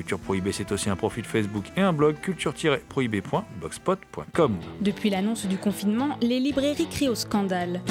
Culture 0.00 0.18
Prohibée, 0.18 0.52
c'est 0.52 0.72
aussi 0.72 0.88
un 0.88 0.96
profil 0.96 1.24
Facebook 1.24 1.66
et 1.76 1.82
un 1.82 1.92
blog 1.92 2.18
culture-prohibée.blogspot.com. 2.22 4.56
Depuis 4.80 5.10
l'annonce 5.10 5.44
du 5.44 5.58
confinement, 5.58 6.16
les 6.22 6.40
librairies 6.40 6.88
crient 6.88 7.10
au 7.10 7.14
scandale. 7.14 7.82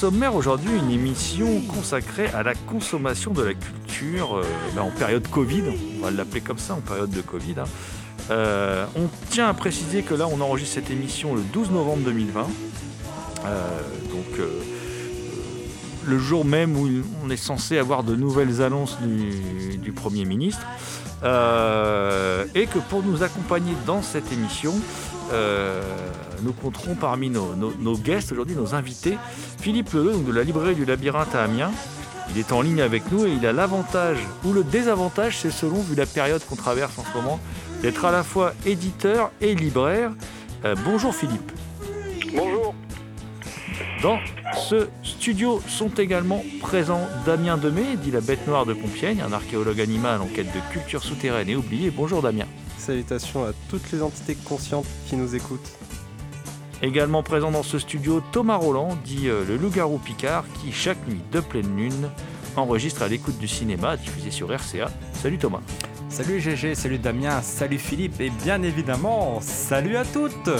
Sommaire 0.00 0.34
aujourd'hui, 0.34 0.70
une 0.78 0.90
émission 0.90 1.60
consacrée 1.60 2.28
à 2.28 2.42
la 2.42 2.54
consommation 2.54 3.32
de 3.32 3.42
la 3.42 3.52
culture 3.52 4.38
euh, 4.38 4.44
là, 4.74 4.82
en 4.82 4.90
période 4.90 5.28
Covid, 5.28 5.62
on 5.98 6.02
va 6.02 6.10
l'appeler 6.10 6.40
comme 6.40 6.56
ça, 6.56 6.72
en 6.72 6.80
période 6.80 7.10
de 7.10 7.20
Covid. 7.20 7.56
hein. 7.58 7.64
Euh, 8.30 8.86
on 8.96 9.08
tient 9.28 9.46
à 9.46 9.52
préciser 9.52 10.02
que 10.02 10.14
là, 10.14 10.26
on 10.26 10.40
enregistre 10.40 10.76
cette 10.76 10.90
émission 10.90 11.34
le 11.34 11.42
12 11.42 11.72
novembre 11.72 12.02
2020. 12.04 12.46
Euh, 13.44 13.80
donc, 14.10 14.40
le 16.06 16.18
jour 16.18 16.46
même 16.46 16.78
où 16.78 16.88
on 17.22 17.28
est 17.28 17.36
censé 17.36 17.76
avoir 17.76 18.02
de 18.02 18.16
nouvelles 18.16 18.62
annonces 18.62 18.96
du, 19.02 19.92
Premier 19.92 20.24
ministre. 20.24 20.66
Et 21.22 22.66
que 22.66 22.78
pour 22.88 23.02
nous 23.02 23.22
accompagner 23.22 23.74
dans 23.84 24.00
cette 24.00 24.32
émission, 24.32 24.72
nous 26.42 26.52
compterons 26.52 26.94
parmi 26.94 27.30
nos, 27.30 27.54
nos- 27.54 27.72
nos 27.78 27.96
guests 27.96 28.32
aujourd'hui, 28.32 28.56
nos 28.56 28.74
invités, 28.74 29.18
Philippe 29.60 29.92
Leleu, 29.92 30.12
donc 30.12 30.26
de 30.26 30.32
la 30.32 30.42
librairie 30.42 30.74
du 30.74 30.84
Labyrinthe 30.84 31.34
à 31.34 31.42
Amiens. 31.44 31.70
Il 32.32 32.38
est 32.38 32.52
en 32.52 32.60
ligne 32.62 32.80
avec 32.80 33.10
nous 33.10 33.26
et 33.26 33.32
il 33.32 33.44
a 33.46 33.52
l'avantage 33.52 34.18
ou 34.44 34.52
le 34.52 34.62
désavantage, 34.62 35.38
c'est 35.38 35.50
selon, 35.50 35.80
vu 35.82 35.94
la 35.96 36.06
période 36.06 36.42
qu'on 36.48 36.56
traverse 36.56 36.96
en 36.98 37.04
ce 37.04 37.16
moment, 37.16 37.40
d'être 37.82 38.04
à 38.04 38.12
la 38.12 38.22
fois 38.22 38.52
éditeur 38.66 39.30
et 39.40 39.54
libraire. 39.54 40.12
Euh, 40.64 40.74
bonjour 40.84 41.14
Philippe. 41.14 41.50
Bonjour. 42.36 42.74
Dans 44.02 44.18
ce 44.68 44.88
studio 45.02 45.60
sont 45.68 45.88
également 45.90 46.42
présents 46.60 47.06
Damien 47.26 47.58
Demey, 47.58 47.96
dit 47.96 48.10
la 48.10 48.20
bête 48.20 48.46
noire 48.46 48.64
de 48.64 48.72
Compiègne, 48.74 49.20
un 49.22 49.32
archéologue 49.32 49.80
animal 49.80 50.20
en 50.22 50.26
quête 50.26 50.46
de 50.54 50.72
culture 50.72 51.02
souterraine 51.02 51.48
et 51.48 51.56
oubliée. 51.56 51.90
Bonjour 51.90 52.22
Damien. 52.22 52.46
Salutations 52.78 53.44
à 53.44 53.50
toutes 53.68 53.90
les 53.92 54.02
entités 54.02 54.34
conscientes 54.36 54.86
qui 55.06 55.16
nous 55.16 55.34
écoutent. 55.34 55.70
Également 56.82 57.22
présent 57.22 57.50
dans 57.50 57.62
ce 57.62 57.78
studio, 57.78 58.22
Thomas 58.32 58.56
Roland, 58.56 58.96
dit 59.04 59.28
euh, 59.28 59.44
le 59.46 59.56
loup-garou 59.56 59.98
Picard, 59.98 60.44
qui 60.54 60.72
chaque 60.72 61.06
nuit 61.06 61.20
de 61.30 61.40
pleine 61.40 61.76
lune 61.76 62.08
enregistre 62.56 63.02
à 63.02 63.08
l'écoute 63.08 63.38
du 63.38 63.48
cinéma 63.48 63.96
diffusé 63.96 64.30
sur 64.30 64.48
RCA. 64.48 64.90
Salut 65.12 65.38
Thomas. 65.38 65.60
Salut 66.08 66.40
GG, 66.40 66.74
salut 66.74 66.98
Damien, 66.98 67.40
salut 67.42 67.78
Philippe 67.78 68.20
et 68.20 68.30
bien 68.30 68.62
évidemment, 68.62 69.40
salut 69.40 69.96
à 69.96 70.04
toutes 70.04 70.50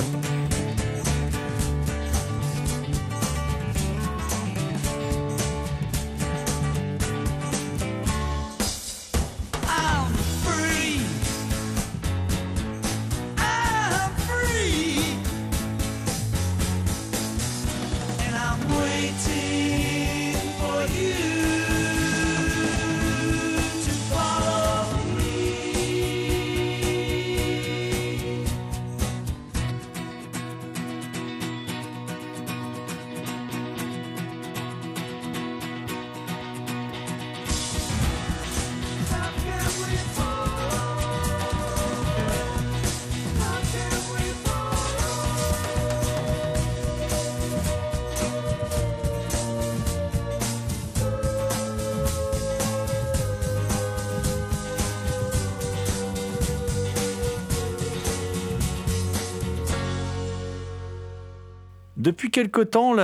Depuis 62.00 62.30
quelque 62.30 62.62
temps, 62.62 62.94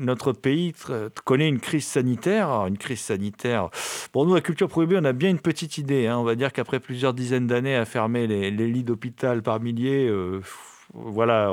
notre 0.00 0.32
pays 0.32 0.74
connaît 1.24 1.48
une 1.48 1.60
crise 1.60 1.86
sanitaire. 1.86 2.66
Une 2.66 2.78
crise 2.78 2.98
sanitaire. 2.98 3.70
Pour 4.10 4.26
nous, 4.26 4.34
la 4.34 4.40
culture 4.40 4.68
prohibée, 4.68 4.98
on 5.00 5.04
a 5.04 5.12
bien 5.12 5.30
une 5.30 5.38
petite 5.38 5.78
idée. 5.78 6.08
hein. 6.08 6.18
On 6.18 6.24
va 6.24 6.34
dire 6.34 6.52
qu'après 6.52 6.80
plusieurs 6.80 7.14
dizaines 7.14 7.46
d'années 7.46 7.76
à 7.76 7.84
fermer 7.84 8.26
les, 8.26 8.50
lits 8.50 8.82
d'hôpital 8.82 9.40
par 9.40 9.60
milliers, 9.60 10.08
euh, 10.08 10.40
voilà, 10.94 11.52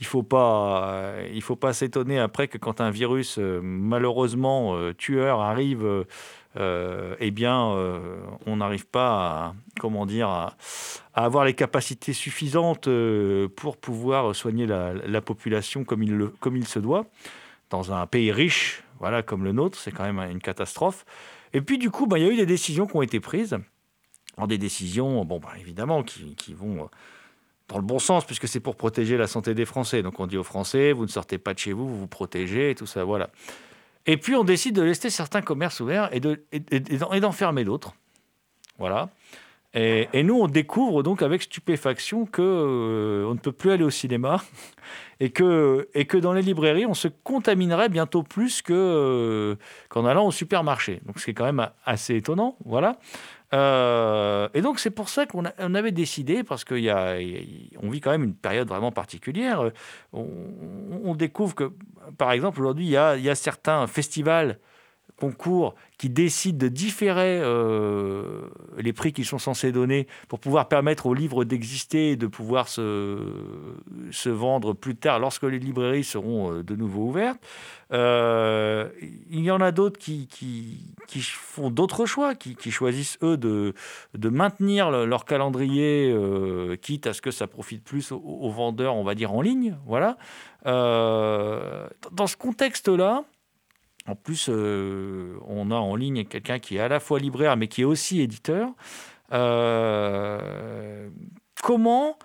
il 0.00 0.06
faut 0.06 0.24
pas, 0.24 0.90
euh, 0.92 1.28
il 1.32 1.42
faut 1.42 1.54
pas 1.54 1.72
s'étonner 1.72 2.18
après 2.18 2.48
que 2.48 2.58
quand 2.58 2.80
un 2.80 2.90
virus 2.90 3.38
euh, 3.38 3.60
malheureusement 3.62 4.76
tueur 4.98 5.40
arrive, 5.40 6.04
euh, 6.56 7.14
eh 7.20 7.30
bien, 7.30 7.70
euh, 7.70 8.20
on 8.46 8.56
n'arrive 8.56 8.86
pas 8.86 9.10
à, 9.10 9.54
comment 9.78 10.04
dire, 10.04 10.28
à, 10.28 10.56
avoir 11.14 11.44
les 11.44 11.54
capacités 11.54 12.12
suffisantes 12.12 12.88
euh, 12.88 13.48
pour 13.48 13.76
pouvoir 13.76 14.34
soigner 14.34 14.66
la, 14.66 14.92
la 14.92 15.20
population 15.20 15.84
comme 15.84 16.02
il, 16.02 16.66
se 16.66 16.78
doit. 16.78 17.06
Dans 17.70 17.92
un 17.92 18.06
pays 18.06 18.32
riche, 18.32 18.82
voilà, 18.98 19.22
comme 19.22 19.44
le 19.44 19.52
nôtre, 19.52 19.78
c'est 19.78 19.92
quand 19.92 20.04
même 20.04 20.18
une 20.18 20.40
catastrophe. 20.40 21.04
Et 21.52 21.60
puis, 21.60 21.78
du 21.78 21.90
coup, 21.90 22.06
bah, 22.06 22.18
il 22.18 22.24
y 22.24 22.28
a 22.28 22.32
eu 22.32 22.36
des 22.36 22.46
décisions 22.46 22.86
qui 22.86 22.96
ont 22.96 23.02
été 23.02 23.20
prises. 23.20 23.56
Des 24.48 24.58
décisions, 24.58 25.24
bon, 25.24 25.38
bah, 25.38 25.52
évidemment, 25.60 26.02
qui, 26.02 26.34
qui 26.34 26.54
vont 26.54 26.88
dans 27.68 27.76
le 27.76 27.84
bon 27.84 27.98
sens, 28.00 28.24
puisque 28.24 28.48
c'est 28.48 28.58
pour 28.58 28.74
protéger 28.74 29.16
la 29.16 29.28
santé 29.28 29.54
des 29.54 29.66
Français. 29.66 30.02
Donc, 30.02 30.18
on 30.18 30.26
dit 30.26 30.36
aux 30.36 30.42
Français, 30.44 30.92
vous 30.92 31.04
ne 31.04 31.10
sortez 31.10 31.38
pas 31.38 31.54
de 31.54 31.58
chez 31.58 31.72
vous, 31.72 31.86
vous 31.86 31.98
vous 32.00 32.06
protégez, 32.08 32.70
et 32.70 32.74
tout 32.74 32.86
ça, 32.86 33.04
voilà. 33.04 33.30
Et 34.06 34.16
puis, 34.16 34.34
on 34.34 34.44
décide 34.44 34.74
de 34.74 34.82
laisser 34.82 35.10
certains 35.10 35.42
commerces 35.42 35.80
ouverts 35.80 36.08
et 36.12 36.20
de- 36.20 36.44
d'autres. 37.64 37.94
Voilà. 38.78 39.10
Et, 39.72 40.24
nous, 40.24 40.34
on 40.34 40.48
découvre 40.48 41.04
donc 41.04 41.22
avec 41.22 41.42
stupéfaction 41.42 42.26
que 42.26 42.42
euh, 42.42 43.28
on 43.28 43.34
ne 43.34 43.38
peut 43.38 43.52
plus 43.52 43.70
aller 43.70 43.84
au 43.84 43.90
cinéma 43.90 44.42
et 45.20 45.30
que, 45.30 45.86
dans 46.18 46.32
les 46.32 46.42
librairies, 46.42 46.86
on 46.86 46.94
se 46.94 47.06
contaminerait 47.06 47.88
bientôt 47.88 48.24
plus 48.24 48.62
euh, 48.70 49.54
qu'en 49.88 50.06
allant 50.06 50.26
au 50.26 50.32
supermarché. 50.32 51.00
Donc, 51.06 51.20
ce 51.20 51.26
qui 51.26 51.30
est 51.30 51.34
quand 51.34 51.44
même 51.44 51.68
assez 51.84 52.16
étonnant. 52.16 52.56
Voilà. 52.64 52.98
Euh, 53.52 54.48
et 54.54 54.60
donc, 54.62 54.78
c'est 54.78 54.90
pour 54.90 55.08
ça 55.08 55.26
qu'on 55.26 55.44
avait 55.44 55.92
décidé, 55.92 56.44
parce 56.44 56.64
qu'on 56.64 56.74
vit 56.74 58.00
quand 58.00 58.10
même 58.10 58.24
une 58.24 58.34
période 58.34 58.68
vraiment 58.68 58.92
particulière, 58.92 59.62
euh, 59.62 59.72
on, 60.12 61.14
découvre 61.14 61.54
que, 61.54 61.72
par 62.16 62.32
exemple, 62.32 62.60
aujourd'hui, 62.60 62.86
il 62.86 62.90
y 62.90 62.96
a 62.96 63.34
certains 63.34 63.86
festivals, 63.86 64.58
concours, 65.20 65.74
qui 65.98 66.08
décident 66.08 66.58
de 66.58 66.68
différer 66.68 67.40
euh, 67.42 68.40
les 68.78 68.92
prix 68.92 69.12
qu'ils 69.12 69.26
sont 69.26 69.38
censés 69.38 69.70
donner 69.70 70.08
pour 70.28 70.40
pouvoir 70.40 70.66
permettre 70.66 71.06
aux 71.06 71.14
livres 71.14 71.44
d'exister 71.44 72.12
et 72.12 72.16
de 72.16 72.26
pouvoir 72.26 72.68
se, 72.68 73.18
se 74.10 74.30
vendre 74.30 74.72
plus 74.72 74.96
tard 74.96 75.20
lorsque 75.20 75.44
les 75.44 75.58
librairies 75.58 76.02
seront 76.04 76.52
euh, 76.52 76.62
de 76.64 76.74
nouveau 76.74 77.02
ouvertes. 77.02 77.38
Euh, 77.92 78.88
il 79.30 79.42
y 79.42 79.50
en 79.50 79.60
a 79.60 79.72
d'autres 79.72 79.98
qui, 79.98 80.26
qui, 80.26 80.94
qui 81.06 81.20
font 81.20 81.70
d'autres 81.70 82.06
choix, 82.06 82.34
qui, 82.34 82.70
choisissent, 82.70 83.18
eux, 83.22 83.36
de, 83.36 83.74
de 84.14 84.28
maintenir 84.30 84.90
le- 84.90 85.04
leur 85.04 85.24
calendrier, 85.24 86.16
quitte 86.80 87.06
à 87.06 87.12
ce 87.12 87.20
que 87.20 87.30
ça 87.30 87.46
profite 87.46 87.84
plus 87.84 88.10
aux, 88.12 88.22
aux 88.24 88.50
vendeurs, 88.50 88.94
on 88.94 89.04
va 89.04 89.14
dire, 89.14 89.32
en 89.32 89.42
ligne. 89.42 89.76
Voilà. 89.86 90.16
Dans 90.64 92.26
ce 92.26 92.36
contexte-là, 92.36 93.24
en 94.10 94.16
plus, 94.16 94.48
euh, 94.48 95.36
on 95.46 95.70
a 95.70 95.76
en 95.76 95.94
ligne 95.94 96.24
quelqu'un 96.24 96.58
qui 96.58 96.76
est 96.76 96.80
à 96.80 96.88
la 96.88 96.98
fois 96.98 97.20
libraire, 97.20 97.56
mais 97.56 97.68
qui 97.68 97.82
est 97.82 97.84
aussi 97.84 98.20
éditeur. 98.20 98.68
Euh, 99.32 101.08
comment, 101.62 102.18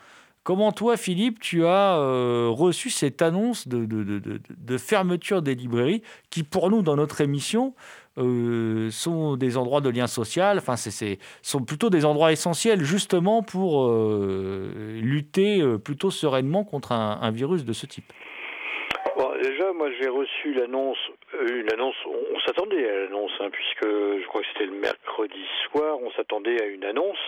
comment 0.44 0.72
toi, 0.72 0.98
Philippe, 0.98 1.40
tu 1.40 1.66
as 1.66 1.98
euh, 1.98 2.48
reçu 2.50 2.90
cette 2.90 3.22
annonce 3.22 3.68
de, 3.68 4.78
fermeture 4.80 5.44
des 5.44 5.54
librairies, 5.54 6.02
qui 6.32 6.42
pour 6.42 6.72
nous, 6.72 6.82
dans 6.82 6.96
notre 6.96 7.22
émission, 7.22 7.76
sont 8.18 9.36
des 9.36 9.58
endroits 9.58 9.82
de 9.82 9.90
lien 9.90 10.08
social, 10.08 10.58
enfin, 10.58 10.78
c'est, 10.78 11.20
sont 11.44 11.62
plutôt 11.62 11.90
des 11.92 12.06
endroits 12.06 12.32
essentiels 12.32 12.84
justement 12.84 13.44
pour 13.44 13.94
lutter 13.94 15.62
plutôt 15.84 16.10
sereinement 16.12 16.64
contre 16.64 16.94
un 16.94 17.32
virus 17.32 17.66
de 17.66 17.74
ce 17.74 17.86
type? 17.86 18.12
Déjà, 19.46 19.74
moi, 19.74 19.92
j'ai 20.02 20.10
reçu 20.10 20.54
l'annonce, 20.54 20.98
euh, 21.36 21.62
une 21.62 21.72
annonce, 21.72 21.96
on, 22.08 22.40
s'attendait 22.40 22.90
à 22.90 23.02
l'annonce, 23.02 23.32
hein, 23.40 23.50
puisque 23.52 23.86
je 23.86 24.26
crois 24.26 24.42
que 24.42 24.48
c'était 24.54 24.66
le 24.66 24.80
mercredi 24.80 25.46
soir, 25.66 26.00
on 26.02 26.10
s'attendait 26.14 26.60
à 26.64 26.66
une 26.66 26.84
annonce. 26.84 27.20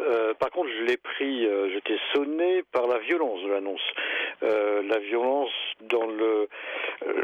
Euh, 0.00 0.34
par 0.34 0.50
contre, 0.50 0.68
je 0.70 0.84
l'ai 0.84 0.96
pris, 0.96 1.46
euh, 1.46 1.68
j'étais 1.72 1.98
sonné 2.14 2.62
par 2.70 2.86
la 2.86 2.98
violence 2.98 3.42
de 3.42 3.48
l'annonce. 3.48 3.82
La 4.40 4.98
violence 5.00 5.50
dans 5.90 6.06
le 6.06 6.48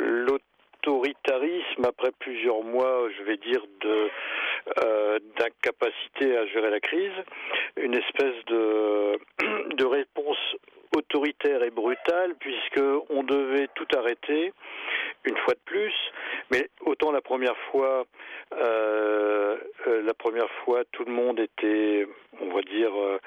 l'autoritarisme 0.01 1.85
après 1.85 2.11
plusieurs 2.19 2.63
mois, 2.63 3.09
je 3.17 3.23
vais 3.23 3.37
dire, 3.37 3.63
de 3.83 4.11
d'incapacité 5.39 6.37
à 6.37 6.47
gérer 6.47 6.71
la 6.71 6.81
crise, 6.81 7.13
une 7.77 7.95
espèce 7.95 8.45
de 8.47 9.85
réponse 9.85 10.57
autoritaire 10.95 11.63
et 11.63 11.71
brutale 11.71 12.35
puisque 12.39 12.81
on 13.11 13.23
devait 13.23 13.69
tout 13.75 13.87
arrêter 13.97 14.53
une 15.25 15.37
fois 15.39 15.55
de 15.55 15.61
plus 15.65 15.95
mais 16.51 16.69
autant 16.81 17.13
la 17.13 17.21
première 17.21 17.57
fois 17.71 18.05
euh, 18.53 19.57
euh, 19.87 20.03
la 20.03 20.15
première 20.15 20.51
fois 20.65 20.83
tout 20.93 21.05
le 21.05 21.13
monde 21.13 21.41
était 21.41 22.07
on 22.41 22.55
va 22.55 22.63
dire 22.63 22.93
euh, 22.95 23.19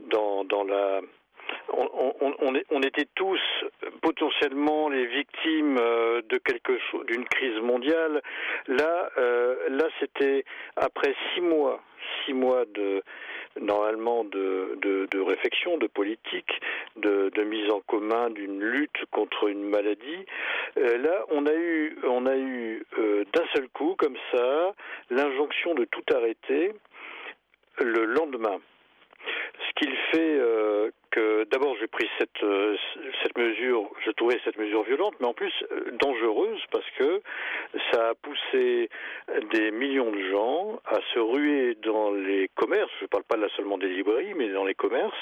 dans 0.00 0.44
dans 0.44 0.64
la 0.64 1.00
on, 1.72 1.88
on, 2.20 2.34
on, 2.40 2.52
on 2.70 2.82
était 2.82 3.06
tous 3.14 3.40
potentiellement 4.00 4.88
les 4.88 5.06
victimes 5.06 5.74
de 5.74 6.38
quelque 6.38 6.78
chose, 6.90 7.04
d'une 7.06 7.26
crise 7.26 7.60
mondiale. 7.60 8.22
Là, 8.68 9.10
là, 9.68 9.84
c'était 10.00 10.44
après 10.76 11.14
six 11.34 11.42
mois, 11.42 11.82
six 12.24 12.32
mois 12.32 12.64
de 12.74 13.02
normalement 13.60 14.24
de, 14.24 14.78
de, 14.80 15.20
réflexion, 15.20 15.78
de 15.78 15.86
politique, 15.86 16.60
de, 16.96 17.30
de 17.34 17.42
mise 17.42 17.70
en 17.70 17.80
commun 17.80 18.30
d'une 18.30 18.60
lutte 18.60 19.04
contre 19.10 19.48
une 19.48 19.68
maladie. 19.68 20.26
Euh, 20.78 20.98
là, 20.98 21.24
on 21.30 21.46
a 21.46 21.54
eu, 21.54 21.98
on 22.04 22.26
a 22.26 22.36
eu 22.36 22.84
euh, 22.98 23.24
d'un 23.32 23.44
seul 23.54 23.68
coup, 23.68 23.94
comme 23.98 24.16
ça, 24.32 24.74
l'injonction 25.10 25.74
de 25.74 25.84
tout 25.84 26.04
arrêter 26.14 26.72
le 27.78 28.04
lendemain. 28.04 28.60
Ce 29.58 29.72
qu'il 29.76 29.96
fait 30.12 30.38
euh, 30.38 30.90
que 31.10 31.44
d'abord 31.50 31.76
j'ai 31.80 31.86
pris 31.86 32.08
cette 32.18 32.42
euh, 32.42 32.76
cette 33.22 33.36
mesure, 33.36 33.90
je 34.04 34.10
trouvais 34.12 34.40
cette 34.44 34.58
mesure 34.58 34.82
violente, 34.82 35.14
mais 35.20 35.26
en 35.26 35.34
plus 35.34 35.52
euh, 35.70 35.90
dangereuse 36.00 36.60
parce 36.70 36.88
que 36.98 37.22
ça 37.90 38.10
a 38.10 38.14
poussé 38.14 38.88
des 39.52 39.70
millions 39.70 40.10
de 40.10 40.30
gens 40.30 40.80
à 40.86 40.98
se 41.12 41.18
ruer 41.18 41.76
dans 41.82 42.10
les 42.12 42.48
commerces. 42.54 42.90
Je 42.98 43.04
ne 43.04 43.08
parle 43.08 43.24
pas 43.24 43.36
là 43.36 43.48
seulement 43.56 43.78
des 43.78 43.88
librairies, 43.88 44.34
mais 44.34 44.48
dans 44.48 44.64
les 44.64 44.74
commerces, 44.74 45.14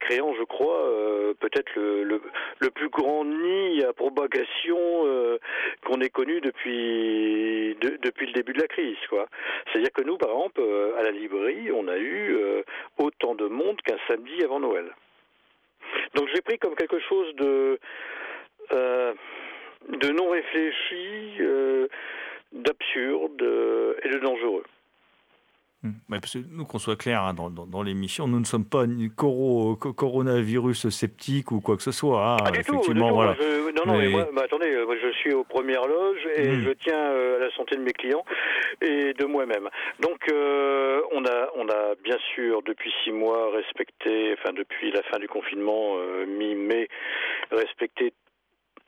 créant, 0.00 0.34
je 0.34 0.42
crois, 0.44 0.80
euh, 0.86 1.34
peut-être 1.40 1.70
le, 1.76 2.20
le, 2.58 2.70
plus 2.70 2.88
grand 2.88 3.24
nid 3.24 3.84
à 3.84 3.92
propagation 3.92 4.78
euh, 5.06 5.38
qu'on 5.86 6.00
ait 6.00 6.08
connu 6.10 6.40
depuis 6.40 7.76
de- 7.80 7.98
depuis 8.02 8.26
le 8.26 8.32
début 8.32 8.52
de 8.52 8.60
la 8.60 8.66
crise. 8.68 8.96
Quoi. 9.08 9.26
C'est-à-dire 9.70 9.92
que 9.92 10.02
nous, 10.02 10.16
par 10.16 10.30
exemple, 10.30 10.60
euh, 10.60 10.96
à 10.98 11.02
la 11.02 11.10
librairie, 11.10 11.70
on 11.72 11.88
a 11.88 11.96
eu 11.98 12.34
euh, 12.36 12.62
autant 12.98 13.34
de 13.34 13.46
monde 13.46 13.80
qu'un 13.82 13.98
samedi 14.08 14.42
avant 14.44 14.60
Noël. 14.60 14.86
Donc 16.14 16.28
j'ai 16.34 16.40
pris 16.42 16.58
comme 16.58 16.74
quelque 16.74 16.98
chose 17.00 17.34
de 17.36 17.78
euh, 18.72 19.12
de 19.88 20.08
non 20.10 20.28
réfléchi, 20.30 21.36
euh, 21.40 21.88
d'absurde 22.52 23.42
euh, 23.42 23.94
et 24.04 24.08
de 24.10 24.18
dangereux. 24.18 24.64
Hmm. 25.82 25.92
Ouais, 26.10 26.20
parce 26.20 26.34
que 26.34 26.40
nous, 26.50 26.66
qu'on 26.66 26.78
soit 26.78 26.96
clair 26.96 27.22
hein, 27.22 27.32
dans, 27.32 27.48
dans- 27.48 27.64
dans 27.66 27.82
l'émission, 27.82 28.28
nous 28.28 28.38
ne 28.38 28.44
sommes 28.44 28.66
pas 28.66 28.86
ni 28.86 29.08
coro- 29.08 29.76
co- 29.76 29.94
coronavirus 29.94 30.90
sceptiques 30.90 31.52
ou 31.52 31.62
quoi 31.62 31.78
que 31.78 31.82
ce 31.82 31.90
soit. 31.90 32.32
hein. 32.32 32.36
Pas 32.36 32.50
du 32.50 32.58
tout, 32.64 32.72
du 32.72 32.76
Effectivement, 32.80 33.08
tout. 33.08 33.14
voilà. 33.14 33.34
Je- 33.40 33.70
non, 33.72 33.86
non, 33.86 33.92
Mais- 33.98 34.04
mais 34.04 34.08
moi, 34.10 34.28
bah, 34.34 34.42
attendez, 34.44 34.66
euh, 34.70 34.84
moi, 34.84 34.96
je 35.02 35.10
suis 35.12 35.32
aux 35.32 35.44
premières 35.44 35.86
loges 35.88 36.26
et 36.36 36.48
Mm. 36.48 36.60
je 36.64 36.70
tiens 36.72 36.98
euh, 36.98 37.36
à 37.36 37.44
la 37.46 37.50
santé 37.52 37.76
de 37.76 37.80
mes 37.80 37.92
clients 37.94 38.24
et 38.82 39.14
de 39.14 39.24
moi-même. 39.24 39.70
Donc, 40.00 40.20
euh, 40.30 41.00
on 41.12 41.24
a, 41.24 41.48
on 41.56 41.66
a 41.70 41.94
bien 42.04 42.18
sûr 42.34 42.62
depuis 42.62 42.92
six 43.02 43.12
mois 43.12 43.50
respecté, 43.52 44.34
enfin 44.38 44.52
depuis 44.52 44.90
la 44.92 45.02
fin 45.04 45.18
du 45.18 45.28
confinement 45.28 45.94
euh, 45.96 46.26
mi-mai, 46.26 46.88
respecté 47.52 48.12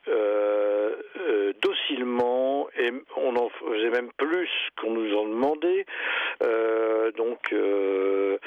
euh, 0.09 0.95
euh, 1.17 1.53
docilement 1.61 2.67
et 2.77 2.91
on 3.15 3.35
en 3.37 3.49
faisait 3.49 3.89
même 3.89 4.11
plus 4.17 4.49
qu'on 4.79 4.91
nous 4.91 5.15
en 5.15 5.25
demandait. 5.27 5.85
Euh, 6.43 7.11
donc 7.11 7.39
le 7.51 8.39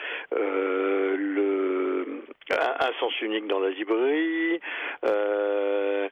un, 2.50 2.92
sens 3.00 3.20
unique 3.22 3.46
dans 3.46 3.58
la 3.58 3.70
librairie, 3.70 4.60
ce 5.02 6.08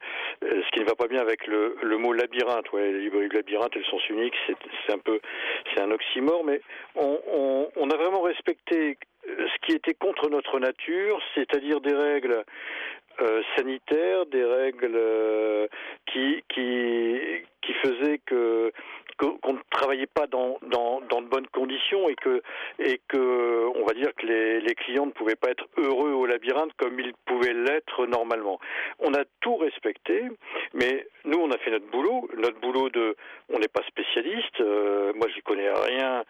qui 0.73 0.81
ne 0.81 0.85
va 0.85 0.95
pas 0.95 1.07
bien 1.09 1.21
avec 1.21 1.47
le, 1.47 1.97
mot 1.99 2.13
labyrinthe. 2.13 2.73
Ouais, 2.73 2.91
la 2.91 2.99
librairie 2.99 3.29
de 3.29 3.35
labyrinthe 3.37 3.77
et 3.77 3.81
le 3.81 3.85
sens 3.85 4.09
unique, 4.09 4.35
c'est 4.47 4.93
un 4.93 4.99
peu 4.99 5.21
c'est 5.75 5.83
un 5.83 5.91
oxymore, 5.91 6.43
mais 6.45 6.61
on 6.97 7.91
a 7.91 7.97
vraiment 7.97 8.23
respecté 8.23 8.97
ce 9.27 9.67
qui 9.67 9.73
était 9.73 9.95
contre 9.95 10.29
notre 10.31 10.59
nature, 10.59 11.21
c'est-à-dire 11.35 11.81
des 11.81 11.95
règles 11.95 12.45
euh, 13.21 13.43
sanitaires, 13.57 14.27
des 14.27 14.45
règles 14.45 14.97
euh, 14.97 15.67
qui, 16.07 16.43
qui, 16.49 17.19
qui 17.63 17.73
faisaient 17.75 18.21
que 18.27 18.73
qu'on 19.17 19.53
ne 19.53 19.59
travaillait 19.71 20.07
pas 20.07 20.27
dans, 20.27 20.59
dans, 20.63 21.01
dans 21.03 21.23
de 21.23 21.29
bonnes 21.29 21.47
conditions 21.47 22.09
et 22.09 22.17
que, 22.17 22.43
et 22.79 23.01
que 23.09 23.69
on 23.77 23.85
va 23.85 23.93
dire 23.93 24.13
que 24.17 24.27
les, 24.27 24.61
les 24.61 24.75
clients 24.75 25.07
ne 25.07 25.13
pouvaient 25.13 25.37
pas 25.37 25.51
être 25.51 25.67
heureux 25.77 26.11
au 26.11 26.27
labyrinthe 26.27 26.73
comme 26.77 26.99
ils 26.99 27.13
pouvaient 27.25 27.53
l'être 27.53 28.07
normalement. 28.07 28.59
On 28.99 29.15
a 29.15 29.23
tout 29.41 29.57
respecté, 29.57 30.25
mais 30.73 31.07
nous 31.25 31.39
on 31.39 31.51
a 31.53 31.59
fait 31.59 31.71
notre 31.71 31.87
boulot, 31.87 32.29
notre 32.37 32.59
boulot 32.59 32.89
de, 32.89 33.17
on 33.51 33.59
n'est 33.61 33.69
pas 33.69 33.83
spécialiste, 33.87 34.61
euh, 34.61 35.13
moi 35.15 35.29
j'y 35.33 35.43
connais 35.43 35.71
rien 35.71 36.25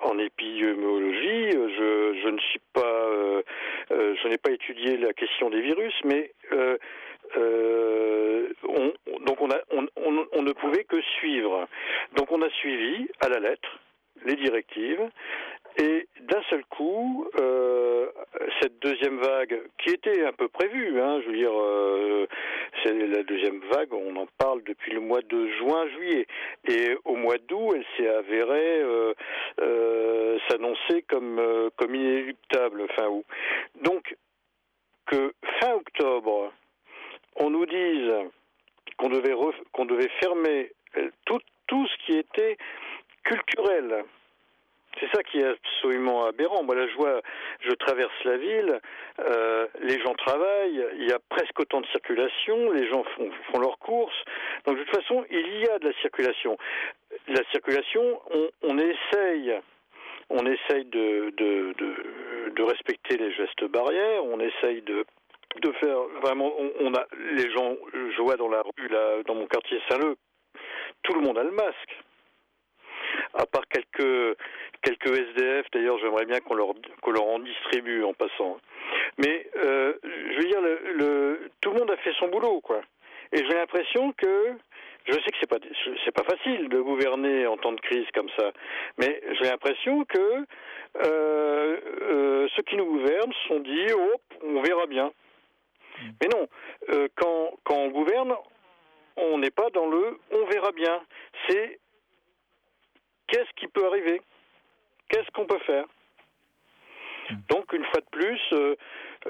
en 0.00 0.18
épidémiologie, 0.18 1.50
je, 1.52 2.20
je 2.22 2.28
ne 2.28 2.38
suis 2.38 2.60
pas, 2.72 2.80
euh, 2.86 3.42
je 3.90 4.28
n'ai 4.28 4.38
pas 4.38 4.50
étudié 4.50 4.96
la 4.96 5.12
question 5.12 5.50
des 5.50 5.60
virus, 5.60 5.94
mais 6.04 6.29
euh, 6.52 6.76
euh, 7.36 8.48
on, 8.68 8.92
donc 9.24 9.40
on, 9.40 9.50
a, 9.50 10.42
ne 10.42 10.52
pouvait 10.52 10.84
que 10.84 11.00
suivre. 11.18 11.68
Donc 12.16 12.30
on 12.32 12.42
a 12.42 12.50
suivi 12.50 13.08
à 13.20 13.28
la 13.28 13.38
lettre 13.40 13.78
les 14.24 14.36
directives 14.36 15.08
et 15.78 16.08
d'un 16.22 16.42
seul 16.50 16.64
coup, 16.64 17.26
euh, 17.40 18.08
cette 18.60 18.80
deuxième 18.80 19.18
vague, 19.18 19.62
qui 19.78 19.90
était 19.94 20.24
un 20.24 20.32
peu 20.32 20.48
prévue, 20.48 21.00
hein, 21.00 21.20
je 21.22 21.30
veux 21.30 21.36
dire, 21.36 22.28
c'est 22.82 22.92
la 22.92 23.22
deuxième 23.22 23.60
vague, 23.72 23.94
on 23.94 24.16
en 24.16 24.26
parle 24.36 24.62
depuis 24.64 24.92
le 24.92 25.00
mois 25.00 25.22
de 25.22 25.46
juin-juillet. 25.58 26.26
Et 26.68 26.96
au 27.04 27.14
mois 27.14 27.38
d'août, 27.48 27.74
elle 27.76 27.84
s'est 27.96 28.10
avérée 28.10 28.82
s'annoncer 30.50 31.02
comme, 31.08 31.70
comme 31.76 31.94
inéluctable 31.94 32.86
fin 32.96 33.06
août. 33.06 33.24
Donc, 33.80 34.16
que 35.10 35.32
fin 35.60 35.72
octobre, 35.74 36.52
on 37.36 37.50
nous 37.50 37.66
dise 37.66 38.12
qu'on 38.96 39.08
devait, 39.08 39.32
ref- 39.32 39.62
qu'on 39.72 39.84
devait 39.86 40.10
fermer 40.20 40.70
euh, 40.96 41.10
tout, 41.24 41.40
tout 41.66 41.86
ce 41.86 41.96
qui 42.04 42.18
était 42.18 42.56
culturel. 43.24 44.04
C'est 44.98 45.08
ça 45.14 45.22
qui 45.22 45.38
est 45.38 45.46
absolument 45.46 46.26
aberrant. 46.26 46.64
Moi, 46.64 46.74
là, 46.74 46.86
je 46.88 46.94
vois, 46.96 47.20
je 47.60 47.70
traverse 47.72 48.24
la 48.24 48.36
ville, 48.36 48.80
euh, 49.20 49.66
les 49.82 50.00
gens 50.00 50.14
travaillent, 50.14 50.84
il 50.96 51.08
y 51.08 51.12
a 51.12 51.18
presque 51.28 51.58
autant 51.60 51.80
de 51.80 51.86
circulation, 51.86 52.72
les 52.72 52.88
gens 52.88 53.04
font, 53.14 53.30
font 53.50 53.60
leurs 53.60 53.78
courses. 53.78 54.24
Donc, 54.66 54.78
de 54.78 54.82
toute 54.82 54.96
façon, 54.96 55.24
il 55.30 55.58
y 55.60 55.68
a 55.68 55.78
de 55.78 55.88
la 55.88 55.94
circulation. 56.00 56.58
La 57.28 57.42
circulation, 57.52 58.20
on, 58.34 58.50
on 58.62 58.78
essaye, 58.78 59.60
on 60.30 60.46
essaye 60.46 60.84
de, 60.86 61.32
de, 61.36 61.74
de, 62.54 62.62
respecter 62.62 63.16
les 63.16 63.32
gestes 63.32 63.64
barrières, 63.64 64.24
on 64.24 64.40
essaye 64.40 64.82
de 64.82 65.04
de 65.62 65.72
faire 65.72 65.98
vraiment 66.22 66.52
on, 66.78 66.94
a 66.94 67.06
les 67.34 67.50
gens 67.50 67.76
je 67.92 68.22
vois 68.22 68.36
dans 68.36 68.48
la 68.48 68.62
rue 68.62 68.88
là 68.88 69.22
dans 69.26 69.34
mon 69.34 69.46
quartier 69.46 69.80
Saint-Leu 69.88 70.16
tout 71.02 71.14
le 71.14 71.22
monde 71.22 71.38
a 71.38 71.42
le 71.42 71.50
masque. 71.50 71.96
À 73.34 73.46
part 73.46 73.66
quelques 73.68 74.36
quelques 74.82 75.08
SDF 75.08 75.66
d'ailleurs 75.72 75.98
j'aimerais 75.98 76.26
bien 76.26 76.38
qu'on 76.40 76.54
leur 76.54 76.68
qu'on 77.02 77.10
leur 77.10 77.26
en 77.26 77.40
distribue 77.40 78.04
en 78.04 78.14
passant. 78.14 78.58
Mais 79.18 79.48
euh, 79.56 79.94
je 80.04 80.36
veux 80.36 80.44
dire 80.44 81.48
tout 81.60 81.72
le 81.72 81.78
monde 81.80 81.90
a 81.90 81.96
fait 81.96 82.12
son 82.20 82.28
boulot 82.28 82.60
quoi 82.60 82.82
et 83.32 83.38
j'ai 83.38 83.54
l'impression 83.54 84.12
que 84.12 84.52
je 85.06 85.14
sais 85.14 85.30
que 85.30 85.36
c'est 85.40 85.48
pas 85.48 85.58
c'est 86.04 86.12
pas 86.14 86.24
facile 86.24 86.68
de 86.68 86.80
gouverner 86.80 87.46
en 87.46 87.56
temps 87.56 87.72
de 87.72 87.80
crise 87.80 88.06
comme 88.14 88.28
ça 88.38 88.52
mais 88.98 89.20
j'ai 89.38 89.44
l'impression 89.44 90.04
que 90.04 90.44
euh, 90.96 91.76
euh, 92.02 92.48
ceux 92.54 92.62
qui 92.62 92.76
nous 92.76 92.86
gouvernent 92.86 93.32
se 93.32 93.48
sont 93.48 93.60
dit 93.60 93.86
oh 93.96 94.20
on 94.42 94.62
verra 94.62 94.86
bien. 94.86 95.12
Mais 96.20 96.28
non, 96.28 96.48
euh, 96.90 97.08
quand, 97.16 97.50
quand 97.64 97.76
on 97.76 97.88
gouverne, 97.88 98.34
on 99.16 99.38
n'est 99.38 99.50
pas 99.50 99.70
dans 99.70 99.86
le 99.86 100.18
on 100.30 100.46
verra 100.46 100.72
bien. 100.72 101.00
C'est 101.48 101.78
qu'est-ce 103.26 103.50
qui 103.56 103.68
peut 103.68 103.86
arriver? 103.86 104.20
Qu'est-ce 105.08 105.30
qu'on 105.32 105.46
peut 105.46 105.58
faire? 105.60 105.84
Donc, 107.48 107.72
une 107.72 107.84
fois 107.84 108.00
de 108.00 108.10
plus, 108.10 108.40
euh, 108.52 108.74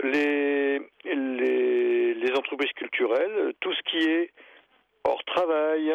les, 0.02 0.80
les, 1.04 2.32
entreprises 2.36 2.72
culturelles, 2.72 3.52
tout 3.60 3.72
ce 3.72 3.82
qui 3.90 3.98
est 3.98 4.30
hors 5.04 5.22
travail, 5.24 5.94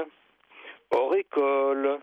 hors 0.91 1.15
école, 1.15 1.99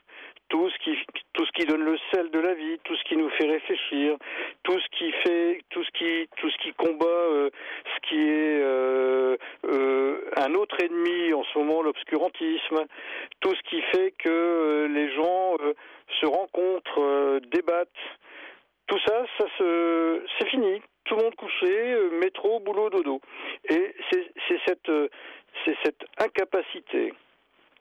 tout 0.49 0.69
ce 0.71 0.79
qui 0.85 0.97
tout 1.33 1.47
ce 1.47 1.53
qui 1.53 1.65
donne 1.65 1.85
le 1.85 1.97
sel 2.13 2.31
de 2.31 2.39
la 2.39 2.55
vie, 2.55 2.79
tout 2.85 2.97
ce 2.97 3.05
qui 3.05 3.17
nous 3.17 3.31
fait 3.31 3.47
réfléchir, 3.47 4.17
tout 4.65 4.79
ce 4.79 4.99
qui 4.99 5.13
fait 5.25 5.63
tout 5.71 5.85
ce 5.85 5.91
qui 5.93 6.29
tout 6.37 6.51
ce 6.51 6.57
qui 6.59 6.73
combat 6.75 7.07
euh, 7.07 7.51
ce 7.95 8.09
qui 8.09 8.21
est 8.21 8.61
euh, 8.63 9.37
un 10.37 10.55
autre 10.55 10.77
ennemi 10.83 11.33
en 11.33 11.45
ce 11.45 11.59
moment 11.59 11.83
l'obscurantisme, 11.83 12.85
tout 13.41 13.55
ce 13.55 13.63
qui 13.71 13.81
fait 13.93 14.13
que 14.19 14.89
les 14.91 15.15
gens 15.15 15.57
se 16.21 16.27
rencontrent, 16.27 17.41
débattent. 17.51 17.89
Tout 18.93 19.01
ça, 19.07 19.25
ça 19.39 19.47
se 19.57 20.23
c'est 20.39 20.49
fini. 20.51 20.83
Tout 21.05 21.17
le 21.17 21.23
monde 21.23 21.35
couché, 21.35 21.95
euh, 21.95 22.11
métro, 22.21 22.61
boulot, 22.61 22.91
dodo. 22.91 23.23
Et 23.71 23.95
c'est 24.11 24.61
cette 24.67 24.87
euh, 24.91 25.09
c'est 25.65 25.75
cette 25.83 26.05
incapacité 26.19 27.15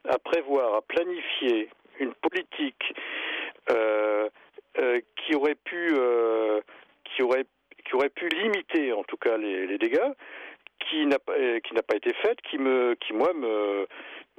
à 0.08 0.18
prévoir, 0.20 0.74
à 0.74 0.82
planifier 0.82 1.68
une 2.00 2.14
politique 2.14 2.94
euh, 3.72 4.30
qui 5.18 5.36
aurait 5.36 5.56
pu 5.56 5.94
qui 7.04 7.24
aurait 7.24 8.10
pu 8.16 8.30
limiter 8.30 8.94
en 8.94 9.04
tout 9.04 9.18
cas 9.18 9.36
les, 9.36 9.68
les 9.68 9.78
dégâts 9.78 10.14
qui 10.80 11.06
n'a 11.08 11.20
pas 11.20 11.34
qui 11.60 11.74
n'a 11.74 11.84
pas 11.84 11.98
été 11.98 12.14
faite 12.14 12.40
qui 12.50 12.58
me 12.58 12.96
qui 13.02 13.12
moi 13.12 13.34
me 13.34 13.86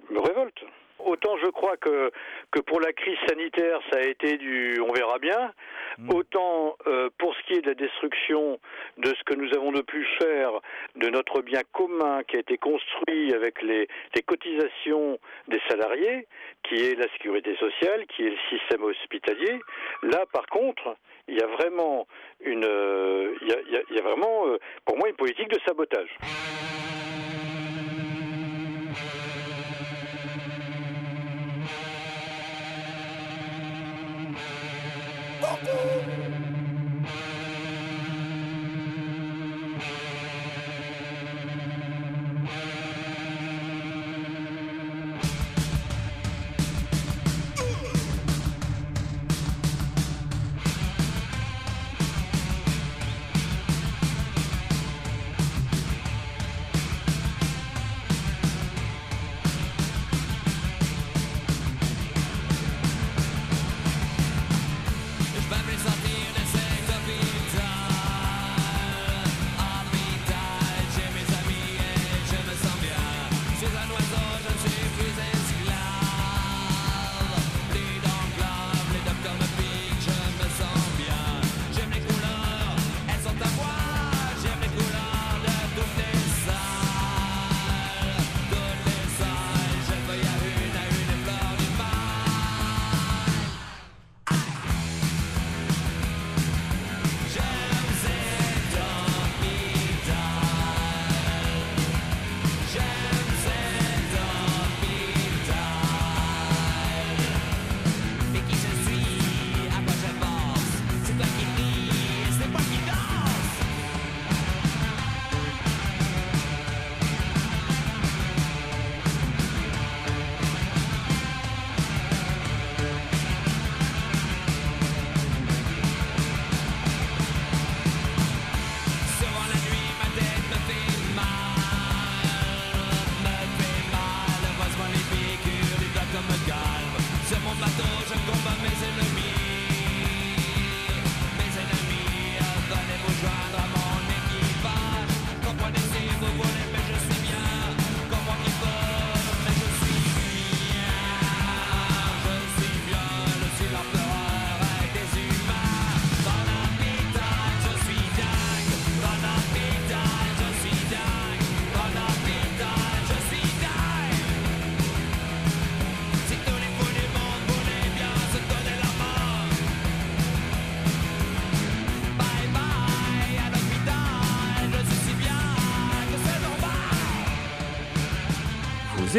me 0.09 0.21
révolte 0.21 0.65
autant 0.99 1.37
je 1.39 1.49
crois 1.49 1.77
que 1.77 2.11
que 2.51 2.61
pour 2.61 2.81
la 2.81 2.93
crise 2.93 3.19
sanitaire 3.29 3.81
ça 3.91 3.99
a 3.99 4.03
été 4.03 4.37
du 4.39 4.81
on 4.81 4.93
verra 4.93 5.19
bien 5.19 5.53
autant 6.11 6.77
euh, 6.87 7.11
pour 7.19 7.35
ce 7.37 7.43
qui 7.47 7.53
est 7.55 7.61
de 7.61 7.69
la 7.69 7.75
destruction 7.75 8.59
de 8.97 9.09
ce 9.09 9.23
que 9.25 9.35
nous 9.35 9.53
avons 9.55 9.73
de 9.73 9.83
plus 9.83 10.07
cher 10.21 10.53
de 10.97 11.09
notre 11.11 11.43
bien 11.43 11.61
commun 11.73 12.23
qui 12.25 12.37
a 12.37 12.41
été 12.41 12.57
construit 12.57 13.35
avec 13.35 13.61
les, 13.63 13.89
les 14.15 14.23
cotisations 14.23 15.19
des 15.49 15.61
salariés, 15.69 16.27
qui 16.63 16.77
est 16.77 16.95
la 16.95 17.09
sécurité 17.13 17.55
sociale, 17.57 18.07
qui 18.07 18.27
est 18.27 18.31
le 18.31 18.39
système 18.59 18.83
hospitalier. 18.85 19.59
Là, 20.03 20.25
par 20.33 20.47
contre, 20.47 20.97
il 21.29 21.39
y 21.39 21.43
a 21.43 21.47
vraiment 21.47 22.07
une, 22.41 22.65
euh, 22.65 23.35
il 23.43 23.49
y 23.49 23.53
a, 23.53 23.61
il 23.67 23.73
y 23.73 23.77
a- 23.77 23.83
il 23.91 23.97
y 23.97 23.99
a 23.99 24.03
vraiment, 24.03 24.47
euh, 24.49 24.59
pour 24.87 24.97
moi, 24.97 25.09
une 25.09 25.17
politique 25.17 25.49
de 25.49 25.61
sabotage. 25.67 26.09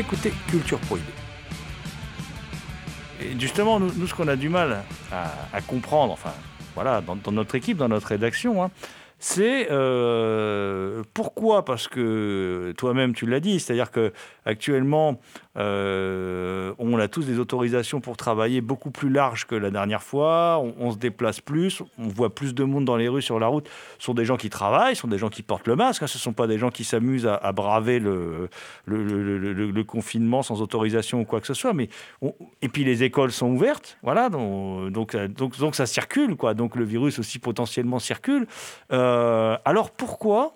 Culture 0.01 0.79
Prohibée. 0.79 1.05
Et 3.21 3.39
justement, 3.39 3.79
nous, 3.79 4.07
ce 4.07 4.13
qu'on 4.13 4.27
a 4.27 4.35
du 4.35 4.50
mal 4.50 4.83
à, 5.12 5.62
comprendre, 5.62 6.13
enfin, 6.13 6.33
voilà, 6.73 7.01
dans, 7.01 7.15
dans 7.15 7.31
notre 7.31 7.55
équipe, 7.55 7.77
dans 7.77 7.89
notre 7.89 8.07
rédaction, 8.07 8.63
hein, 8.63 8.71
c'est 9.25 9.71
euh, 9.71 11.01
pourquoi 11.13 11.63
Parce 11.63 11.88
que 11.88 12.73
toi-même 12.75 13.13
tu 13.13 13.25
l'as 13.25 13.39
dit, 13.39 13.62
c'est-à-dire 13.62 13.89
que 13.89 14.12
actuellement 14.45 15.21
euh, 15.55 16.74
on 16.79 16.98
a 16.98 17.07
tous 17.07 17.25
des 17.25 17.39
autorisations 17.39 18.01
pour 18.01 18.17
travailler 18.17 18.62
beaucoup 18.62 18.91
plus 18.91 19.10
larges 19.10 19.45
que 19.45 19.55
la 19.55 19.69
dernière 19.69 20.01
fois. 20.01 20.63
On, 20.79 20.91
se 20.91 20.98
déplace 20.98 21.41
plus, 21.41 21.81
on 21.98 22.07
voit 22.07 22.33
plus 22.33 22.53
de 22.53 22.63
monde 22.63 22.86
dans 22.86 22.95
les 22.95 23.07
rues, 23.07 23.22
sur 23.22 23.39
la 23.39 23.48
route. 23.48 23.69
Ce 24.00 24.05
sont 24.05 24.13
des 24.13 24.25
gens 24.25 24.38
qui 24.38 24.50
travaillent, 24.50 24.95
ce 24.95 25.01
sont 25.01 25.07
des 25.07 25.17
gens 25.17 25.29
qui 25.29 25.43
portent 25.43 25.67
le 25.67 25.75
masque. 25.75 26.03
Hein, 26.03 26.07
ce 26.07 26.17
ne 26.17 26.22
sont 26.22 26.33
pas 26.33 26.48
des 26.48 26.57
gens 26.57 26.69
qui 26.69 26.83
s'amusent 26.83 27.27
à, 27.27 27.51
braver 27.51 28.00
le 28.00 28.50
confinement 29.83 30.41
sans 30.41 30.62
autorisation 30.62 31.22
ou 31.22 31.25
quoi 31.25 31.39
que 31.39 31.48
ce 31.48 31.53
soit. 31.53 31.74
Et 32.62 32.69
puis 32.69 32.83
les 32.83 33.03
écoles 33.03 33.31
sont 33.31 33.51
ouvertes, 33.51 33.98
voilà. 34.03 34.29
Donc 34.29 35.15
ça 35.74 35.86
circule. 35.86 36.36
Donc 36.55 36.75
le 36.75 36.83
virus 36.83 37.19
aussi 37.19 37.39
potentiellement 37.39 38.00
circule. 38.00 38.48
Euh, 38.91 39.57
alors 39.65 39.91
pourquoi 39.91 40.55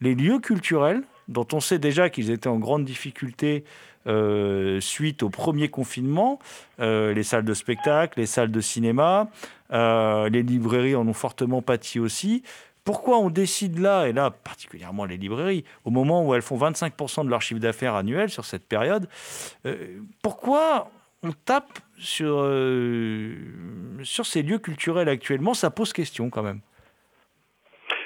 les 0.00 0.14
lieux 0.14 0.38
culturels 0.38 1.02
dont 1.28 1.46
on 1.52 1.60
sait 1.60 1.78
déjà 1.78 2.10
qu'ils 2.10 2.30
étaient 2.30 2.48
en 2.48 2.58
grande 2.58 2.84
difficulté 2.84 3.64
euh, 4.06 4.80
suite 4.80 5.22
au 5.22 5.28
premier 5.28 5.68
confinement, 5.68 6.38
euh, 6.80 7.12
les 7.12 7.22
salles 7.22 7.44
de 7.44 7.52
spectacle, 7.52 8.18
les 8.18 8.26
salles 8.26 8.50
de 8.50 8.60
cinéma, 8.60 9.28
euh, 9.72 10.28
les 10.30 10.42
librairies 10.42 10.96
en 10.96 11.06
ont 11.06 11.12
fortement 11.12 11.60
pâti 11.60 12.00
aussi. 12.00 12.42
Pourquoi 12.84 13.18
on 13.18 13.28
décide 13.28 13.78
là, 13.78 14.06
et 14.06 14.12
là 14.12 14.30
particulièrement 14.30 15.04
les 15.04 15.18
librairies, 15.18 15.64
au 15.84 15.90
moment 15.90 16.26
où 16.26 16.34
elles 16.34 16.42
font 16.42 16.56
25% 16.56 17.26
de 17.26 17.30
leur 17.30 17.42
chiffre 17.42 17.60
d'affaires 17.60 17.94
annuel 17.94 18.30
sur 18.30 18.46
cette 18.46 18.66
période, 18.66 19.06
pourquoi 20.22 20.90
on 21.22 21.32
tape 21.32 21.78
sur, 21.98 22.38
sur 24.02 24.24
ces 24.24 24.42
lieux 24.42 24.58
culturels 24.58 25.10
actuellement? 25.10 25.52
Ça 25.52 25.70
pose 25.70 25.92
question 25.92 26.30
quand 26.30 26.42
même. 26.42 26.60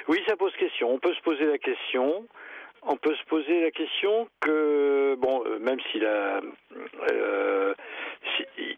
Oui, 0.09 0.19
ça 0.27 0.35
pose 0.35 0.53
question. 0.57 0.93
On 0.93 0.99
peut 0.99 1.13
se 1.13 1.21
poser 1.21 1.45
la 1.45 1.57
question 1.57 2.25
on 2.85 2.97
peut 2.97 3.15
se 3.15 3.25
poser 3.25 3.61
la 3.61 3.71
question 3.71 4.27
que, 4.41 5.15
bon, 5.17 5.43
même 5.59 5.79
s'il 5.91 6.05
a, 6.05 6.39
euh, 7.11 7.73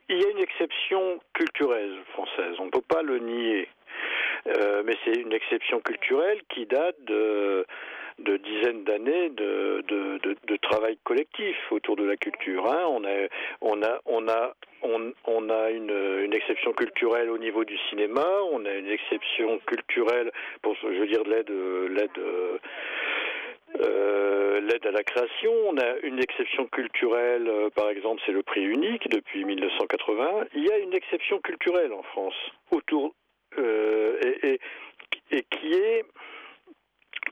il 0.10 0.22
y 0.22 0.26
a 0.26 0.30
une 0.30 0.40
exception 0.40 1.20
culturelle 1.34 1.98
française, 2.14 2.56
on 2.60 2.66
ne 2.66 2.72
peut 2.72 2.82
pas 2.88 3.02
le 3.02 3.20
nier, 3.20 3.68
euh, 4.48 4.84
mais 4.86 4.96
c'est 5.04 5.20
une 5.20 5.34
exception 5.34 5.80
culturelle 5.82 6.40
qui 6.50 6.66
date 6.66 6.96
de, 7.04 7.66
de 8.20 8.38
dizaines 8.38 8.84
d'années 8.84 9.30
de, 9.30 9.84
de, 9.88 10.18
de, 10.20 10.36
de, 10.48 10.58
travail 10.58 10.98
collectif 11.04 11.56
autour 11.72 11.96
de 11.96 12.04
la 12.04 12.16
culture. 12.16 12.72
Hein. 12.72 12.86
On 12.88 13.04
a, 13.04 13.28
on 13.62 13.84
a, 13.84 14.00
on 14.06 14.28
a, 14.28 14.54
on, 15.26 15.50
a 15.50 15.70
une, 15.72 16.24
une, 16.24 16.34
exception 16.34 16.72
culturelle 16.74 17.30
au 17.30 17.38
niveau 17.38 17.66
du 17.66 17.78
cinéma. 17.90 18.26
On 18.52 18.66
a 18.66 18.74
une 18.74 18.90
exception 18.90 19.60
culturelle 19.68 20.32
pour, 20.62 20.76
je 20.76 20.88
veux 20.88 21.08
dire, 21.08 21.24
l'aide, 21.26 21.52
l'aide. 21.90 22.20
Euh, 23.82 24.60
l'aide 24.62 24.86
à 24.86 24.92
la 24.92 25.04
création. 25.04 25.52
On 25.68 25.78
a 25.78 25.98
une 26.04 26.20
exception 26.20 26.66
culturelle, 26.68 27.48
euh, 27.48 27.70
par 27.70 27.90
exemple, 27.90 28.22
c'est 28.26 28.32
le 28.32 28.44
prix 28.44 28.64
unique 28.64 29.10
depuis 29.10 29.46
1980. 29.46 30.46
Il 30.56 30.66
y 30.66 30.72
a 30.72 30.78
une 30.78 30.94
exception 30.94 31.40
culturelle 31.40 31.94
en 31.94 32.04
France 32.04 32.36
autour 32.72 33.14
euh, 33.58 34.20
et, 34.44 34.60
qui 35.30 35.74
est 35.74 36.06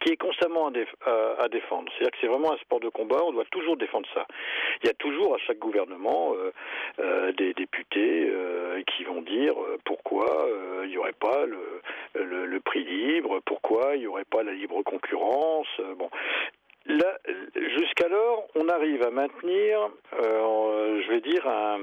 qui 0.01 0.13
est 0.13 0.17
constamment 0.17 0.67
à, 0.67 0.71
déf 0.71 0.89
à, 1.05 1.43
à 1.43 1.47
défendre. 1.47 1.91
C'est-à-dire 1.93 2.11
que 2.11 2.17
c'est 2.21 2.27
vraiment 2.27 2.53
un 2.53 2.57
sport 2.57 2.79
de 2.79 2.89
combat, 2.89 3.19
on 3.23 3.31
doit 3.31 3.45
toujours 3.51 3.77
défendre 3.77 4.07
ça. 4.13 4.25
Il 4.81 4.87
y 4.87 4.89
a 4.89 4.93
toujours 4.93 5.35
à 5.35 5.37
chaque 5.39 5.59
gouvernement 5.59 6.33
euh, 6.33 6.51
euh, 6.99 7.31
des 7.33 7.53
députés 7.53 8.29
euh, 8.29 8.81
qui 8.95 9.03
vont 9.03 9.21
dire 9.21 9.55
pourquoi 9.83 10.47
il 10.83 10.89
n'y 10.89 10.97
aurait 10.97 11.13
pas 11.13 11.45
le, 11.45 12.59
prix 12.59 12.83
libre, 12.83 13.39
pourquoi 13.45 13.95
il 13.95 14.01
n'y 14.01 14.07
aurait 14.07 14.25
pas 14.25 14.43
la 14.43 14.53
libre 14.53 14.81
concurrence. 14.83 15.67
bon. 15.97 16.09
Jusqu'alors, 17.55 18.47
on 18.55 18.69
arrive 18.69 19.03
à 19.03 19.09
maintenir, 19.09 19.89
je 20.21 21.09
vais 21.09 21.21
dire, 21.21 21.47
un, 21.47 21.81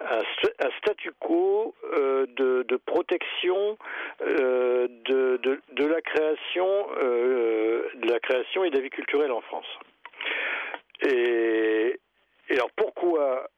un, 0.00 0.70
statu 0.78 1.12
quo 1.20 1.74
euh, 1.92 2.26
de, 2.36 2.64
de, 2.68 2.76
protection 2.76 3.78
euh, 4.22 4.88
de, 5.06 5.86
la 5.86 6.00
création, 6.00 6.86
euh, 7.02 7.88
de 7.94 8.10
la 8.10 8.20
création 8.20 8.64
et 8.64 8.70
de 8.70 8.76
la 8.76 8.82
vie 8.82 8.90
culturelle 8.90 9.32
en 9.32 9.40
France. 9.42 9.66
Et, 11.02 11.98
et 12.48 12.54
alors 12.54 12.70
pourquoi, 12.76 13.48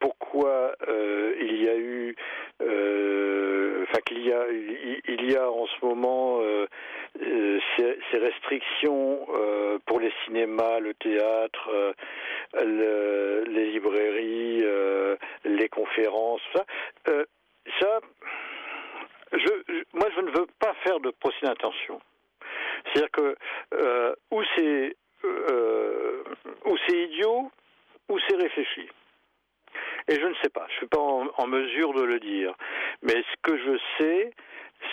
pourquoi 0.00 0.74
il 0.88 1.62
y 1.62 1.68
a 1.68 1.76
eu 1.76 2.16
qu'il 4.04 4.24
y 4.26 4.32
a 4.32 4.44
il, 5.08 5.30
y 5.30 5.36
a 5.36 5.50
en 5.50 5.66
ce 5.66 5.84
moment 5.84 6.40
euh, 6.40 6.66
ces, 7.76 7.98
ces, 8.10 8.18
restrictions 8.18 9.26
euh, 9.34 9.78
pour 9.86 10.00
les 10.00 10.12
cinémas, 10.24 10.80
le 10.80 10.94
théâtre, 10.94 11.68
euh, 11.68 11.92
le, 12.54 13.44
les 13.48 13.72
librairies, 13.72 14.64
les 15.44 15.68
conférences, 15.68 16.42
ça, 16.54 16.64
ça 17.80 18.00
je, 19.32 19.84
moi 19.92 20.08
je 20.14 20.20
ne 20.20 20.30
veux 20.30 20.46
pas 20.58 20.74
faire 20.84 21.00
de 21.00 21.10
procès 21.10 21.46
d'intention. 21.46 22.00
C'est-à-dire 22.84 23.10
que 23.10 23.36
où 24.30 24.42
c'est 24.56 24.96
où 26.66 26.76
c'est 26.86 26.98
idiot, 26.98 27.50
ou 28.08 28.18
c'est 28.28 28.36
réfléchi. 28.36 28.88
Et 30.08 30.14
je 30.14 30.26
ne 30.26 30.34
sais 30.42 30.50
pas, 30.50 30.66
je 30.68 30.74
ne 30.74 30.78
suis 30.78 30.86
pas 30.86 31.00
en, 31.00 31.28
en, 31.38 31.46
mesure 31.46 31.94
de 31.94 32.02
le 32.02 32.20
dire. 32.20 32.54
Mais 33.02 33.14
ce 33.14 33.36
que 33.42 33.56
je 33.56 33.78
sais, 33.98 34.32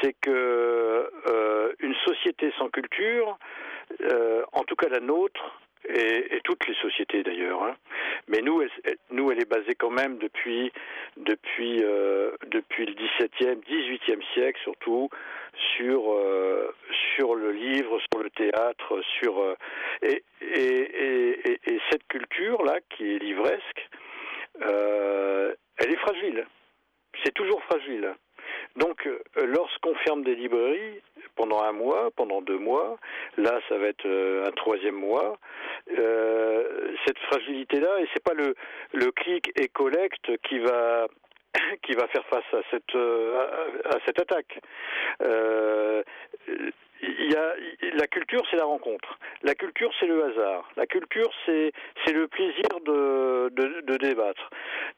c'est 0.02 0.16
que 0.22 1.10
euh, 1.28 1.74
une 1.80 1.96
société 2.06 2.54
sans 2.58 2.70
culture, 2.70 3.38
euh, 4.02 4.44
en 4.54 4.64
tout 4.64 4.76
cas 4.76 4.88
la 4.90 5.00
nôtre, 5.00 5.62
et, 5.90 6.42
toutes 6.44 6.68
les 6.68 6.76
sociétés 6.76 7.24
d'ailleurs. 7.24 7.64
Hein. 7.64 7.76
Mais 8.28 8.42
nous, 8.42 8.62
elle, 8.62 8.98
nous, 9.12 9.32
elle 9.32 9.42
est 9.42 9.50
basée 9.50 9.76
quand 9.76 9.90
même 9.90 10.18
depuis 10.18 10.72
depuis 11.18 11.84
euh, 11.84 12.32
depuis 12.48 12.86
le 12.86 12.94
XVIIe, 12.94 13.62
XVIIIe 13.68 14.24
siècle 14.34 14.60
surtout 14.64 15.10
sur 15.76 16.12
euh, 16.12 16.74
sur 17.16 17.36
le 17.36 17.52
livre, 17.52 18.00
sur 18.12 18.24
le 18.24 18.30
théâtre, 18.30 19.02
sur 19.20 19.40
euh, 19.40 19.56
et, 20.02 20.24
et, 20.42 21.60
et, 21.66 21.80
cette 21.92 22.08
culture 22.08 22.64
là 22.64 22.80
qui 22.90 23.16
est 23.16 23.20
livresque, 23.20 23.90
elle 24.60 25.92
est 25.92 25.98
fragile. 25.98 26.46
C'est 27.24 27.34
toujours 27.34 27.62
fragile. 27.64 28.14
Donc, 28.76 29.06
euh, 29.06 29.20
lorsqu'on 29.46 29.96
ferme 29.96 30.24
des 30.24 30.36
librairies 30.36 31.02
pendant 31.36 31.62
un 31.62 31.72
mois, 31.74 32.10
pendant 32.16 32.42
deux 32.42 32.58
mois, 32.58 32.98
là, 33.38 33.60
ça 33.68 33.78
va 33.78 33.88
être 33.88 34.06
euh, 34.06 34.48
un 34.48 34.52
troisième 34.52 34.96
mois, 34.96 35.38
euh, 35.98 36.94
cette 37.06 37.20
fragilité-là, 37.20 38.00
et 38.00 38.08
c'est 38.14 38.24
pas 38.24 38.34
le, 38.34 38.56
le 38.94 39.12
clic 39.12 39.52
et 39.60 39.68
collecte 39.68 40.38
qui 40.48 40.60
va 40.60 41.08
qui 41.84 41.94
va 41.94 42.08
faire 42.08 42.26
face 42.26 42.54
à 42.54 42.62
cette 42.70 42.96
à, 42.96 43.96
à 43.96 44.00
cette 44.06 44.20
attaque. 44.20 44.60
Euh, 45.22 46.04
il 47.04 47.32
y 47.32 47.36
a 47.36 47.54
la 47.96 48.08
culture, 48.08 48.42
c'est 48.50 48.58
la 48.58 48.66
rencontre. 48.66 49.18
La 49.44 49.56
culture, 49.56 49.92
c'est 50.00 50.06
le 50.06 50.24
hasard. 50.24 50.70
La 50.78 50.86
culture, 50.86 51.32
c'est 51.46 51.72
le 52.14 52.28
plaisir 52.28 52.80
de, 52.86 53.50
de, 53.50 53.98
débattre. 53.98 54.50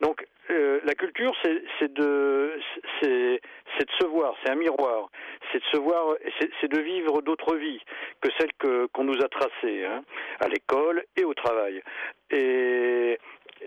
Donc 0.01 0.25
euh, 0.49 0.79
la 0.83 0.95
culture, 0.95 1.33
c'est 1.43 1.93
de 1.93 2.59
c'est 2.99 3.41
c'est 3.77 3.87
de 3.87 3.91
se 4.01 4.05
voir. 4.07 4.35
C'est 4.43 4.51
un 4.51 4.55
miroir. 4.55 5.09
C'est 5.51 5.59
de 5.59 5.65
se 5.71 5.77
voir. 5.77 6.15
C'est 6.59 6.71
de 6.71 6.79
vivre 6.79 7.21
d'autres 7.21 7.55
vies 7.55 7.81
que 8.21 8.29
celles 8.37 8.53
qu'on 8.91 9.03
nous 9.03 9.21
a 9.23 9.29
tracées 9.29 9.85
hein, 9.85 10.03
à 10.41 10.47
l'école 10.47 11.03
et 11.15 11.23
au 11.23 11.33
travail. 11.33 11.81
Et 12.31 13.17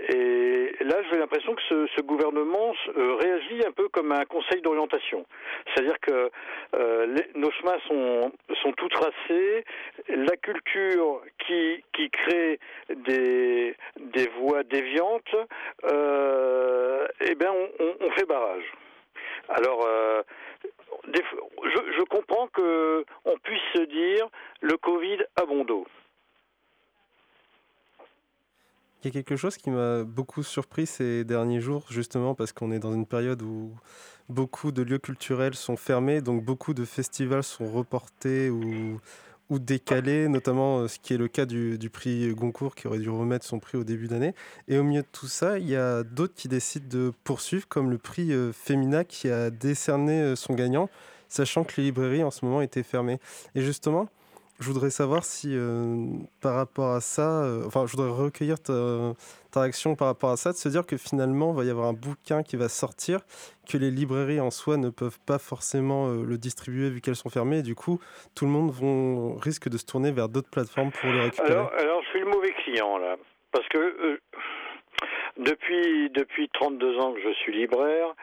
et 0.09 0.77
là, 0.81 0.97
j'ai 1.11 1.19
l'impression 1.19 1.55
que 1.55 1.63
ce, 1.69 2.01
gouvernement 2.03 2.75
euh, 2.97 3.15
réagit 3.15 3.65
un 3.67 3.73
peu 3.73 3.89
comme 3.89 4.13
un 4.13 4.25
conseil 4.25 4.61
d'orientation. 4.61 5.27
C'est-à-dire 5.67 5.99
que 6.01 6.31
euh, 6.75 7.17
nos 7.35 7.51
chemins 7.53 7.79
sont, 7.89 8.33
sont 8.63 8.73
tout 8.73 8.89
tracés. 8.89 9.65
La 10.09 10.37
culture 10.37 11.23
qui, 11.47 11.83
qui 11.93 12.11
crée 12.11 12.61
des, 12.95 13.75
des 13.99 14.29
voies 14.39 14.63
déviantes, 14.65 15.35
euh, 15.85 17.07
eh 17.21 17.35
bien, 17.35 17.53
on, 17.53 18.11
fait 18.13 18.27
barrage. 18.27 18.65
Alors, 19.49 19.87
je, 21.07 21.93
je, 21.97 22.03
comprends 22.05 22.49
que 22.49 23.05
on 23.25 23.37
puisse 23.39 23.63
se 23.75 23.83
dire 23.83 24.29
le 24.61 24.77
Covid 24.77 25.19
a 25.37 25.45
bon 25.45 25.65
dos. 25.65 25.87
Il 29.07 29.11
y 29.11 29.19
a 29.19 29.23
quelque 29.23 29.37
chose 29.37 29.57
qui 29.57 29.71
m'a 29.71 30.03
beaucoup 30.03 30.43
surpris 30.43 30.85
ces 30.85 31.23
derniers 31.23 31.61
jours, 31.61 31.87
justement 31.91 32.35
parce 32.35 32.51
qu'on 32.51 32.73
est 32.73 32.81
dans 32.81 32.93
une 32.93 33.07
période 33.07 33.41
où 33.41 33.71
beaucoup 34.29 34.73
de 34.73 34.83
lieux 34.83 34.99
culturels 34.99 35.55
sont 35.55 35.77
fermés, 35.77 36.21
donc 36.21 36.45
beaucoup 36.45 36.75
de 36.75 36.85
festivals 36.85 37.45
sont 37.45 37.71
reportés 37.71 38.51
ou, 38.51 38.99
décalés, 39.49 40.27
notamment 40.27 40.81
euh, 40.81 40.89
ce 40.89 40.99
qui 40.99 41.15
est 41.15 41.19
le 41.19 41.29
cas 41.29 41.47
du, 41.47 41.79
du 41.79 41.89
prix 41.89 42.35
Goncourt 42.35 42.75
qui 42.75 42.89
aurait 42.89 42.99
dû 42.99 43.09
remettre 43.09 43.45
son 43.45 43.61
prix 43.61 43.79
au 43.79 43.85
début 43.85 44.09
d'année. 44.09 44.35
Et 44.67 44.77
au 44.77 44.83
milieu 44.83 45.03
de 45.03 45.09
tout 45.13 45.29
ça, 45.29 45.61
il 45.61 45.69
y 45.69 45.77
a 45.77 46.03
d'autres 46.03 46.35
qui 46.35 46.49
décident 46.49 46.89
de 46.91 47.13
poursuivre, 47.23 47.69
comme 47.69 47.93
le 47.93 47.99
prix 47.99 48.33
euh, 48.33 48.53
Femina 48.53 49.05
qui 49.05 49.31
a 49.31 49.51
décerné 49.51 50.21
euh, 50.21 50.35
son 50.35 50.55
gagnant, 50.55 50.91
sachant 51.29 51.63
que 51.63 51.75
les 51.77 51.85
librairies 51.85 52.25
en 52.25 52.33
ce 52.33 52.45
moment 52.45 52.61
étaient 52.61 52.83
fermées. 52.83 53.21
Et 53.55 53.63
justement, 53.63 54.09
je 54.59 54.67
voudrais 54.67 54.91
savoir 54.91 55.25
si 55.25 55.51
euh, 55.53 55.97
par 56.41 56.55
rapport 56.55 56.93
à 56.93 57.01
ça, 57.01 57.45
euh, 57.45 57.65
enfin 57.67 57.87
je 57.87 57.97
voudrais 57.97 58.11
recueillir 58.11 58.59
ta, 58.61 59.13
ta 59.53 59.61
réaction 59.61 59.97
par 59.97 60.09
rapport 60.09 60.31
à 60.31 60.37
ça, 60.37 60.53
de 60.53 60.57
se 60.57 60.69
dire 60.69 60.87
que 60.87 60.97
finalement 60.97 61.53
il 61.53 61.57
va 61.57 61.65
y 61.65 61.71
avoir 61.71 61.89
un 61.89 61.93
bouquin 61.93 62.43
qui 62.43 62.57
va 62.57 62.69
sortir, 62.69 63.21
que 63.71 63.77
les 63.77 63.91
librairies 63.91 64.41
en 64.41 64.51
soi 64.51 64.77
ne 64.77 64.89
peuvent 64.89 65.19
pas 65.27 65.39
forcément 65.39 66.09
euh, 66.09 66.25
le 66.25 66.39
distribuer 66.39 66.89
vu 66.89 67.01
qu'elles 67.01 67.17
sont 67.17 67.29
fermées, 67.29 67.59
et 67.59 67.63
du 67.63 67.75
coup 67.75 68.01
tout 68.35 68.47
le 68.47 68.51
monde 68.51 68.73
risque 69.43 69.69
de 69.69 69.77
se 69.77 69.85
tourner 69.85 70.11
vers 70.11 70.29
d'autres 70.29 70.51
plateformes 70.51 70.91
pour 70.91 71.11
le 71.11 71.21
récupérer. 71.23 71.53
Alors, 71.53 71.73
alors, 71.79 72.03
je 72.05 72.09
suis 72.09 72.21
le 72.21 72.27
mauvais 72.27 72.53
client 72.65 72.97
là, 72.99 73.17
parce 73.53 73.69
que 73.69 74.21
depuis 75.37 76.11
depuis 76.11 76.49
32 76.55 76.99
ans 76.99 77.13
que 77.13 77.21
je 77.21 77.33
suis 77.35 77.53
libraire, 77.53 78.15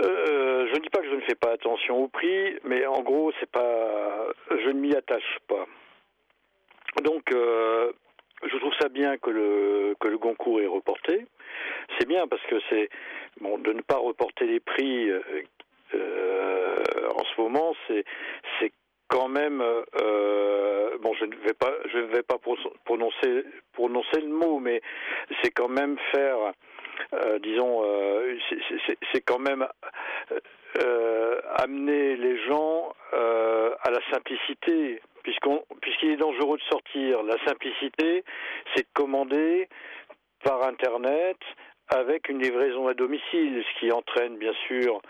euh, 0.00 0.66
je 0.68 0.74
ne 0.74 0.80
dis 0.80 0.90
pas 0.90 1.00
que 1.00 1.08
je 1.10 1.14
ne 1.14 1.20
fais 1.22 1.34
pas 1.34 1.50
attention 1.52 1.98
au 2.04 2.08
prix, 2.08 2.56
mais 2.64 2.86
en 2.86 3.02
gros, 3.02 3.32
c'est 3.40 3.50
pas, 3.50 4.26
je 4.50 4.68
ne 4.68 4.80
m'y 4.80 4.94
attache 4.94 5.38
pas. 5.48 5.66
Donc, 7.02 7.32
euh, 7.32 7.92
je 8.44 8.56
trouve 8.58 8.74
ça 8.80 8.88
bien 8.88 9.16
que 9.18 9.30
le 9.30 9.94
que 10.00 10.08
le 10.08 10.18
Goncourt 10.18 10.60
est 10.60 10.66
reporté. 10.66 11.26
C'est 11.98 12.08
bien 12.08 12.26
parce 12.26 12.42
que 12.46 12.56
c'est 12.70 12.88
bon 13.40 13.58
de 13.58 13.72
ne 13.72 13.82
pas 13.82 13.96
reporter 13.98 14.46
les 14.46 14.60
prix 14.60 15.10
euh, 15.10 16.82
en 17.14 17.24
ce 17.24 17.40
moment, 17.40 17.74
c'est 17.86 18.04
c'est 18.58 18.72
quand 19.08 19.28
même 19.28 19.58
bon 19.58 21.14
je 21.14 21.24
ne 21.26 21.36
vais 21.46 21.52
pas 21.54 21.72
je 21.92 21.98
ne 21.98 22.06
vais 22.06 22.22
pas 22.22 22.38
pro- 22.38 22.56
prononcer 22.84 23.44
prononcer 23.74 24.20
le 24.20 24.28
mot 24.28 24.58
mais 24.58 24.80
c'est 25.42 25.50
quand 25.50 25.68
même 25.68 25.98
faire 26.12 26.52
disons 27.40 27.82
euh, 27.84 28.36
c'est- 29.12 29.20
quand 29.24 29.38
même 29.38 29.66
euh, 30.82 31.40
amener 31.56 32.16
les 32.16 32.38
gens 32.46 32.92
euh, 33.12 33.74
à 33.82 33.90
la 33.90 34.00
simplicité 34.10 35.00
puisqu'on 35.22 35.62
puisqu'il 35.80 36.10
est 36.12 36.16
dangereux 36.16 36.56
de 36.58 36.62
sortir 36.64 37.22
la 37.22 37.36
simplicité 37.44 38.24
c'est 38.74 38.82
de 38.82 38.88
commander 38.94 39.68
par 40.44 40.64
internet 40.66 41.36
avec 41.94 42.28
une 42.28 42.40
livraison 42.42 42.88
à 42.88 42.94
domicile 42.94 43.62
ce 43.62 43.80
qui 43.80 43.92
entraîne 43.92 44.36
bien 44.38 44.54
sûr 44.66 45.00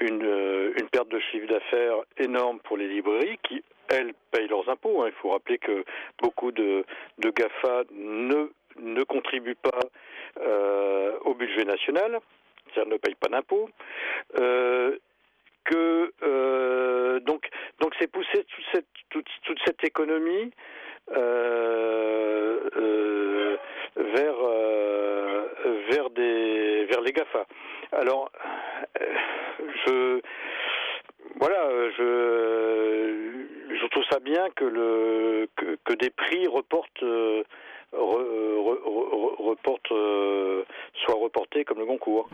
une, 0.00 0.24
euh, 0.24 0.72
une 0.80 0.88
perte 0.88 1.08
de 1.08 1.20
chiffre 1.20 1.46
d'affaires 1.46 1.96
énorme 2.16 2.58
pour 2.60 2.76
les 2.78 2.88
librairies 2.88 3.38
qui, 3.42 3.62
elles, 3.90 4.14
payent 4.30 4.48
leurs 4.48 4.68
impôts. 4.70 5.02
hein. 5.02 5.08
Il 5.08 5.12
faut 5.20 5.30
rappeler 5.30 5.58
que 5.58 5.84
beaucoup 6.22 6.52
de, 6.52 6.84
de 7.18 7.30
GAFA 7.30 7.82
ne, 7.92 8.50
ne 8.78 9.02
contribuent 9.04 9.56
pas 9.56 9.78
euh, 10.38 11.12
au 11.24 11.34
budget 11.34 11.64
national, 11.64 12.18
c'est-à-dire 12.72 12.92
ne 12.92 12.98
payent 12.98 13.14
pas 13.14 13.28
d'impôts. 13.28 13.68
Euh, 14.38 14.96
que 15.64 16.12
euh, 16.22 17.20
donc 17.20 17.48
donc 17.80 17.94
c'est 17.98 18.10
pousser 18.10 18.46
toute 19.10 19.58
cette 19.66 19.84
économie 19.84 20.50
vers 21.10 21.20
vers 25.88 26.10
des 26.10 26.86
vers 26.86 27.00
les 27.02 27.12
Gafa. 27.12 27.46
Alors 27.92 28.30
je 29.86 30.20
voilà 31.36 31.68
je 33.80 33.86
trouve 33.90 34.04
ça 34.10 34.20
bien 34.20 34.48
que 34.50 34.64
le 34.64 35.48
que, 35.56 35.94
des 35.94 36.10
prix 36.10 36.46
reportent 36.46 37.04
re- 37.92 37.98
re- 37.98 38.82
re- 38.84 39.48
reportent 39.50 39.92
euh, 39.92 40.64
soient 41.04 41.16
reportés 41.16 41.64
comme 41.64 41.78
le 41.78 41.86
Goncourt. 41.86 42.28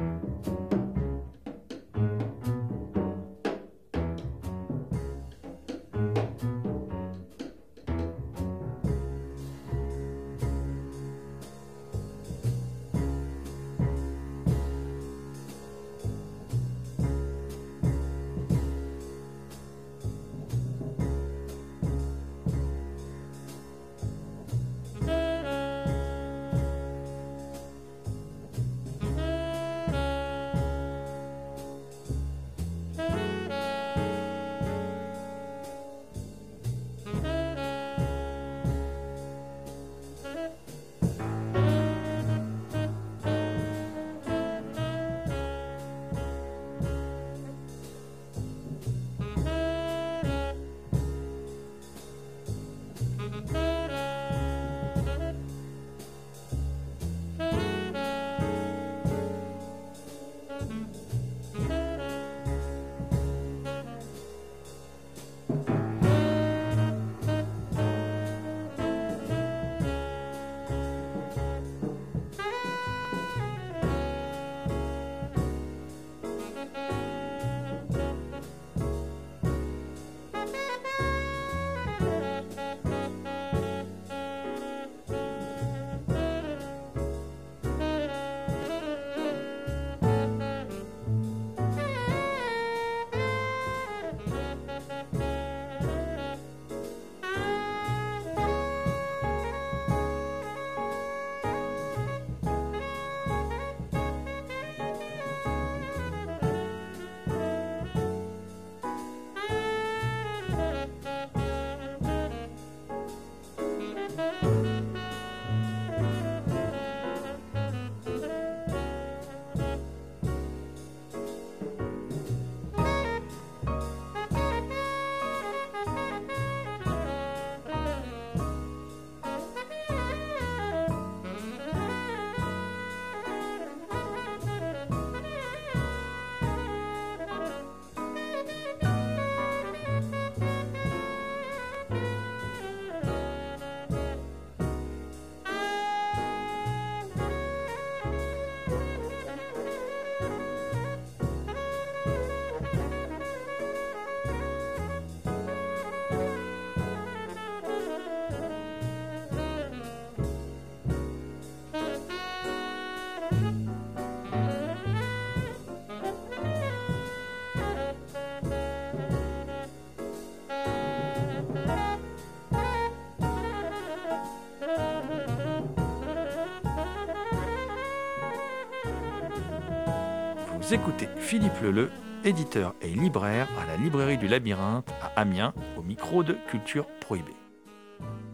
Écoutez 180.72 181.06
Philippe 181.18 181.60
Leleu, 181.62 181.90
éditeur 182.24 182.74
et 182.82 182.88
libraire 182.88 183.46
à 183.62 183.66
la 183.66 183.76
librairie 183.76 184.18
du 184.18 184.26
Labyrinthe 184.26 184.90
à 185.00 185.20
Amiens, 185.20 185.54
au 185.78 185.82
micro 185.82 186.24
de 186.24 186.32
Culture 186.48 186.86
Prohibée. 187.00 187.36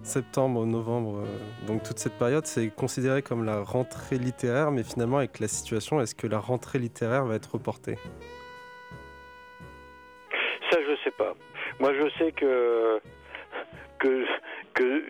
Septembre, 0.02 0.64
novembre, 0.64 1.18
euh, 1.18 1.66
donc 1.66 1.82
toute 1.82 1.98
cette 1.98 2.18
période, 2.18 2.46
c'est 2.46 2.74
considéré 2.74 3.20
comme 3.20 3.44
la 3.44 3.60
rentrée 3.62 4.16
littéraire, 4.16 4.70
mais 4.70 4.82
finalement, 4.82 5.18
avec 5.18 5.40
la 5.40 5.48
situation, 5.48 6.00
est-ce 6.00 6.14
que 6.14 6.26
la 6.26 6.38
rentrée 6.38 6.78
littéraire 6.78 7.26
va 7.26 7.34
être 7.34 7.52
reportée? 7.52 7.98
Ça, 10.70 10.78
je 10.80 10.96
sais 11.04 11.10
pas. 11.10 11.34
Moi, 11.80 11.92
je 11.92 12.08
sais 12.18 12.32
que 12.32 13.00
que 13.98 14.24
que, 14.72 15.04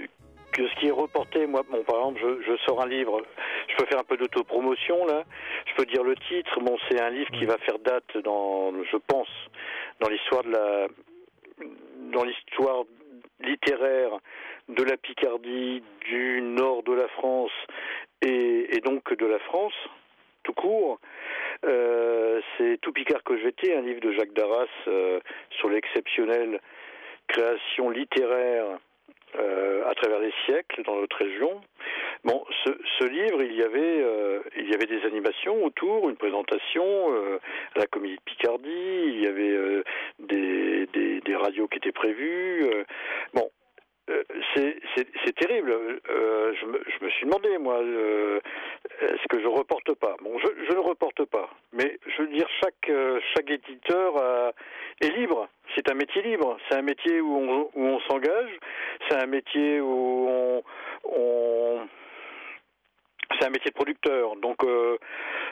que 0.53 0.69
ce 0.69 0.75
qui 0.77 0.89
est 0.89 0.93
reporté, 0.93 1.47
moi, 1.47 1.63
bon, 1.69 1.83
par 1.85 1.97
exemple, 1.97 2.21
je, 2.23 2.53
je 2.53 2.57
sors 2.65 2.83
un 2.83 2.89
livre, 2.89 3.23
je 3.69 3.77
peux 3.77 3.87
faire 3.87 4.01
un 4.01 4.05
peu 4.05 4.17
d'autopromotion 4.17 5.07
là. 5.07 5.25
Je 5.67 5.75
peux 5.75 5.87
dire 5.87 6.03
le 6.05 6.15
titre. 6.17 6.61
Bon, 6.61 6.77
c'est 6.89 7.01
un 7.01 7.11
livre 7.11 7.31
qui 7.33 7.45
va 7.47 7.57
faire 7.59 7.79
date 7.79 8.19
dans, 8.25 8.73
je 8.85 8.97
pense, 8.97 9.29
dans 10.01 10.09
l'histoire 10.09 10.45
de 10.45 10.51
la, 10.51 10.87
dans 12.13 12.25
l'histoire 12.25 12.85
littéraire 13.41 14.19
de 14.69 14.83
la 14.83 14.97
Picardie, 14.97 15.83
du 16.07 16.41
nord 16.43 16.83
de 16.83 16.93
la 16.93 17.09
France 17.09 17.51
et, 18.21 18.77
et 18.77 18.81
donc 18.81 19.13
de 19.13 19.27
la 19.27 19.39
France 19.41 19.75
tout 20.45 20.53
court. 20.55 20.99
Euh, 21.65 22.41
c'est 22.57 22.81
Tout 22.81 22.93
Picard 22.93 23.23
que 23.23 23.39
j'étais, 23.39 23.75
un 23.77 23.83
livre 23.83 24.01
de 24.01 24.13
Jacques 24.13 24.33
Darras 24.33 24.67
euh, 24.89 25.21
sur 25.51 25.69
l'exceptionnelle 25.69 26.61
création 27.29 27.91
littéraire 27.91 28.79
euh, 29.39 29.89
à 29.89 29.95
travers 29.95 30.19
les 30.19 30.33
siècles 30.45 30.83
dans 30.83 30.97
notre 30.97 31.17
région. 31.17 31.63
Bon, 32.23 32.45
ce, 32.65 33.05
livre, 33.05 33.43
il 33.43 33.55
y 33.55 33.63
avait, 33.63 34.03
euh, 34.03 34.41
il 34.57 34.71
y 34.71 34.75
avait 34.75 34.87
des 34.87 35.05
animations 35.07 35.65
autour, 35.65 36.11
une 36.11 36.17
présentation 36.17 36.85
euh, 36.85 37.39
à 37.75 37.79
la 37.79 37.87
Comédie 37.87 38.17
de 38.17 38.21
Picardie, 38.21 38.69
il 38.69 39.23
y 39.23 39.27
avait 39.27 39.83
des, 40.19 41.37
radios 41.37 41.67
qui 41.67 41.79
étaient 41.79 41.93
prévues. 41.93 42.67
bon. 43.33 43.51
C'est 44.55 45.35
terrible. 45.35 46.01
Je, 46.07 46.67
me, 46.67 47.11
suis 47.11 47.25
demandé, 47.25 47.57
moi, 47.57 47.81
est-ce 49.01 49.29
que 49.29 49.41
je 49.41 49.47
reporte 49.47 49.95
pas? 49.95 50.17
Bon, 50.23 50.39
je, 50.39 50.47
je 50.69 50.73
ne 50.73 50.81
reporte 50.81 51.25
pas. 51.25 51.49
Mais 51.73 51.99
je 52.07 52.23
veux 52.23 52.29
dire, 52.29 52.47
chaque, 52.61 52.93
chaque 53.35 53.51
éditeur 53.51 54.53
est 55.01 55.17
libre. 55.17 55.49
C'est 55.75 55.91
un 55.91 55.95
métier 55.95 56.23
libre. 56.23 56.59
C'est 56.69 56.77
un 56.77 56.83
métier 56.83 57.21
où 57.21 57.37
on, 57.37 57.71
où 57.75 57.85
on 57.87 58.01
s'engage. 58.01 58.51
C'est 59.09 59.17
un 59.17 59.27
métier 59.27 59.81
où 59.81 60.27
on, 60.29 60.63
on- 61.05 61.89
c'est 63.41 63.47
un 63.47 63.51
métier 63.51 63.71
de 63.71 63.75
producteur. 63.75 64.37
Donc 64.37 64.63
euh, 64.63 64.99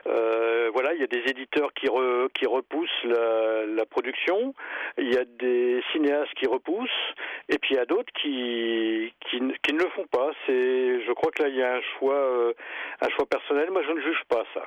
euh, 0.06 0.70
voilà, 0.74 0.92
il 0.92 1.00
y 1.00 1.04
a 1.04 1.06
des 1.06 1.22
éditeurs 1.30 1.72
qui, 1.72 1.87
re- 1.87 2.28
qui 2.35 2.46
repoussent 2.46 3.04
la, 3.04 3.64
la 3.66 3.87
production, 3.87 4.54
il 4.98 5.12
y 5.12 5.16
a 5.16 5.24
des 5.24 5.83
cinéastes 5.92 6.35
qui 6.35 6.46
repoussent, 6.46 6.90
et 7.48 7.59
puis 7.59 7.70
il 7.74 7.76
y 7.76 7.80
a 7.80 7.87
d'autres 7.87 8.12
qui, 8.20 9.12
qui, 9.30 9.40
ne 9.40 9.78
le 9.83 9.88
font 9.96 10.06
pas. 10.09 10.30
C'est, 10.46 11.02
je 11.06 11.12
crois 11.12 11.30
que 11.33 11.42
là 11.42 11.48
il 11.48 11.56
y 11.56 11.62
a 11.62 11.74
un 11.76 11.80
choix, 11.98 12.14
euh, 12.14 12.52
un 13.00 13.09
choix 13.11 13.24
personnel. 13.26 13.70
Moi 13.70 13.83
je 13.83 13.92
ne 13.92 14.00
juge 14.02 14.22
pas 14.28 14.44
ça. 14.52 14.64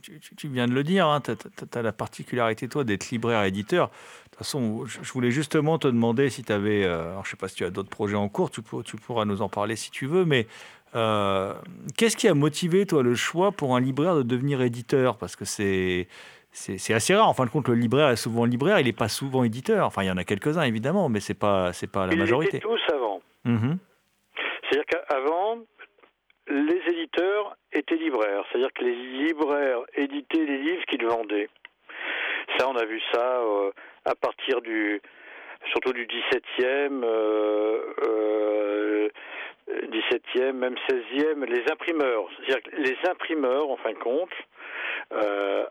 Tu, 0.00 0.48
viens 0.48 0.66
de 0.66 0.72
le 0.72 0.82
dire, 0.82 1.20
tu 1.24 1.32
as, 1.78 1.82
la 1.82 1.92
particularité, 1.92 2.68
toi, 2.68 2.84
d'être 2.84 3.10
libraire 3.10 3.42
et 3.44 3.48
éditeur. 3.48 3.88
De 3.88 3.92
toute 4.30 4.38
façon, 4.38 4.84
je, 4.86 5.12
voulais 5.12 5.30
justement 5.30 5.78
te 5.78 5.88
demander 5.88 6.30
si 6.30 6.42
tu 6.42 6.52
avais. 6.52 6.84
euh, 6.84 7.10
alors, 7.12 7.24
je 7.24 7.28
ne 7.28 7.30
sais 7.32 7.36
pas 7.36 7.48
si 7.48 7.56
tu 7.56 7.64
as 7.64 7.70
d'autres 7.70 7.90
projets 7.90 8.16
en 8.16 8.28
cours, 8.28 8.50
tu, 8.50 8.62
pour- 8.62 8.82
tu 8.84 8.96
pourras 8.96 9.24
nous 9.24 9.42
en 9.42 9.48
parler 9.48 9.76
si 9.76 9.90
tu 9.90 10.06
veux, 10.06 10.24
mais 10.24 10.46
euh, 10.94 11.54
qu'est-ce 11.96 12.16
qui 12.16 12.28
a 12.28 12.34
motivé, 12.34 12.86
toi, 12.86 13.02
le 13.02 13.14
choix 13.14 13.52
pour 13.52 13.76
un 13.76 13.80
libraire 13.80 14.16
de 14.16 14.22
devenir 14.22 14.60
éditeur? 14.62 15.16
Parce 15.16 15.36
que 15.36 15.44
c'est. 15.44 16.08
Assez 16.88 17.14
rare. 17.14 17.28
En 17.28 17.32
fin 17.34 17.44
de 17.44 17.50
compte, 17.50 17.68
le 17.68 17.76
libraire 17.76 18.08
est 18.08 18.16
souvent 18.16 18.44
libraire, 18.44 18.80
il 18.80 18.86
n'est 18.86 18.92
pas 18.92 19.08
souvent 19.08 19.44
éditeur. 19.44 19.86
Enfin, 19.86 20.02
il 20.02 20.06
y 20.06 20.10
en 20.10 20.16
a 20.16 20.24
quelques-uns, 20.24 20.62
évidemment, 20.62 21.08
mais 21.08 21.20
ce 21.20 21.32
n'est 21.32 21.38
pas, 21.38 21.70
la 21.70 22.12
Ils 22.12 22.18
majorité. 22.18 22.54
l'étaient 22.54 22.66
tous 22.66 22.92
avant. 22.92 23.20
Mhm. 23.44 23.78
C'est-à-dire 24.62 24.84
qu'avant, 24.86 25.58
les 26.50 26.82
éditeurs 26.88 27.56
étaient 27.72 27.96
libraires. 27.96 28.44
C'est-à-dire 28.50 28.72
que 28.72 28.84
les 28.84 28.94
libraires 28.94 29.80
éditaient 29.94 30.44
les 30.44 30.58
livres 30.58 30.84
qu'ils 30.86 31.06
vendaient. 31.06 31.48
Ça, 32.58 32.68
on 32.68 32.76
a 32.76 32.84
vu 32.84 33.00
ça 33.12 33.40
euh, 33.40 33.70
à 34.04 34.14
partir 34.14 34.60
du, 34.60 35.00
surtout 35.70 35.92
du 35.92 36.06
17e, 36.06 37.02
euh, 37.04 37.94
euh, 38.02 39.08
17e, 39.68 40.52
même 40.52 40.76
16e, 40.88 41.44
les 41.44 41.70
imprimeurs. 41.70 42.28
C'est-à-dire 42.36 42.62
les 42.78 42.96
imprimeurs, 43.08 43.70
en 43.70 43.76
fin 43.76 43.92
de 43.92 43.98
compte, 43.98 44.32
à 45.12 45.66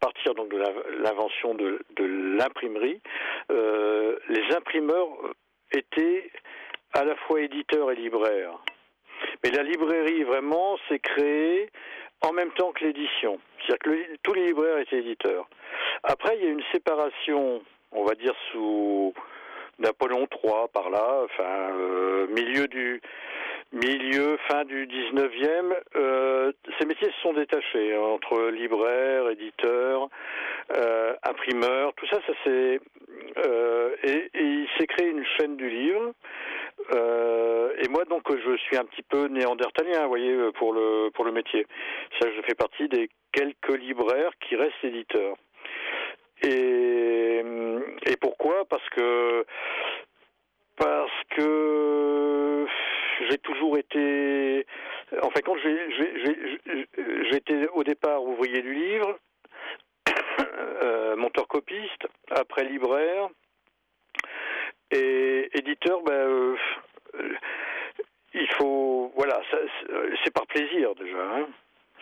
partir 0.00 0.34
donc 0.34 0.50
de 0.50 0.58
l'invention 1.02 1.54
de, 1.54 1.80
l'imprimerie, 1.98 3.00
les 3.50 4.56
imprimeurs 4.56 5.08
étaient 5.72 6.30
à 6.94 7.04
la 7.04 7.16
fois 7.16 7.40
éditeurs 7.40 7.90
et 7.92 7.96
libraires. 7.96 8.58
Mais 9.42 9.50
la 9.50 9.62
librairie, 9.62 10.22
vraiment, 10.24 10.78
s'est 10.88 10.98
créée 10.98 11.70
en 12.22 12.32
même 12.32 12.50
temps 12.52 12.72
que 12.72 12.84
l'édition. 12.84 13.38
C'est-à-dire 13.60 13.78
que 13.78 14.16
tous 14.22 14.34
les 14.34 14.46
libraires 14.46 14.78
étaient 14.78 14.98
éditeurs. 14.98 15.48
Après, 16.02 16.36
il 16.36 16.44
y 16.44 16.46
a 16.46 16.50
une 16.50 16.62
séparation, 16.72 17.62
on 17.92 18.04
va 18.04 18.14
dire, 18.14 18.34
sous 18.52 19.12
Napoléon 19.78 20.26
III, 20.42 20.68
par 20.72 20.90
là, 20.90 21.24
enfin, 21.24 21.70
euh, 21.76 22.26
milieu 22.28 22.66
du 22.66 23.00
milieu, 23.72 24.38
fin 24.48 24.64
du 24.64 24.86
19e, 24.86 25.74
euh, 25.96 26.52
ces 26.78 26.86
métiers 26.86 27.08
se 27.08 27.20
sont 27.22 27.34
détachés 27.34 27.94
hein, 27.94 28.00
entre 28.00 28.48
libraires, 28.48 29.28
éditeurs, 29.28 30.08
euh, 30.74 31.14
imprimeurs, 31.22 31.92
tout 31.94 32.06
ça, 32.06 32.18
ça 32.26 32.32
s'est 32.44 32.80
euh, 33.44 33.94
et, 34.04 34.30
et 34.34 34.42
il 34.42 34.68
s'est 34.78 34.86
créé 34.86 35.08
une 35.08 35.24
chaîne 35.38 35.56
du 35.56 35.68
livre. 35.68 36.12
Euh, 36.92 37.72
et 37.82 37.88
moi, 37.88 38.04
donc, 38.04 38.22
je 38.30 38.56
suis 38.56 38.76
un 38.76 38.84
petit 38.84 39.02
peu 39.02 39.26
néandertalien, 39.26 40.02
vous 40.02 40.08
voyez, 40.08 40.36
pour 40.54 40.72
le 40.72 41.10
pour 41.14 41.24
le 41.24 41.32
métier. 41.32 41.66
Ça, 42.20 42.28
je 42.34 42.42
fais 42.42 42.54
partie 42.54 42.88
des 42.88 43.10
quelques 43.32 43.76
libraires 43.76 44.32
qui 44.40 44.56
restent 44.56 44.84
éditeurs. 44.84 45.36
Et, 46.42 47.44
pourquoi? 48.20 48.64
Parce 48.68 48.88
que 48.90 49.44
parce 50.76 51.24
que 51.30 52.66
j'ai 53.28 53.38
toujours 53.38 53.78
été. 53.78 54.66
En 55.22 55.30
fin 55.30 55.40
de 55.40 55.44
compte, 55.44 55.58
j'étais 57.30 57.68
au 57.74 57.84
départ 57.84 58.22
ouvrier 58.22 58.60
du 58.60 58.74
livre, 58.74 59.18
euh, 60.82 61.16
monteur 61.16 61.48
copiste, 61.48 62.06
après 62.30 62.64
libraire 62.64 63.28
et 64.90 65.48
éditeur. 65.58 66.00
Ben, 66.02 66.12
euh, 66.12 66.56
il 68.34 68.46
faut, 68.58 69.12
voilà, 69.16 69.40
c'est 70.24 70.32
par 70.32 70.46
plaisir 70.46 70.94
déjà. 70.94 71.18
hein. 71.36 71.46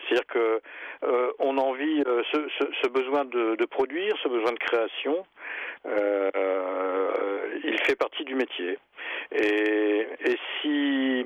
C'est-à-dire 0.07 0.27
que 0.27 0.61
euh, 1.03 1.31
on 1.39 1.57
a 1.57 1.61
envie, 1.61 2.03
euh, 2.07 2.21
ce, 2.31 2.37
ce- 2.59 2.71
ce 2.83 2.87
besoin 2.89 3.25
de, 3.25 3.55
de 3.55 3.65
produire, 3.65 4.15
ce 4.23 4.27
besoin 4.29 4.51
de 4.51 4.59
création, 4.59 5.25
euh, 5.85 6.29
euh, 6.35 7.59
il 7.63 7.77
fait 7.83 7.95
partie 7.95 8.23
du 8.23 8.35
métier. 8.35 8.77
Et, 9.31 10.07
si, 10.61 11.25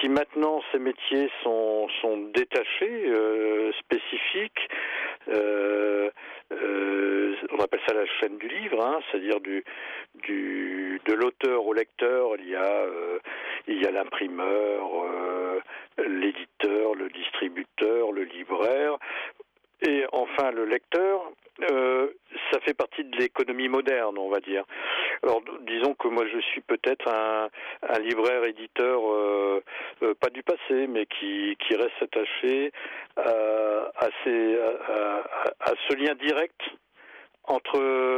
si 0.00 0.08
maintenant 0.08 0.62
ces 0.72 0.78
métiers 0.78 1.30
sont, 1.42 1.88
détachés, 2.34 3.06
euh, 3.06 3.72
spécifiques, 3.72 4.68
euh, 5.28 6.10
euh, 6.52 7.34
on 7.52 7.62
appelle 7.62 7.80
ça 7.86 7.94
la 7.94 8.06
chaîne 8.20 8.38
du 8.38 8.48
livre, 8.48 8.84
hein, 8.84 9.00
c'est-à-dire 9.10 9.40
du, 9.40 9.64
du, 10.22 11.00
de 11.04 11.12
l'auteur 11.14 11.66
au 11.66 11.72
lecteur, 11.72 12.30
il 12.38 12.48
y 12.48 12.56
a, 12.56 12.86
il 13.68 13.82
y 13.82 13.86
a 13.86 13.90
l'imprimeur, 13.90 14.90
l'éditeur, 15.98 16.94
le 16.94 17.08
distributeur, 17.10 18.12
le 18.12 18.24
libraire, 18.24 18.98
et 19.82 20.04
enfin 20.12 20.50
le 20.50 20.64
lecteur. 20.64 21.30
Euh, 21.62 22.08
ça 22.52 22.58
fait 22.60 22.74
partie 22.74 23.04
de 23.04 23.16
l'économie 23.16 23.68
moderne, 23.68 24.18
on 24.18 24.28
va 24.28 24.40
dire. 24.40 24.64
Alors, 25.22 25.40
disons 25.66 25.94
que 25.94 26.08
moi, 26.08 26.24
je 26.26 26.40
suis 26.40 26.60
peut-être 26.60 27.08
un, 27.08 27.48
libraire 28.00 28.44
éditeur, 28.44 29.00
euh, 29.08 29.62
euh, 30.02 30.14
pas 30.14 30.30
du 30.30 30.42
passé, 30.42 30.86
mais 30.88 31.06
qui, 31.06 31.56
reste 31.70 32.02
attaché 32.02 32.72
à, 33.16 34.08
ce 34.24 35.94
lien 35.94 36.14
direct 36.14 36.60
entre, 37.44 38.16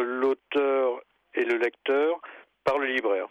l'auteur 0.00 1.00
et 1.34 1.44
le 1.44 1.58
lecteur 1.58 2.20
par 2.64 2.78
le 2.78 2.86
libraire. 2.86 3.28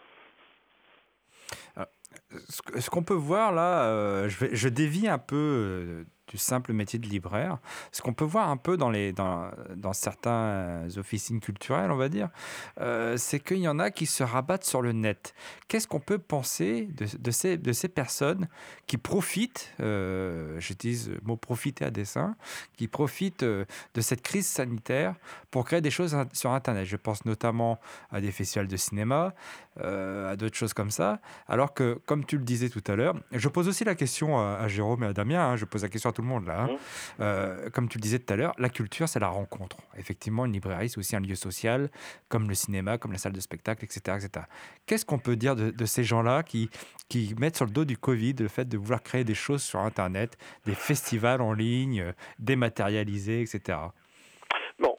Que- 1.74 2.80
ce 2.80 2.90
qu'on 2.90 3.02
peut 3.02 3.14
voir 3.14 3.52
là, 3.52 4.28
je, 4.28 4.68
dévie 4.68 5.08
un 5.08 5.18
peu 5.18 6.04
du 6.28 6.38
simple 6.38 6.72
métier 6.72 6.98
de 6.98 7.06
libraire. 7.06 7.58
Ce 7.92 8.02
qu'on 8.02 8.14
peut 8.14 8.24
voir 8.24 8.50
un 8.50 8.56
peu 8.56 8.76
dans, 8.76 8.90
les, 8.90 9.12
dans, 9.12 9.50
dans 9.76 9.92
certains 9.92 10.86
officines 10.96 11.40
culturelles, 11.40 11.90
on 11.90 11.96
va 11.96 12.08
dire, 12.08 12.28
euh, 12.80 13.16
c'est 13.16 13.40
qu'il 13.40 13.58
y 13.58 13.68
en 13.68 13.78
a 13.78 13.90
qui 13.90 14.06
se 14.06 14.22
rabattent 14.22 14.64
sur 14.64 14.82
le 14.82 14.92
net. 14.92 15.34
Qu'est-ce 15.68 15.86
qu'on 15.86 16.00
peut 16.00 16.18
penser 16.18 16.88
de, 16.96 17.06
de 17.18 17.30
ces, 17.30 17.56
de 17.56 17.72
ces 17.72 17.88
personnes 17.88 18.48
qui 18.86 18.96
profitent, 18.96 19.72
euh, 19.80 20.58
j'utilise 20.58 21.10
le 21.10 21.20
mot 21.22 21.36
profiter 21.36 21.84
à 21.84 21.90
dessein, 21.90 22.36
qui 22.76 22.88
profitent 22.88 23.42
euh, 23.42 23.64
de 23.94 24.00
cette 24.00 24.22
crise 24.22 24.46
sanitaire 24.46 25.14
pour 25.50 25.64
créer 25.64 25.80
des 25.80 25.90
choses 25.90 26.16
sur 26.32 26.50
Internet? 26.52 26.86
Je 26.86 26.96
pense 26.96 27.24
notamment 27.24 27.78
à 28.10 28.20
des 28.20 28.32
festivals 28.32 28.68
de 28.68 28.76
cinéma, 28.76 29.34
à 29.78 30.36
d'autres 30.36 30.56
choses 30.56 30.72
comme 30.72 30.90
ça. 30.90 31.20
Alors 31.48 31.74
que, 31.74 32.00
comme 32.06 32.24
tu 32.24 32.38
le 32.38 32.44
disais 32.44 32.70
tout 32.70 32.82
à 32.86 32.96
l'heure, 32.96 33.14
je 33.30 33.48
pose 33.48 33.68
aussi 33.68 33.84
la 33.84 33.94
question 33.94 34.38
à, 34.38 34.56
à 34.56 34.68
Jérôme 34.68 35.02
et 35.02 35.06
à 35.06 35.12
Damien, 35.12 35.50
hein, 35.50 35.56
je 35.56 35.66
pose 35.66 35.82
la 35.82 35.88
question 35.88 36.08
à 36.08 36.12
tout 36.16 36.22
le 36.22 36.28
monde 36.28 36.46
là. 36.46 36.62
hein. 36.62 36.66
Mhm. 36.70 36.78
Euh, 37.20 37.70
comme 37.70 37.88
tu 37.88 37.98
le 37.98 38.02
disais 38.02 38.18
tout 38.18 38.32
à 38.32 38.36
l'heure, 38.36 38.54
la 38.58 38.70
culture, 38.70 39.08
c'est 39.08 39.20
la 39.20 39.28
rencontre. 39.28 39.76
Effectivement, 39.98 40.46
une 40.46 40.52
librairie, 40.52 40.88
c'est 40.88 40.98
aussi 40.98 41.14
un 41.14 41.20
lieu 41.20 41.34
social, 41.34 41.90
comme 42.28 42.48
le 42.48 42.54
cinéma, 42.54 42.96
comme 42.98 43.12
la 43.12 43.18
salle 43.18 43.32
de 43.34 43.40
spectacle, 43.40 43.84
etc. 43.84 44.16
etc. 44.16 44.46
Qu'est-ce 44.86 45.04
qu'on 45.04 45.18
peut 45.18 45.36
dire 45.36 45.54
de, 45.54 45.70
de 45.70 45.84
ces 45.84 46.04
gens-là 46.04 46.42
qui, 46.42 46.70
qui 47.10 47.34
mettent 47.38 47.56
sur 47.56 47.66
le 47.66 47.72
dos 47.72 47.84
du 47.84 47.98
Covid 47.98 48.34
le 48.40 48.48
fait 48.48 48.64
de 48.66 48.78
vouloir 48.78 49.02
créer 49.02 49.24
des 49.24 49.34
choses 49.34 49.62
sur 49.62 49.80
Internet, 49.80 50.36
des 50.64 50.74
festivals 50.74 51.40
en 51.42 51.52
ligne, 51.52 52.00
euh, 52.00 52.12
dématérialisés, 52.38 53.42
etc. 53.42 53.78
Bon, 54.78 54.96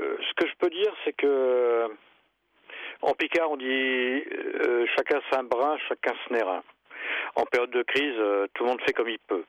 euh, 0.00 0.16
ce 0.28 0.34
que 0.34 0.48
je 0.50 0.54
peux 0.58 0.70
dire, 0.70 0.92
c'est 1.04 1.12
que 1.12 1.86
en 3.02 3.14
Picard, 3.14 3.50
on 3.50 3.56
dit 3.56 3.64
euh, 3.64 4.84
chacun 4.96 5.20
sein 5.30 5.44
brin, 5.44 5.76
chacun 5.88 6.12
n'est 6.30 6.42
rien. 6.42 6.62
En 7.34 7.44
période 7.44 7.70
de 7.70 7.82
crise, 7.82 8.14
euh, 8.18 8.46
tout 8.54 8.64
le 8.64 8.70
monde 8.70 8.80
fait 8.86 8.92
comme 8.92 9.08
il 9.08 9.18
peut. 9.26 9.44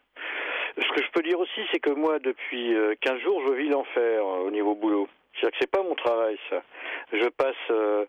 Ce 0.78 0.88
que 0.94 1.04
je 1.04 1.12
peux 1.12 1.22
dire 1.22 1.40
aussi, 1.40 1.62
c'est 1.72 1.80
que 1.80 1.90
moi, 1.90 2.20
depuis 2.20 2.74
euh, 2.74 2.96
15 3.02 3.20
jours, 3.20 3.42
je 3.48 3.54
vis 3.54 3.70
l'enfer 3.70 4.22
euh, 4.22 4.46
au 4.46 4.52
niveau 4.52 4.76
boulot. 4.76 5.08
C'est-à-dire 5.34 5.52
que 5.52 5.58
c'est 5.60 5.72
pas 5.72 5.84
mon 5.84 5.96
travail, 5.96 6.38
ça. 6.50 6.62
Je 7.12 7.28
passe, 7.30 7.56
euh, 7.72 8.06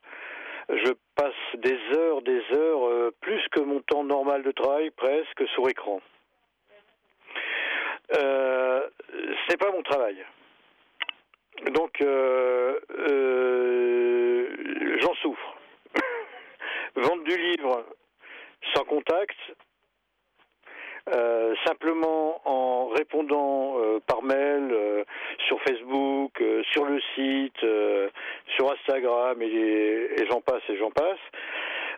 je 0.68 0.92
passe 1.16 1.34
des 1.54 1.78
heures, 1.96 2.22
des 2.22 2.42
heures, 2.52 2.88
euh, 2.88 3.12
plus 3.20 3.42
que 3.50 3.60
mon 3.60 3.80
temps 3.80 4.04
normal 4.04 4.42
de 4.42 4.52
travail, 4.52 4.90
presque, 4.90 5.46
sur 5.48 5.68
écran. 5.68 6.00
Euh, 8.16 8.86
c'est 9.48 9.58
pas 9.58 9.72
mon 9.72 9.82
travail. 9.82 10.24
Donc, 11.72 12.00
euh, 12.00 12.78
euh, 12.90 14.48
j'en 15.00 15.14
souffre. 15.14 15.56
Vendre 16.96 17.24
du 17.24 17.36
livre 17.36 17.84
sans 18.74 18.84
contact, 18.84 19.36
euh, 21.08 21.54
simplement 21.66 22.40
en 22.44 22.88
répondant 22.88 23.74
euh, 23.78 23.98
par 24.06 24.22
mail, 24.22 24.68
euh, 24.70 25.04
sur 25.48 25.60
Facebook, 25.62 26.40
euh, 26.40 26.62
sur 26.70 26.84
le 26.84 27.00
site, 27.14 27.64
euh, 27.64 28.08
sur 28.56 28.70
Instagram 28.72 29.40
et, 29.42 30.08
j'en 30.30 30.40
passe 30.40 30.62
et 30.68 30.76
j'en 30.76 30.90
passe. 30.90 31.18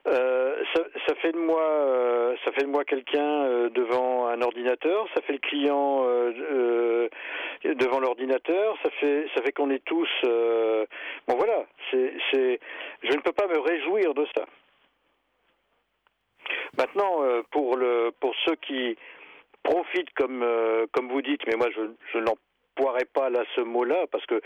Ça, 0.06 0.82
ça 1.06 1.14
fait 1.16 1.32
de 1.32 1.38
moi, 1.38 2.34
ça 2.44 2.52
fait 2.52 2.62
de 2.62 2.68
moi 2.68 2.84
quelqu'un 2.84 3.68
devant 3.70 4.26
un 4.26 4.40
ordinateur. 4.42 5.06
Ça 5.14 5.22
fait 5.22 5.32
le 5.32 5.38
client 5.38 6.04
devant 7.64 8.00
l'ordinateur. 8.00 8.76
Ça 8.82 8.90
fait, 9.00 9.26
ça 9.34 9.42
fait 9.42 9.52
qu'on 9.52 9.70
est 9.70 9.82
tous. 9.84 10.08
bon 10.24 11.36
voilà, 11.38 11.64
c'est, 11.90 12.12
je 12.32 13.16
ne 13.16 13.20
peux 13.22 13.32
pas 13.32 13.46
me 13.46 13.58
réjouir 13.58 14.12
de 14.12 14.26
ça. 14.36 14.44
Maintenant, 16.78 17.22
euh, 17.22 17.42
pour 17.50 17.78
pour 18.20 18.34
ceux 18.44 18.56
qui 18.56 18.96
profitent 19.62 20.12
comme, 20.14 20.42
euh, 20.42 20.86
comme 20.92 21.08
vous 21.08 21.22
dites, 21.22 21.46
mais 21.46 21.56
moi 21.56 21.68
je, 21.74 21.82
je 22.12 22.18
pas 23.14 23.30
là 23.30 23.44
ce 23.54 23.60
mot-là 23.60 24.06
parce 24.10 24.26
que 24.26 24.40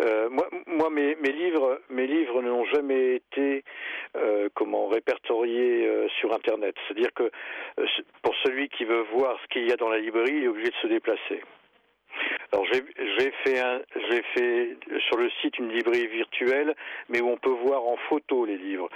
euh, 0.00 0.28
moi, 0.30 0.48
moi 0.66 0.90
mes, 0.90 1.14
livres, 1.14 1.80
mes 1.90 2.08
livres 2.08 2.42
n'ont 2.42 2.64
jamais 2.64 3.16
été 3.16 3.62
comment 4.54 4.88
répertoriés 4.88 5.88
sur 6.18 6.34
Internet. 6.34 6.74
C'est-à-dire 6.86 7.14
que 7.14 7.30
pour 8.22 8.34
celui 8.44 8.68
qui 8.68 8.84
veut 8.84 9.04
voir 9.12 9.38
ce 9.42 9.46
qu'il 9.48 9.68
y 9.68 9.72
a 9.72 9.76
dans 9.76 9.88
la 9.88 9.98
librairie, 9.98 10.38
il 10.38 10.44
est 10.44 10.48
obligé 10.48 10.70
de 10.70 10.76
se 10.82 10.88
déplacer. 10.88 11.40
Alors 12.52 12.64
j'ai 12.66 13.30
fait 13.44 13.58
un 13.60 13.80
j'ai 14.08 14.22
fait 14.34 14.76
sur 15.08 15.18
le 15.18 15.28
site 15.42 15.58
une 15.58 15.70
librairie 15.70 16.06
virtuelle, 16.06 16.74
mais 17.10 17.20
où 17.20 17.28
on 17.28 17.36
peut 17.36 17.50
voir 17.66 17.84
en 17.86 17.96
photo 18.08 18.46
les 18.46 18.56
livres. 18.56 18.88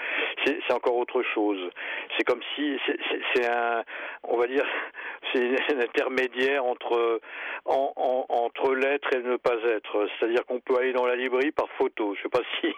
C'est 0.47 0.73
encore 0.73 0.97
autre 0.97 1.23
chose. 1.35 1.71
C'est 2.17 2.25
comme 2.25 2.41
si 2.55 2.79
c'est- 2.87 3.47
un 3.47 3.85
on 4.25 4.37
va 4.39 4.47
dire 4.47 4.65
c'est 5.35 5.75
un 5.75 5.81
intermédiaire 5.81 6.65
entre 6.65 7.21
en- 7.67 7.93
en- 7.97 8.27
entre 8.29 8.75
l'être 8.75 9.15
et 9.15 9.19
ne 9.23 9.37
pas 9.37 9.57
être. 9.69 10.09
C'est-à-dire 10.19 10.45
qu'on 10.47 10.61
peut 10.61 10.77
aller 10.79 10.93
dans 10.93 11.05
la 11.07 11.17
librairie 11.17 11.53
par 11.53 11.69
photo. 11.73 12.15
Je 12.15 12.23
sais 12.23 12.29
pas 12.31 12.41
si 12.63 12.75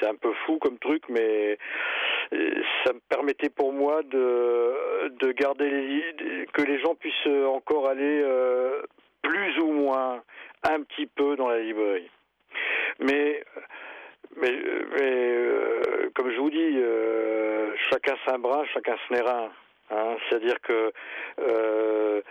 c'est 0.00 0.06
un 0.06 0.14
peu 0.14 0.32
fou 0.46 0.58
comme 0.58 0.78
truc, 0.78 1.02
mais 1.10 1.58
euh, 2.32 2.62
ça 2.84 2.92
me 2.94 3.00
permettait 3.08 3.50
pour 3.50 3.72
moi 3.72 4.02
de 4.02 5.08
de 5.20 5.32
garder 5.32 5.68
les, 5.68 6.46
que 6.54 6.62
les 6.62 6.78
gens 6.78 6.94
puissent 6.94 7.26
encore 7.46 7.88
aller 7.88 8.22
euh, 8.24 8.80
plus 9.24 9.58
ou 9.58 9.72
moins 9.72 10.22
un 10.62 10.82
petit 10.82 11.06
peu 11.06 11.34
dans 11.36 11.48
la 11.48 11.58
librairie. 11.58 12.10
Mais, 13.00 13.42
mais, 14.36 14.52
mais 15.00 15.02
euh, 15.02 16.10
comme 16.14 16.30
je 16.30 16.38
vous 16.38 16.50
dis, 16.50 16.76
euh, 16.76 17.74
chacun 17.90 18.14
sein 18.26 18.38
brin, 18.38 18.64
chacun 18.72 18.96
n'est 19.10 19.20
rien. 19.20 19.50
Hein, 19.90 20.16
C'est-à-dire 20.28 20.60
que 20.62 20.92
euh, 21.40 22.22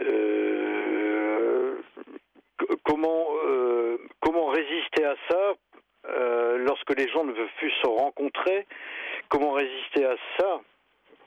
euh, 0.00 1.74
comment 2.84 3.26
comment 4.20 4.46
résister 4.46 5.04
à 5.04 5.14
ça 5.28 5.54
lorsque 6.58 6.96
les 6.96 7.08
gens 7.08 7.24
ne 7.24 7.32
veulent 7.32 7.56
plus 7.58 7.72
se 7.82 7.86
rencontrer 7.86 8.66
Comment 9.28 9.52
résister 9.52 10.04
à 10.04 10.14
ça 10.38 10.60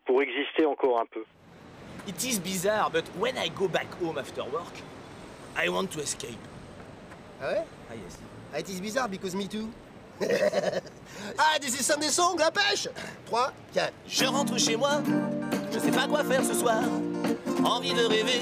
pour 0.06 0.22
exister 0.22 0.66
encore 0.66 1.00
un 1.00 1.06
peu? 1.08 1.24
It 2.08 2.24
is 2.24 2.40
bizarre, 2.40 2.92
but 2.92 3.04
when 3.18 3.36
I 3.36 3.50
go 3.50 3.68
back 3.68 3.88
home 4.00 4.20
after 4.20 4.44
work, 4.44 4.74
I 5.56 5.70
want 5.70 5.88
to 5.92 6.02
escape. 6.02 6.38
Ah 7.42 7.48
ouais 7.48 7.64
Ah 7.90 7.94
yes. 7.94 8.18
Ah, 8.54 8.60
it 8.60 8.70
is 8.70 8.80
bizarre 8.80 9.08
because 9.08 9.36
me 9.36 9.48
too. 9.48 9.70
ah, 11.38 11.58
this 11.60 11.78
is 11.80 11.86
Sunday 11.86 12.08
song, 12.08 12.38
la 12.38 12.50
pêche 12.50 12.88
3, 13.26 13.52
4. 13.74 13.94
Je 14.08 14.26
rentre 14.26 14.58
chez 14.58 14.78
moi, 14.78 15.02
je 15.74 15.80
sais 15.80 15.92
pas 15.92 16.08
quoi 16.08 16.24
faire 16.24 16.44
ce 16.44 16.54
soir. 16.54 16.82
Envie 17.66 17.94
de 17.94 18.06
rêver, 18.06 18.42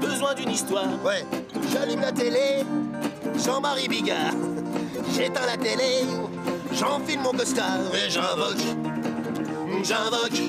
besoin 0.00 0.34
d'une 0.34 0.50
histoire. 0.50 0.88
Ouais, 1.04 1.24
j'allume 1.72 2.00
la 2.00 2.12
télé, 2.12 2.64
Jean-Marie 3.44 3.88
Bigard. 3.88 4.32
J'éteins 5.14 5.46
la 5.46 5.56
télé, 5.58 6.04
j'enfile 6.72 7.20
mon 7.20 7.32
costard 7.32 7.80
et 7.94 8.08
j'invoque, 8.08 8.64
j'invoque 9.82 10.40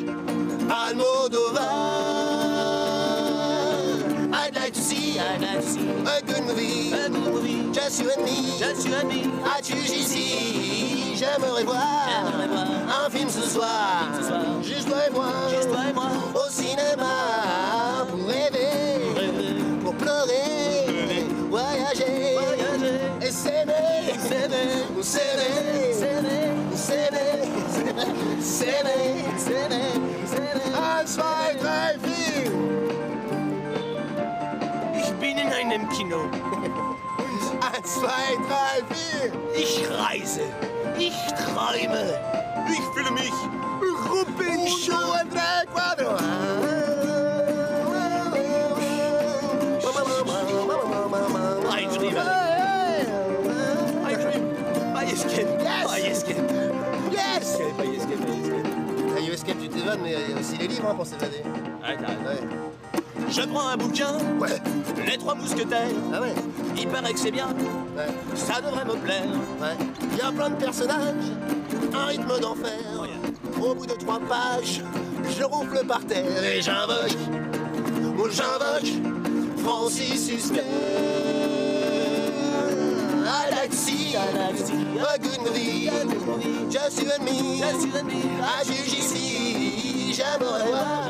Almodovar. 0.69 2.31
I'd 4.34 4.56
like 4.56 4.74
to 4.74 4.80
see, 4.82 5.20
I'd 5.20 5.41
like 5.41 5.60
to 5.62 5.67
see 5.67 5.89
a 5.89 6.22
good 6.26 6.44
movie, 6.46 6.94
a 6.94 7.10
good 7.10 7.34
movie, 7.34 7.72
just 7.74 8.02
you 8.02 8.10
and 8.12 8.24
me. 8.24 8.58
just 8.60 8.88
you 8.88 8.94
and 8.96 9.08
me. 9.10 9.24
As-tu 9.46 9.76
ici, 9.76 11.15
j'aimerais 11.15 11.63
voir 11.63 12.08
J'aimerais 12.08 12.48
voir 12.48 13.06
un 13.06 13.10
film 13.10 13.30
ce 13.30 13.41
soir, 13.41 14.08
ce 14.17 14.28
soir. 14.28 14.41
juste 14.63 14.88
toi 14.89 14.98
et 15.08 15.12
moi, 15.12 15.28
Juste 15.50 15.70
toi 15.70 15.82
et 15.89 15.94
moi. 15.94 16.10
au 16.34 16.50
cinéma. 16.50 18.06
Pour 18.10 18.28
rêver, 18.28 19.13
Rêver, 19.15 19.56
pour 19.84 19.94
pleurer, 19.96 21.26
voyager, 21.50 22.36
voyager, 22.39 23.00
et 23.22 23.32
s'aimer, 23.32 24.13
s'aimer, 24.17 24.86
nous 24.96 25.04
s'aimer, 25.04 25.94
s'aimer, 25.94 26.52
s'aimer, 26.76 27.32
s'aimer, 28.41 29.26
s'aimer, 29.38 29.82
s'aimer. 30.26 31.61
Einem 35.71 35.89
Kino. 35.89 36.23
Un, 36.23 37.84
zwei, 37.84 38.36
drei, 38.47 38.84
vier. 38.93 39.31
Ich 39.55 39.88
reise. 39.89 40.41
Ich 40.99 41.15
träume. 41.27 42.19
Ich 42.69 42.81
fühle 42.93 43.12
mich. 43.12 43.31
Rupen, 44.10 44.67
show, 44.67 45.13
André, 45.13 45.65
quadro. 45.73 46.17
I 51.69 51.86
dream. 51.97 52.17
I 54.05 54.13
dream. 54.15 54.43
I 54.95 55.05
escape. 55.05 55.47
Yes. 57.11 57.57
Ah, 57.80 59.19
You 59.19 59.34
Escape, 59.34 59.59
tu 59.61 59.69
t'évades, 59.69 59.99
mais 60.01 60.13
il 60.13 60.32
y 60.32 60.34
a 60.34 60.39
aussi 60.39 60.57
les 60.57 60.67
livres 60.67 60.89
hein, 60.89 60.95
pour 60.95 61.05
s'évader. 61.05 61.43
Ouais, 61.84 61.97
t'as 61.99 62.07
raison. 62.07 62.26
Ouais. 62.26 62.70
Je 63.32 63.41
prends 63.43 63.67
un 63.69 63.77
bouquin, 63.77 64.13
Ouais. 64.39 64.49
Les 65.07 65.17
Trois 65.17 65.36
Mousquetaires. 65.36 65.88
Ah 66.13 66.19
ouais. 66.21 66.34
Il 66.77 66.88
paraît 66.88 67.13
que 67.13 67.19
c'est 67.19 67.32
bien, 67.32 67.47
Ouais. 67.95 68.07
ça 68.36 68.59
devrait 68.59 68.84
me 68.86 68.95
plaire. 68.95 69.23
Ouais. 69.61 69.77
Il 70.11 70.17
y 70.17 70.21
a 70.21 70.32
plein 70.32 70.49
de 70.49 70.55
personnages, 70.55 71.32
un 71.93 72.05
rythme 72.07 72.39
d'enfer. 72.41 73.07
Au 73.61 73.73
bout 73.75 73.86
de 73.86 73.93
trois 73.93 74.19
pages, 74.19 74.82
je 75.38 75.43
ronfle 75.43 75.86
par 75.88 76.03
terre 76.05 76.43
et 76.43 76.61
j'invoque, 76.61 77.15
oh, 78.19 78.27
j'invoque 78.29 78.91
Francis 79.63 80.29
Huster. 80.29 80.63
I 83.23 83.49
like 83.51 83.69
to 83.69 83.77
see 83.77 84.15
a 84.15 85.17
good 85.19 85.39
movie. 85.41 85.89
Just 86.69 87.01
you 87.01 87.09
and 87.11 87.23
me. 87.23 87.61
À 88.41 88.63
j'aimerais 90.11 90.67
voir 90.67 91.01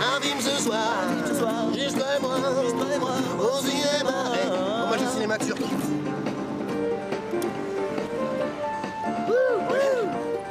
un 0.00 0.20
film 0.20 0.40
ce 0.40 0.62
soir. 0.62 0.94
Juste 1.74 1.98
toi 1.98 2.06
et 2.16 2.20
moi. 2.20 2.36
Au 3.38 3.58
cinéma. 3.60 4.14
Hey, 4.34 4.48
j'ai 4.98 5.04
le 5.04 5.10
cinéma 5.10 5.38
turc. 5.38 5.60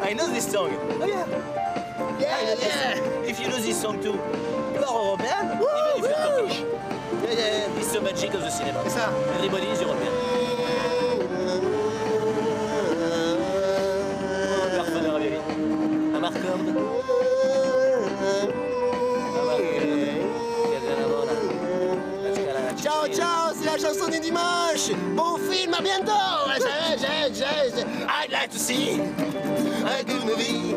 I 0.05 0.13
know 0.15 0.27
this 0.27 0.45
song. 0.51 0.69
Oh 1.01 1.05
yeah. 1.05 1.25
Yeah, 2.19 2.55
yeah. 2.61 3.25
If 3.25 3.39
you 3.39 3.47
know 3.47 3.57
this 3.57 3.81
song 3.81 3.99
too, 4.01 4.13
you 4.13 4.83
are 4.83 5.17
European, 5.17 5.57
even 5.57 5.93
if 5.97 6.03
you're 6.03 6.13
Turkish. 6.13 6.59
Yeah, 7.23 7.33
yeah, 7.33 7.79
it's 7.79 7.91
the 7.91 8.01
magic 8.01 8.33
of 8.35 8.41
the 8.41 8.51
cinema. 8.51 8.79
C'est 8.83 8.91
ça. 8.91 9.09
Everybody 9.37 9.67
is 9.67 9.81
European. 9.81 10.22
À 25.73 25.81
bientôt. 25.81 26.11
I'd 28.23 28.31
like 28.31 28.51
to 28.51 28.59
see 28.59 28.99
a 28.99 30.03
good 30.03 30.25
movie. 30.25 30.75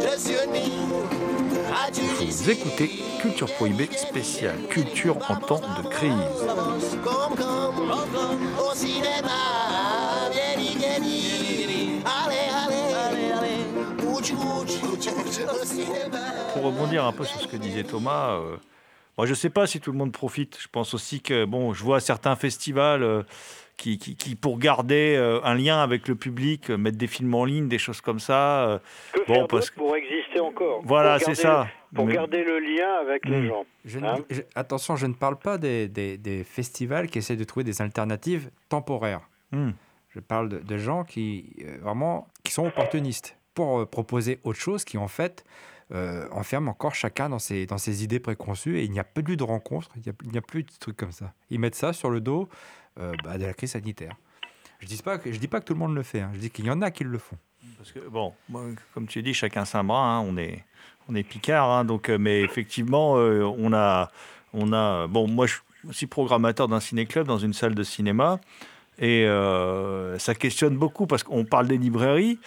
Just 0.00 0.28
you 0.30 0.38
and 0.44 0.52
me. 0.52 0.72
À 1.72 1.92
juge 1.92 2.26
Vous 2.26 2.50
écoutez 2.50 2.90
Culture 3.20 3.52
Prohibée 3.54 3.88
spéciale 3.92 4.58
Culture 4.70 5.18
en 5.28 5.36
temps 5.36 5.60
de 5.60 5.88
crise. 5.88 6.12
Pour 16.54 16.62
rebondir 16.64 17.04
un 17.04 17.12
peu 17.12 17.24
sur 17.24 17.40
ce 17.40 17.46
que 17.46 17.56
disait 17.56 17.84
Thomas, 17.84 18.32
euh, 18.32 18.56
moi 19.16 19.26
je 19.26 19.32
ne 19.32 19.36
sais 19.36 19.50
pas 19.50 19.66
si 19.66 19.80
tout 19.80 19.92
le 19.92 19.98
monde 19.98 20.12
profite. 20.12 20.58
Je 20.60 20.68
pense 20.70 20.94
aussi 20.94 21.20
que 21.20 21.44
bon, 21.44 21.72
je 21.72 21.84
vois 21.84 22.00
certains 22.00 22.34
festivals 22.34 23.02
euh, 23.02 23.22
qui, 23.78 23.96
qui- 23.96 24.16
qui, 24.16 24.34
pour 24.34 24.58
garder 24.58 25.14
euh, 25.16 25.40
un 25.44 25.54
lien 25.54 25.82
avec 25.82 26.06
le 26.08 26.14
public, 26.16 26.68
euh, 26.70 26.76
mettent 26.76 26.98
des 26.98 27.06
films 27.06 27.32
en 27.34 27.44
ligne, 27.46 27.68
des 27.68 27.78
choses 27.78 28.02
comme 28.02 28.18
ça. 28.20 28.66
euh, 28.68 28.78
Que 29.14 29.20
bon, 29.20 29.34
faire 29.34 29.46
parce 29.48 29.66
d'autre 29.70 29.74
pour 29.78 29.96
exister 29.96 30.40
encore? 30.40 30.82
Voilà, 30.84 31.18
c'est 31.18 31.34
ça. 31.34 31.68
Pour 31.94 32.04
Mais- 32.06 32.12
garder 32.14 32.44
le 32.44 32.58
lien 32.58 32.92
avec 33.00 33.24
les 33.24 33.40
Mm. 33.40 33.46
gens. 33.48 33.64
Je 33.86 33.98
ne- 33.98 34.06
Hein 34.06 34.16
je- 34.28 34.42
attention, 34.54 34.96
je 34.96 35.06
ne 35.06 35.14
parle 35.14 35.38
pas 35.38 35.56
des, 35.56 35.88
des- 35.88 36.18
des 36.18 36.44
festivals 36.44 37.06
qui 37.08 37.16
essaient 37.18 37.36
de 37.36 37.44
trouver 37.44 37.64
des 37.64 37.80
alternatives 37.80 38.50
temporaires. 38.68 39.22
Hmm. 39.52 39.70
Je 40.10 40.20
parle 40.20 40.48
de, 40.50 40.58
de 40.58 40.76
gens 40.76 41.04
qui 41.04 41.54
euh, 41.64 41.78
vraiment 41.80 42.28
qui 42.44 42.52
sont 42.52 42.66
opportunistes 42.66 43.36
pour 43.54 43.78
euh, 43.80 43.86
proposer 43.86 44.40
autre 44.44 44.58
chose 44.58 44.84
qui 44.84 44.98
en 44.98 45.08
fait 45.08 45.44
euh, 45.94 46.28
enferme 46.32 46.68
encore 46.68 46.94
chacun 46.94 47.30
dans 47.30 47.38
ses, 47.38 47.64
dans 47.64 47.78
ses 47.78 48.04
idées 48.04 48.20
préconçues 48.20 48.78
et 48.78 48.84
il 48.84 48.90
n'y 48.90 48.98
a 49.00 49.04
plus 49.04 49.38
de 49.38 49.42
rencontres, 49.44 49.88
il 49.96 50.02
n'y 50.30 50.36
a, 50.38 50.42
plus 50.42 50.62
de 50.64 50.70
trucs 50.78 50.96
comme 50.98 51.12
ça. 51.12 51.32
Ils 51.48 51.58
mettent 51.58 51.74
ça 51.76 51.94
sur 51.94 52.10
le 52.10 52.20
dos 52.20 52.48
bah, 52.98 53.38
de 53.38 53.44
la 53.44 53.54
crise 53.54 53.72
sanitaire. 53.72 54.16
Je 54.80 54.86
dis 54.86 55.02
pas 55.02 55.18
que 55.18 55.28
dis 55.28 55.48
pas 55.48 55.60
que 55.60 55.64
tout 55.64 55.72
le 55.72 55.78
monde 55.78 55.94
le 55.94 56.02
fait, 56.02 56.20
hein. 56.20 56.30
je 56.34 56.38
dis 56.38 56.50
qu'il 56.50 56.66
y 56.66 56.70
en 56.70 56.82
a 56.82 56.90
qui 56.90 57.04
le 57.04 57.18
font. 57.18 57.36
Parce 57.76 57.92
que, 57.92 58.00
bon, 58.00 58.32
comme 58.94 59.06
tu 59.06 59.22
dis, 59.22 59.34
chacun 59.34 59.64
sa 59.64 59.82
bras, 59.82 60.16
hein, 60.16 60.20
on 60.20 60.36
est, 60.36 60.64
on 61.08 61.14
est 61.14 61.22
picard, 61.22 61.70
hein, 61.70 61.84
donc, 61.84 62.08
euh, 62.08 62.18
mais 62.18 62.42
effectivement, 62.42 63.16
euh, 63.16 63.42
on 63.42 63.72
a, 63.72 64.10
on 64.52 64.72
a, 64.72 65.06
bon, 65.06 65.28
moi, 65.28 65.46
je 65.46 65.54
suis 65.54 65.62
aussi 65.88 66.06
programmateur 66.06 66.68
d'un 66.68 66.80
ciné-club 66.80 67.26
dans 67.26 67.38
une 67.38 67.52
salle 67.52 67.74
de 67.74 67.82
cinéma, 67.82 68.40
et 68.98 69.24
euh, 69.26 70.18
ça 70.18 70.34
questionne 70.34 70.76
beaucoup 70.76 71.06
parce 71.06 71.22
qu'on 71.22 71.44
parle 71.44 71.66
des 71.68 71.78
librairies, 71.78 72.38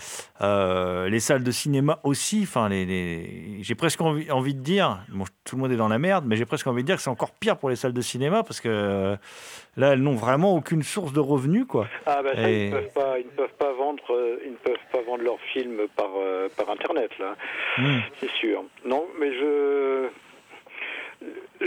euh, 0.41 1.07
les 1.09 1.19
salles 1.19 1.43
de 1.43 1.51
cinéma 1.51 1.99
aussi, 2.03 2.41
enfin, 2.43 2.67
les, 2.69 2.85
les- 2.85 3.57
j'ai 3.61 3.75
presque 3.75 4.01
envie, 4.01 4.29
envie 4.31 4.53
de 4.53 4.59
dire, 4.61 4.99
bon, 5.09 5.25
tout 5.45 5.55
le 5.55 5.61
monde 5.61 5.71
est 5.71 5.77
dans 5.77 5.87
la 5.87 5.99
merde, 5.99 6.25
mais 6.27 6.35
j'ai 6.35 6.45
presque 6.45 6.67
envie 6.67 6.81
de 6.83 6.87
dire 6.87 6.97
que 6.97 7.01
c'est 7.01 7.09
encore 7.09 7.31
pire 7.31 7.57
pour 7.57 7.69
les 7.69 7.75
salles 7.75 7.93
de 7.93 8.01
cinéma 8.01 8.43
parce 8.43 8.59
que 8.59 8.69
euh, 8.69 9.15
là, 9.77 9.93
elles 9.93 10.01
n'ont 10.01 10.15
vraiment 10.15 10.55
aucune 10.55 10.83
source 10.83 11.13
de 11.13 11.19
revenus, 11.19 11.65
quoi. 11.67 11.87
Ah 12.05 12.21
bah 12.23 12.35
ça, 12.35 12.49
Et- 12.49 12.65
ils 12.67 12.69
ne 12.71 12.75
peuvent 12.79 12.93
pas, 12.93 13.19
ils 13.19 13.25
ne 13.25 13.31
peuvent 13.31 13.57
pas 13.57 13.73
vendre, 13.73 14.03
ils 14.45 14.51
ne 14.51 14.57
peuvent 14.57 14.75
pas 14.91 15.01
vendre 15.03 15.23
leurs 15.23 15.39
films 15.53 15.81
par 15.95 16.09
par 16.57 16.69
internet 16.69 17.11
là, 17.19 17.35
Hmm. 17.77 17.99
c'est 18.19 18.29
sûr. 18.31 18.63
Non, 18.85 19.05
mais 19.19 19.31
je 19.33 20.09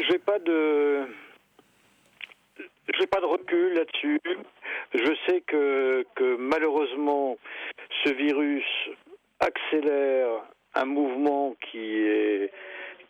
j'ai 0.08 0.18
pas 0.18 0.38
de 0.40 1.06
j'ai 2.98 3.06
pas 3.06 3.20
de 3.20 3.26
recul 3.26 3.74
là-dessus. 3.74 4.20
Je 4.92 5.14
sais 5.26 5.40
que 5.40 6.04
malheureusement 6.38 7.38
ce 8.04 8.10
virus 8.12 8.64
accélère 9.40 10.44
un 10.74 10.84
mouvement 10.84 11.54
qui 11.70 11.78
est 11.78 12.50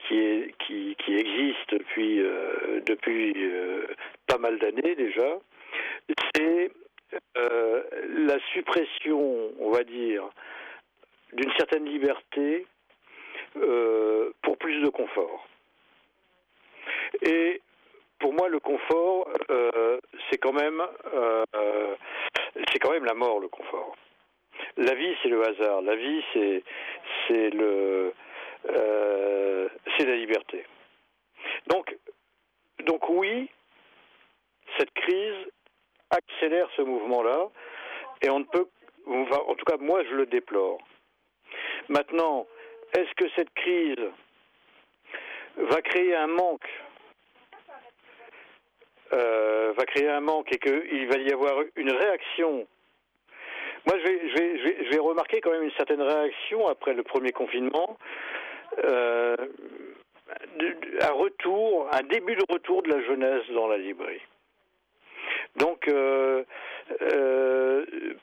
qui 0.06 0.18
est 0.18 0.54
qui, 0.66 0.96
qui 1.04 1.14
existe 1.16 1.74
depuis 1.74 2.20
euh, 2.20 2.80
euh, 3.08 3.86
pas 4.26 4.38
mal 4.38 4.58
d'années 4.58 4.94
déjà. 4.94 5.38
C'est 6.34 6.70
euh, 7.36 7.82
la 8.26 8.38
suppression, 8.52 9.52
on 9.58 9.70
va 9.70 9.84
dire, 9.84 10.24
d'une 11.32 11.52
certaine 11.56 11.86
liberté 11.86 12.66
pour 14.42 14.58
plus 14.58 14.82
de 14.82 14.88
confort. 14.88 15.46
Et 17.22 17.62
pour 18.18 18.32
moi, 18.32 18.48
le 18.48 18.60
confort, 18.60 19.28
euh, 19.50 19.98
c'est 20.30 20.38
quand 20.38 20.52
même, 20.52 20.82
euh, 21.14 21.44
c'est 22.72 22.78
quand 22.78 22.90
même 22.90 23.04
la 23.04 23.14
mort, 23.14 23.40
le 23.40 23.48
confort. 23.48 23.96
La 24.76 24.94
vie, 24.94 25.14
c'est 25.22 25.28
le 25.28 25.42
hasard. 25.46 25.82
La 25.82 25.96
vie, 25.96 26.22
c'est, 26.32 26.62
c'est 27.26 27.50
le, 27.50 28.12
euh, 28.70 29.68
c'est 29.96 30.06
la 30.06 30.16
liberté. 30.16 30.64
Donc, 31.66 31.96
donc 32.84 33.08
oui, 33.08 33.50
cette 34.78 34.92
crise 34.92 35.50
accélère 36.10 36.68
ce 36.76 36.82
mouvement-là, 36.82 37.48
et 38.22 38.30
on 38.30 38.40
ne 38.40 38.44
peut, 38.44 38.68
en 39.06 39.54
tout 39.54 39.64
cas, 39.64 39.76
moi, 39.78 40.02
je 40.04 40.14
le 40.14 40.26
déplore. 40.26 40.78
Maintenant, 41.88 42.46
est-ce 42.96 43.12
que 43.14 43.28
cette 43.36 43.52
crise 43.54 44.10
va 45.56 45.82
créer 45.82 46.14
un 46.14 46.26
manque 46.26 46.68
euh, 49.14 49.72
va 49.76 49.84
créer 49.86 50.08
un 50.08 50.20
manque 50.20 50.52
et 50.52 50.58
qu'il 50.58 51.06
va 51.08 51.18
y 51.18 51.32
avoir 51.32 51.62
une 51.76 51.90
réaction. 51.90 52.66
Moi, 53.86 53.98
je 53.98 54.04
vais, 54.04 54.20
je, 54.84 54.90
vais, 54.90 54.98
remarquer 54.98 55.40
quand 55.40 55.50
même 55.50 55.62
une 55.62 55.72
certaine 55.72 56.00
réaction 56.00 56.66
après 56.68 56.94
le 56.94 57.02
premier 57.02 57.32
confinement, 57.32 57.98
euh, 58.82 59.36
un 61.00 61.12
retour, 61.12 61.88
un 61.92 62.02
début 62.02 62.34
de 62.34 62.44
retour 62.50 62.82
de 62.82 62.88
la 62.88 63.02
jeunesse 63.02 63.42
dans 63.50 63.68
la 63.68 63.76
librairie. 63.76 64.22
Donc, 65.56 65.86
euh, 65.88 66.42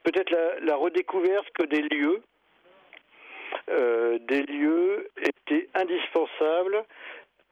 peut-être 0.03 0.31
la, 0.31 0.59
la 0.61 0.75
redécouverte 0.75 1.47
que 1.53 1.65
des 1.65 1.83
lieux, 1.83 2.21
des 3.67 4.43
lieux 4.43 5.09
étaient 5.17 5.69
indispensables 5.75 6.83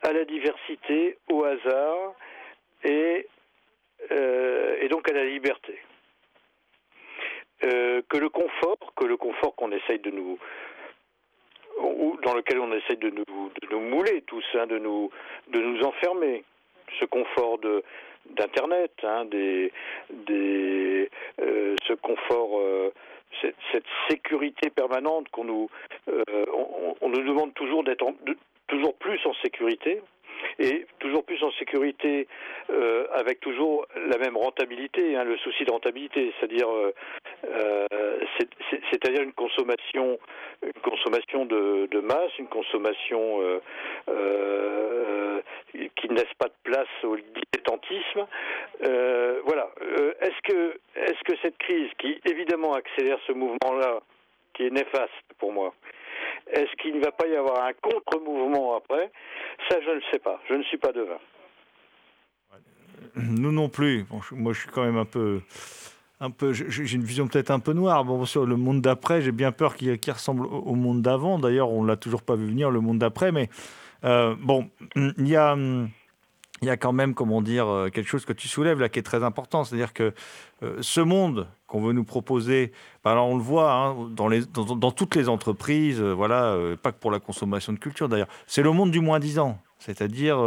à 0.01 0.11
la 0.11 0.25
diversité, 0.25 1.17
au 1.31 1.43
hasard 1.43 2.15
et, 2.84 3.27
euh, 4.11 4.77
et 4.82 4.88
donc 4.88 5.09
à 5.09 5.13
la 5.13 5.25
liberté. 5.25 5.80
Euh, 7.63 8.01
que 8.07 8.17
le 8.17 8.30
confort, 8.30 8.77
que 8.95 9.05
le 9.05 9.17
confort 9.17 9.55
qu'on 9.55 9.71
essaye 9.71 9.99
de 9.99 10.11
nous, 10.11 10.39
ou 11.82 12.17
dans 12.23 12.34
lequel 12.34 12.59
on 12.59 12.71
essaye 12.73 12.97
de 12.97 13.09
nous, 13.09 13.51
de 13.61 13.67
nous 13.69 13.82
mouler 13.82 14.21
tous, 14.21 14.45
hein, 14.53 14.65
de 14.67 14.77
nous, 14.77 15.11
de 15.49 15.59
nous 15.59 15.84
enfermer, 15.84 16.43
ce 16.99 17.05
confort 17.05 17.57
de 17.59 17.84
d'internet, 18.32 18.91
hein, 19.03 19.25
des, 19.25 19.71
des, 20.11 21.09
euh, 21.41 21.75
ce 21.88 21.93
confort, 21.93 22.61
cette, 23.41 23.55
cette 23.71 23.86
sécurité 24.09 24.69
permanente 24.69 25.30
qu'on 25.30 25.45
nous, 25.45 25.69
on, 26.07 26.95
on 27.01 27.09
nous 27.09 27.23
demande 27.23 27.53
toujours 27.55 27.84
d'être 27.84 28.05
toujours 28.67 28.93
plus 28.95 29.19
en 29.25 29.34
sécurité 29.36 30.01
et 30.59 30.85
toujours 30.99 31.23
plus 31.23 31.41
en 31.43 31.51
sécurité 31.53 32.27
euh, 32.69 33.05
avec 33.13 33.39
toujours 33.39 33.85
la 34.07 34.17
même 34.17 34.37
rentabilité, 34.37 35.15
hein, 35.15 35.23
le 35.23 35.37
souci 35.37 35.63
de 35.65 35.71
rentabilité, 35.71 36.33
c'est-à-dire 36.39 36.69
euh, 36.69 36.93
euh, 37.45 37.85
c'est- 38.37 38.49
c'est- 38.69 38.81
c'est-à-dire 38.91 39.21
une 39.23 39.33
consommation, 39.33 40.19
une 40.63 40.81
consommation 40.81 41.45
de, 41.45 41.99
masse, 42.01 42.37
une 42.39 42.47
consommation 42.47 43.41
qui 45.95 46.09
ne 46.09 46.15
laisse 46.15 46.33
pas 46.37 46.47
de 46.47 46.53
place 46.63 46.87
au 47.03 47.15
dilettantisme. 47.17 48.25
Voilà. 49.45 49.69
Est-ce 50.21 50.41
que 50.43 50.79
est-ce 50.95 51.23
que 51.23 51.37
cette 51.41 51.57
crise, 51.57 51.89
qui 51.99 52.19
évidemment 52.25 52.73
accélère 52.73 53.19
ce 53.27 53.31
mouvement-là, 53.33 53.99
qui 54.53 54.65
est 54.65 54.69
néfaste 54.71 55.11
pour 55.37 55.51
moi, 55.53 55.73
est-ce 56.52 56.76
qu'il 56.82 56.95
ne 56.95 57.04
va 57.04 57.12
pas 57.12 57.28
y 57.28 57.36
avoir 57.36 57.64
un 57.64 57.74
contre-mouvement 57.74 58.76
après? 58.76 59.12
Ça, 59.70 59.78
je 59.82 59.91
ne 59.91 60.02
sais 60.12 60.20
pas. 60.20 60.39
Je 60.50 60.56
ne 60.56 60.64
suis 60.64 60.78
pas 60.78 60.91
devin. 60.91 61.20
nous 63.16 63.52
non 63.52 63.70
plus. 63.70 64.06
Moi, 64.32 64.54
je 64.54 64.60
suis 64.60 64.70
quand 64.70 64.84
même 64.84 64.97
un 64.97 65.06
peu. 65.06 65.41
Un 66.22 66.32
peu, 66.32 66.52
j'ai 66.52 66.95
une 66.95 67.04
vision 67.04 67.30
peut-être 67.30 67.50
un 67.50 67.60
peu 67.60 67.72
noire. 67.72 68.04
Bon, 68.04 68.26
sur 68.26 68.45
le 68.45 68.58
monde 68.58 68.82
d'après, 68.82 69.22
j'ai 69.22 69.32
bien 69.32 69.54
peur 69.54 69.76
qu'il 69.76 69.97
ressemble 70.12 70.45
au 70.45 70.76
monde 70.76 71.02
d'avant. 71.02 71.39
D'ailleurs, 71.39 71.72
on 71.72 71.82
l'a 71.82 71.95
toujours 71.95 72.24
pas 72.24 72.36
vu 72.36 72.47
venir, 72.47 72.72
le 72.72 72.82
monde 72.82 73.00
d'après. 73.00 73.32
Mais 73.32 73.50
euh, 74.04 74.36
bon, 74.38 74.70
il 74.95 75.28
y 75.28 75.36
a. 75.38 75.54
hum, 75.54 75.89
il 76.62 76.68
y 76.68 76.72
a 76.72 76.78
quand 76.78 76.93
même, 76.93 77.14
comment 77.14 77.41
dire, 77.41 77.68
euh, 77.68 77.89
quelque 77.89 78.07
chose 78.07 78.26
que 78.26 78.34
tu 78.34 78.47
soulèves 78.47 78.80
là 78.80 78.89
qui 78.89 78.99
est 78.99 79.03
très 79.03 79.24
important. 79.24 79.64
C'est-à-dire 79.64 79.93
que 79.93 80.14
euh, 80.64 80.78
ce 80.82 81.01
monde 81.01 81.47
qu'on 81.68 81.82
veut 81.82 81.93
nous 81.93 82.03
proposer, 82.03 82.72
ben 83.03 83.12
alors 83.12 83.28
on 83.28 83.38
le 83.38 83.43
voit 83.43 83.74
hein, 83.74 83.95
dans, 84.12 84.91
toutes 84.91 85.16
les 85.16 85.30
entreprises, 85.30 86.01
euh, 86.01 86.14
voilà, 86.14 86.57
pas 86.82 86.91
que 86.91 86.99
pour 86.99 87.12
la 87.12 87.20
consommation 87.20 87.74
de 87.74 87.80
culture 87.80 88.10
d'ailleurs, 88.10 88.28
c'est 88.47 88.64
le 88.64 88.72
monde 88.72 88.91
du 88.91 88.99
moins 88.99 89.20
10 89.20 89.39
ans. 89.39 89.60
C'est-à-dire, 89.78 90.38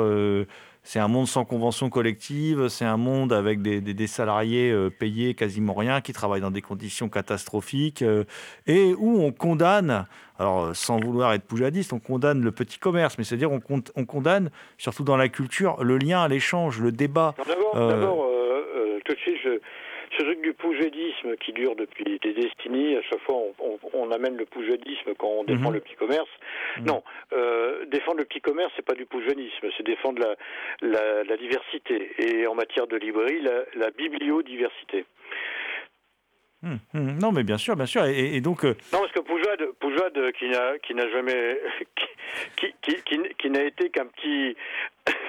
c'est 0.85 0.99
un 0.99 1.09
monde 1.09 1.27
sans 1.29 1.45
convention 1.45 1.91
collective, 1.91 2.69
c'est 2.69 2.85
un 2.85 2.97
monde 2.97 3.33
avec 3.33 3.63
des, 3.63 3.81
des- 3.81 3.95
des 3.95 4.07
salariés 4.07 4.71
euh, 4.71 4.91
payés 4.91 5.35
quasiment 5.35 5.75
rien, 5.75 6.01
qui 6.01 6.13
travaillent 6.13 6.41
dans 6.41 6.51
des 6.51 6.63
conditions 6.63 7.09
catastrophiques, 7.09 8.03
euh, 8.03 8.25
et 8.67 8.93
où 8.99 9.21
on 9.23 9.33
condamne, 9.33 10.07
alors 10.39 10.65
euh, 10.65 10.75
sans 10.75 10.99
vouloir 10.99 11.33
être 11.35 11.45
poujadiste, 11.45 11.93
on 11.93 12.01
condamne 12.01 12.43
le 12.43 12.51
petit 12.53 12.79
commerce, 12.79 13.17
mais 13.19 13.25
c'est-à-dire 13.25 13.53
on, 13.53 13.61
con- 13.61 13.83
on 13.97 14.05
condamne, 14.05 14.51
surtout 14.79 15.05
dans 15.05 15.17
la 15.17 15.29
culture, 15.29 15.83
le 15.85 15.99
lien, 15.99 16.27
l'échange, 16.27 16.81
le 16.81 16.91
débat. 16.93 17.35
D'abord, 17.47 17.77
Euh, 17.77 17.89
d'abord, 17.89 18.25
euh, 18.25 18.63
euh, 18.77 18.99
tout 19.05 19.13
de 19.15 19.19
suite, 19.19 19.37
je- 19.45 19.61
ce 20.17 20.23
truc 20.23 20.41
du 20.43 20.53
poujadisme 20.53 21.37
qui 21.37 21.53
dure 21.53 21.75
depuis 21.77 22.19
des 22.21 22.33
décennies, 22.35 22.97
à 22.97 23.03
chaque 23.03 23.21
fois 23.21 23.37
on, 23.37 23.55
on- 23.59 23.79
on 23.95 24.11
amène 24.11 24.37
le 24.37 24.45
poujadisme 24.45 25.15
quand 25.19 25.29
on 25.29 25.45
défend 25.45 25.69
Mhm. 25.69 25.75
le 25.75 25.81
petit 25.81 25.95
commerce. 25.97 26.29
Non, 26.83 27.03
euh, 27.33 27.85
défendre 27.87 28.19
le 28.19 28.25
petit 28.25 28.41
commerce, 28.41 28.73
c'est 28.77 28.85
pas 28.85 28.95
du 28.95 29.07
poujadisme, 29.07 29.69
c'est 29.77 29.83
défendre 29.83 30.21
la, 30.23 30.37
la, 30.89 31.25
la 31.25 31.37
diversité. 31.37 32.11
Et 32.19 32.47
en 32.47 32.55
matière 32.55 32.87
de 32.87 32.97
librairie, 32.97 33.41
la, 33.43 33.65
la 33.75 33.91
bibliodiversité. 33.91 35.05
Hum, 36.65 36.79
hum, 36.95 37.19
non, 37.21 37.33
mais 37.33 37.43
bien 37.43 37.59
sûr, 37.59 37.75
bien 37.75 37.87
sûr. 37.87 38.05
Et, 38.05 38.37
et 38.37 38.41
donc, 38.41 38.65
euh, 38.65 38.75
Non, 38.93 39.01
parce 39.01 39.11
que 39.11 39.19
Poujade, 39.21 39.67
Poujade 39.81 40.33
qui 40.39 40.49
n'a 40.49 40.79
qui 40.79 40.95
n'a 40.95 41.09
jamais 41.11 41.59
qui 42.57 42.73
qui, 42.83 42.95
qui, 43.03 43.19
qui 43.37 43.51
n'a 43.51 43.65
été 43.65 43.91
qu'un 43.91 44.07
petit 44.07 44.57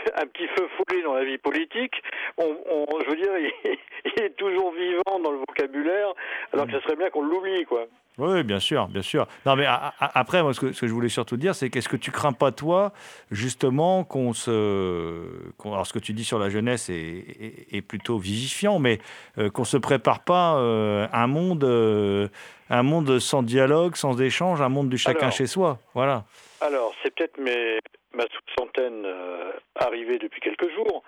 un 0.16 0.26
petit 0.28 0.47
feu 0.58 0.68
follet 0.78 1.01
dans 1.04 1.14
la 1.14 1.24
vie 1.24 1.38
politique, 1.38 1.93
on, 2.38 2.56
on- 2.70 2.99
je 3.06 3.10
veux 3.10 3.16
dire, 3.16 3.32
il, 3.38 3.78
il 4.18 4.24
est 4.24 4.36
toujours 4.38 4.72
vivant 4.74 5.20
dans 5.24 5.32
le 5.32 5.38
vocabulaire, 5.39 6.10
alors 6.54 6.66
que 6.66 6.72
ça 6.74 6.82
serait 6.84 6.95
bien 6.95 7.10
qu'on 7.10 7.24
l'oublie, 7.24 7.66
quoi. 7.66 7.86
Oui, 8.20 8.43
bien 8.43 8.60
sûr, 8.60 8.88
bien 8.89 9.01
sûr. 9.01 9.26
Non, 9.43 9.56
mais 9.56 9.66
a- 9.66 9.91
a- 9.99 10.20
après, 10.20 10.43
moi, 10.43 10.54
ce 10.54 10.60
que, 10.60 10.72
ce 10.72 10.82
que 10.82 10.88
je 10.88 10.93
voulais 10.93 11.10
surtout 11.10 11.36
dire, 11.36 11.56
c'est 11.56 11.72
qu'est-ce 11.72 11.89
que 11.89 11.97
tu 11.97 12.12
crains 12.12 12.32
pas, 12.32 12.51
toi, 12.51 12.91
justement, 13.32 14.04
qu'on 14.04 14.34
se. 14.34 15.26
alors, 15.66 15.88
ce 15.88 15.93
que 15.93 15.99
tu 15.99 16.14
dis 16.14 16.24
sur 16.24 16.38
la 16.38 16.49
jeunesse 16.49 16.89
est, 16.89 16.93
est- 16.95 17.76
est 17.78 17.82
plutôt 17.82 18.18
vivifiant, 18.20 18.78
mais 18.78 18.99
euh, 19.39 19.49
qu'on 19.49 19.64
se 19.64 19.78
prépare 19.78 20.20
pas 20.24 20.58
euh, 20.58 21.08
un 21.12 21.26
monde. 21.28 21.64
euh, 21.64 22.28
un 22.70 22.82
monde 22.84 23.20
sans 23.20 23.43
dialogue, 23.43 23.95
sans 23.95 24.20
échange, 24.22 24.62
un 24.62 24.70
monde 24.70 24.89
du 24.89 24.97
chacun 24.97 25.20
Alors. 25.28 25.32
chez 25.34 25.45
soi. 25.47 25.80
Voilà. 25.93 26.24
Alors, 26.62 26.93
c'est 27.04 27.14
peut-être 27.14 27.38
mes, 27.39 27.78
ma 28.16 28.24
soixantaine 28.28 29.04
euh, 29.06 29.51
arrivée 29.76 30.18
depuis 30.20 30.42
quelques 30.42 30.70
jours 30.76 31.04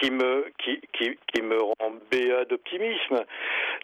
qui 0.00 0.10
me, 0.10 0.50
qui, 0.58 0.80
qui, 0.92 1.18
qui 1.32 1.42
me 1.42 1.58
rend 1.60 1.92
béat 2.10 2.44
d'optimisme. 2.44 3.24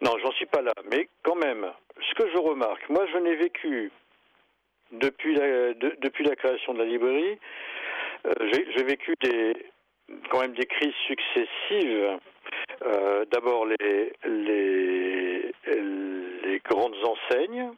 Non, 0.03 0.13
j'en 0.23 0.31
suis 0.33 0.47
pas 0.47 0.63
là. 0.63 0.73
Mais 0.91 1.09
quand 1.23 1.35
même, 1.37 1.71
ce 2.09 2.15
que 2.15 2.29
je 2.31 2.39
remarque, 2.39 2.89
moi 2.89 3.07
je 3.13 3.19
n'ai 3.19 3.35
vécu 3.37 3.91
depuis 4.93 5.35
la, 5.35 5.73
de- 5.75 5.97
depuis 6.01 6.25
la 6.25 6.37
création 6.37 6.75
de 6.75 6.79
la 6.79 6.85
librairie, 6.85 7.39
euh, 8.27 8.33
j'ai 8.77 8.85
vécu 8.85 9.15
des, 9.23 9.55
quand 10.31 10.41
même 10.41 10.55
des 10.55 10.67
crises 10.67 10.95
successives. 11.07 12.19
Euh, 12.83 13.25
D'abord 13.33 13.67
les, 13.67 14.13
les, 14.25 15.53
les 16.45 16.59
grandes 16.65 16.97
enseignes. 17.05 17.71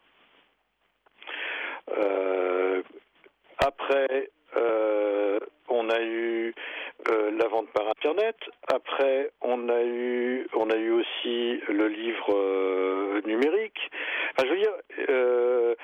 Euh, 1.97 2.83
après, 3.59 4.31
on 5.69 5.91
a 5.91 6.01
eu 6.03 6.55
euh, 7.11 7.31
la 7.33 7.49
vente 7.49 7.69
par 7.71 7.87
internet. 7.89 8.37
Après, 8.73 9.31
on 9.43 9.69
a 9.69 9.83
eu, 9.83 10.47
aussi 10.91 11.61
le 11.69 11.89
livre 11.89 12.35
euh, 12.35 13.21
numérique. 13.25 13.79
Enfin, 14.33 14.49
je 14.49 14.53
veux 14.55 14.61
dire, 14.61 14.73
euh, 15.11 15.75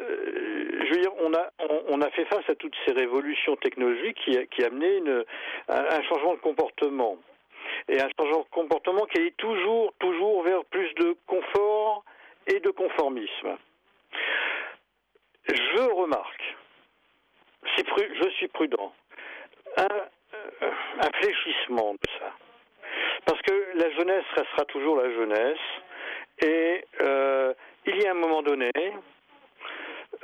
euh, 0.00 0.70
on 1.20 1.32
a, 1.34 1.50
on, 1.88 2.00
a 2.00 2.10
fait 2.10 2.24
face 2.26 2.48
à 2.48 2.54
toutes 2.54 2.74
ces 2.86 2.92
révolutions 2.92 3.56
technologiques 3.56 4.18
qui, 4.24 4.36
a- 4.36 4.46
qui 4.46 4.62
a 4.64 4.66
amené 4.66 4.96
une, 4.96 5.24
un, 5.68 5.84
un 5.84 6.02
changement 6.02 6.34
de 6.34 6.40
comportement. 6.40 7.16
Et 7.88 8.00
un 8.00 8.08
changement 8.18 8.40
de 8.40 8.48
comportement 8.50 9.06
qui 9.06 9.20
est 9.20 9.36
toujours, 9.36 9.92
toujours 9.98 10.42
vers 10.42 10.64
plus 10.66 10.92
de 10.94 11.16
confort 11.26 12.04
et 12.46 12.60
de 12.60 12.70
conformisme. 12.70 13.56
Je 15.48 15.82
remarque, 15.94 16.56
je 17.76 18.30
suis 18.30 18.48
prudent, 18.48 18.92
un, 19.76 19.84
euh, 19.84 20.70
un 21.00 21.10
fléchissement 21.20 21.92
de 21.92 22.10
ça. 22.18 22.32
Parce 23.26 23.40
que 23.42 23.78
la 23.78 23.90
jeunesse 23.90 24.24
restera 24.36 24.64
toujours 24.66 24.96
la 24.96 25.10
jeunesse. 25.10 25.58
Et 26.42 26.84
euh, 27.00 27.54
il 27.86 28.02
y 28.02 28.06
a 28.06 28.10
un 28.10 28.14
moment 28.14 28.42
donné, 28.42 28.70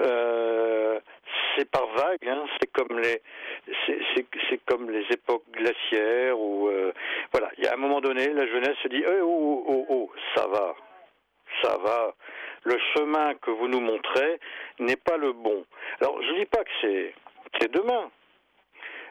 euh, 0.01 1.01
c'est 1.57 1.71
par 1.71 1.87
vague, 1.87 2.29
hein, 2.29 2.45
c'est 2.61 2.71
comme 2.73 2.99
les, 2.99 3.23
c'est, 3.87 4.65
comme 4.67 4.91
les 4.91 5.05
époques 5.11 5.45
glaciaires 5.53 6.39
où, 6.39 6.69
euh, 6.69 6.93
voilà, 7.33 7.51
il 7.59 7.65
y 7.65 7.69
a 7.69 7.75
un 7.75 7.77
moment 7.77 8.01
donné, 8.01 8.29
la 8.29 8.47
jeunesse 8.47 8.77
se 8.83 8.89
dit, 8.89 9.03
Eh, 9.07 9.21
oh, 9.23 9.65
oh, 9.67 9.87
oh, 9.89 10.13
ça 10.35 10.47
va, 10.49 10.75
ça 11.63 11.77
va. 11.79 12.15
Le 12.65 12.77
chemin 12.95 13.35
que 13.37 13.51
vous 13.51 13.69
nous 13.69 13.81
montrez 13.81 14.39
n'est 14.81 14.97
pas 14.97 15.17
le 15.17 15.33
bon. 15.33 15.65
Alors, 16.01 16.21
je 16.23 16.35
dis 16.35 16.47
pas 16.47 16.63
que 16.63 16.71
c'est, 16.83 17.15
c'est 17.59 17.71
demain, 17.73 18.11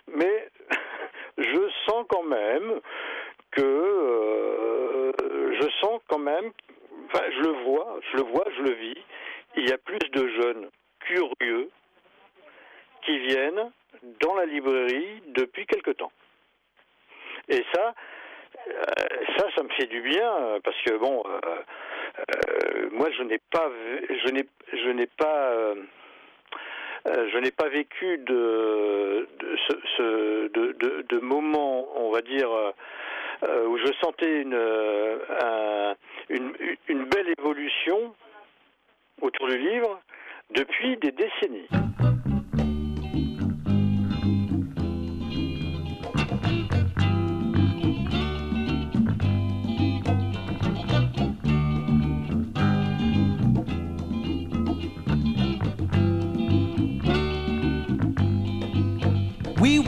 mais 0.07 0.49
je 1.37 1.69
sens 1.85 2.05
quand 2.09 2.23
même 2.23 2.79
que, 3.51 3.61
euh, 3.61 5.11
je 5.59 5.69
sens 5.81 6.01
quand 6.07 6.19
même, 6.19 6.51
enfin, 7.07 7.23
je 7.31 7.41
le 7.41 7.63
vois, 7.63 7.99
je 8.11 8.17
le 8.17 8.23
vois, 8.23 8.45
je 8.57 8.61
le 8.63 8.71
vis. 8.71 8.97
Il 9.55 9.67
y 9.67 9.73
a 9.73 9.77
plus 9.77 9.99
de 10.11 10.27
jeunes 10.41 10.69
curieux 10.99 11.69
qui 13.01 13.17
viennent 13.19 13.71
dans 14.21 14.35
la 14.35 14.45
librairie 14.45 15.23
depuis 15.27 15.65
quelque 15.65 15.91
temps. 15.91 16.11
Et 17.47 17.65
ça, 17.73 17.95
euh, 18.67 18.83
ça, 19.37 19.47
ça 19.55 19.63
me 19.63 19.69
fait 19.69 19.87
du 19.87 20.01
bien 20.01 20.59
parce 20.63 20.79
que 20.83 20.97
bon, 20.97 21.23
euh, 21.25 22.89
moi, 22.91 23.09
je 23.11 23.23
n'ai 23.23 23.39
pas, 23.51 23.71
je 24.09 24.31
n'ai, 24.31 24.45
je 24.71 24.89
n'ai 24.89 25.07
pas, 25.07 25.73
je 27.05 27.37
n'ai 27.37 27.51
pas 27.51 27.69
vécu 27.69 28.17
de, 28.19 29.27
moments, 31.19 31.87
on 31.95 32.11
va 32.11 32.21
dire, 32.21 32.51
euh, 32.51 32.71
euh, 33.43 33.67
où 33.67 33.77
je 33.77 33.91
sentais 34.01 34.41
une, 34.41 34.53
euh, 34.53 35.17
un- 35.41 35.95
une, 36.29 36.53
une 36.87 37.05
belle 37.05 37.33
évolution 37.37 38.13
autour 39.21 39.47
du 39.47 39.57
livre 39.57 39.99
depuis 40.51 40.97
des 40.97 41.11
décennies. 41.11 41.67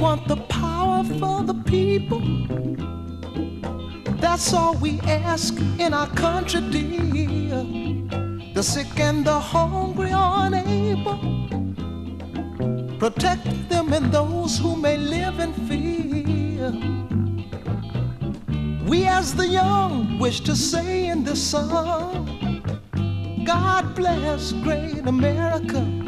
Want 0.02 0.28
the 0.28 0.38
power 0.50 1.04
for 1.20 1.44
the 1.44 1.54
people. 1.54 2.22
That's 4.18 4.52
all 4.52 4.74
we 4.74 5.00
ask 5.02 5.54
in 5.78 5.94
our 5.94 6.08
country, 6.08 6.62
dear. 6.72 7.64
The 8.56 8.64
sick 8.64 9.00
and 9.00 9.24
the 9.24 9.40
hungry 9.40 10.10
unable. 10.12 11.20
Protect 12.98 13.70
them 13.70 13.94
and 13.94 14.12
those 14.12 14.58
who 14.58 14.76
may 14.76 14.98
live 14.98 15.40
in 15.40 15.54
fear. 15.70 16.72
We, 18.90 19.06
as 19.06 19.36
the 19.36 19.48
young, 19.48 20.18
wish 20.18 20.40
to 20.42 20.56
say 20.56 21.10
in 21.10 21.24
this 21.24 21.42
song 21.42 22.64
God 23.46 23.96
bless 23.96 24.52
great 24.52 25.06
America. 25.06 26.01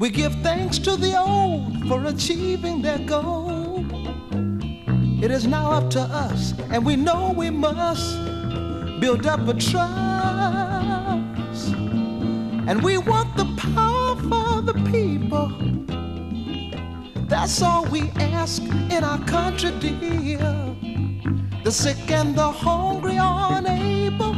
We 0.00 0.08
give 0.08 0.34
thanks 0.36 0.78
to 0.78 0.96
the 0.96 1.14
old 1.20 1.86
for 1.86 2.06
achieving 2.06 2.80
their 2.80 3.00
goal. 3.00 3.84
It 5.22 5.30
is 5.30 5.46
now 5.46 5.72
up 5.72 5.90
to 5.90 6.00
us, 6.00 6.54
and 6.70 6.86
we 6.86 6.96
know 6.96 7.34
we 7.36 7.50
must 7.50 8.16
build 8.98 9.26
up 9.26 9.46
a 9.46 9.52
trust. 9.52 9.74
And 12.66 12.82
we 12.82 12.96
want 12.96 13.36
the 13.36 13.44
power 13.74 14.16
for 14.16 14.62
the 14.62 14.72
people. 14.90 15.52
That's 17.28 17.60
all 17.60 17.84
we 17.84 18.08
ask 18.16 18.62
in 18.62 19.04
our 19.04 19.22
country, 19.26 19.72
dear. 19.80 20.74
The 21.62 21.70
sick 21.70 22.10
and 22.10 22.34
the 22.34 22.50
hungry 22.50 23.18
are 23.18 23.58
unable. 23.58 24.34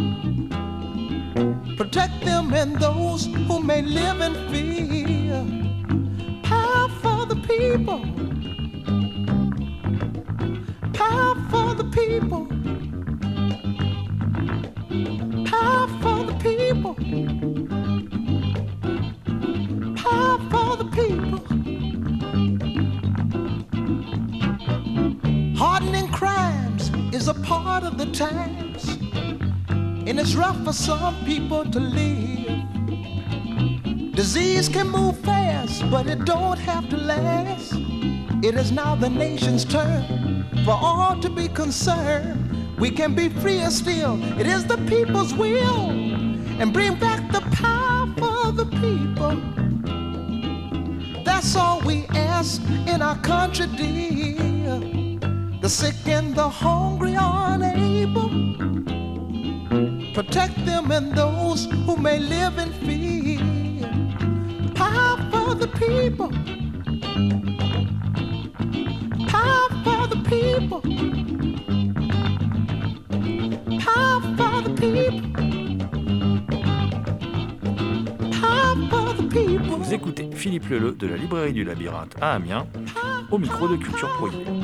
Protect 1.76 2.24
them 2.24 2.52
and 2.52 2.80
those 2.80 3.26
who 3.26 3.62
may 3.62 3.82
live 3.82 4.20
in 4.20 4.34
fear. 4.50 5.21
Power 5.32 6.88
for 7.00 7.26
the 7.26 7.36
people. 7.48 8.00
Power 10.92 11.34
for 11.50 11.74
the 11.74 11.84
people. 11.90 12.46
Power 15.46 15.88
for 16.02 16.24
the 16.24 16.34
people. 16.46 16.94
Power 19.96 20.38
for 20.50 20.76
the 20.76 20.88
people. 20.98 21.40
Hardening 25.56 26.08
crimes 26.08 26.90
is 27.14 27.28
a 27.28 27.34
part 27.34 27.84
of 27.84 27.96
the 27.96 28.06
times, 28.12 28.98
and 30.06 30.20
it's 30.20 30.34
rough 30.34 30.62
for 30.62 30.74
some 30.74 31.24
people 31.24 31.64
to 31.70 31.80
live. 31.80 32.61
Disease 34.22 34.68
can 34.68 34.88
move 34.88 35.18
fast, 35.18 35.82
but 35.90 36.06
it 36.06 36.24
don't 36.24 36.56
have 36.56 36.88
to 36.90 36.96
last. 36.96 37.72
It 38.44 38.54
is 38.54 38.70
now 38.70 38.94
the 38.94 39.10
nation's 39.10 39.64
turn 39.64 40.46
for 40.64 40.78
all 40.80 41.18
to 41.20 41.28
be 41.28 41.48
concerned. 41.48 42.78
We 42.78 42.92
can 42.92 43.16
be 43.16 43.30
freer 43.30 43.68
still. 43.70 44.22
It 44.38 44.46
is 44.46 44.64
the 44.64 44.78
people's 44.86 45.34
will, 45.34 45.90
and 46.60 46.72
bring 46.72 46.94
back 47.00 47.32
the 47.32 47.40
power 47.62 48.06
for 48.16 48.52
the 48.52 48.66
people. 48.84 49.34
That's 51.24 51.56
all 51.56 51.80
we 51.80 52.06
ask 52.14 52.62
in 52.86 53.02
our 53.02 53.18
country, 53.22 53.66
dear. 53.76 54.78
The 55.60 55.68
sick 55.68 55.96
and 56.06 56.32
the 56.32 56.48
hungry 56.48 57.16
are 57.16 57.54
unable. 57.54 58.30
Protect 60.14 60.64
them 60.64 60.92
and 60.92 61.12
those 61.12 61.64
who 61.86 61.96
may 61.96 62.20
live 62.20 62.58
in 62.58 62.72
fear. 62.86 63.01
Vous 79.68 79.94
écoutez 79.94 80.30
Philippe 80.32 80.68
Leleu 80.70 80.92
de 80.92 81.06
la 81.06 81.16
librairie 81.16 81.52
du 81.52 81.64
Labyrinthe 81.64 82.14
à 82.20 82.34
Amiens, 82.34 82.66
au 83.30 83.38
micro 83.38 83.68
de 83.68 83.76
Culture 83.76 84.08
Prohibée. 84.16 84.61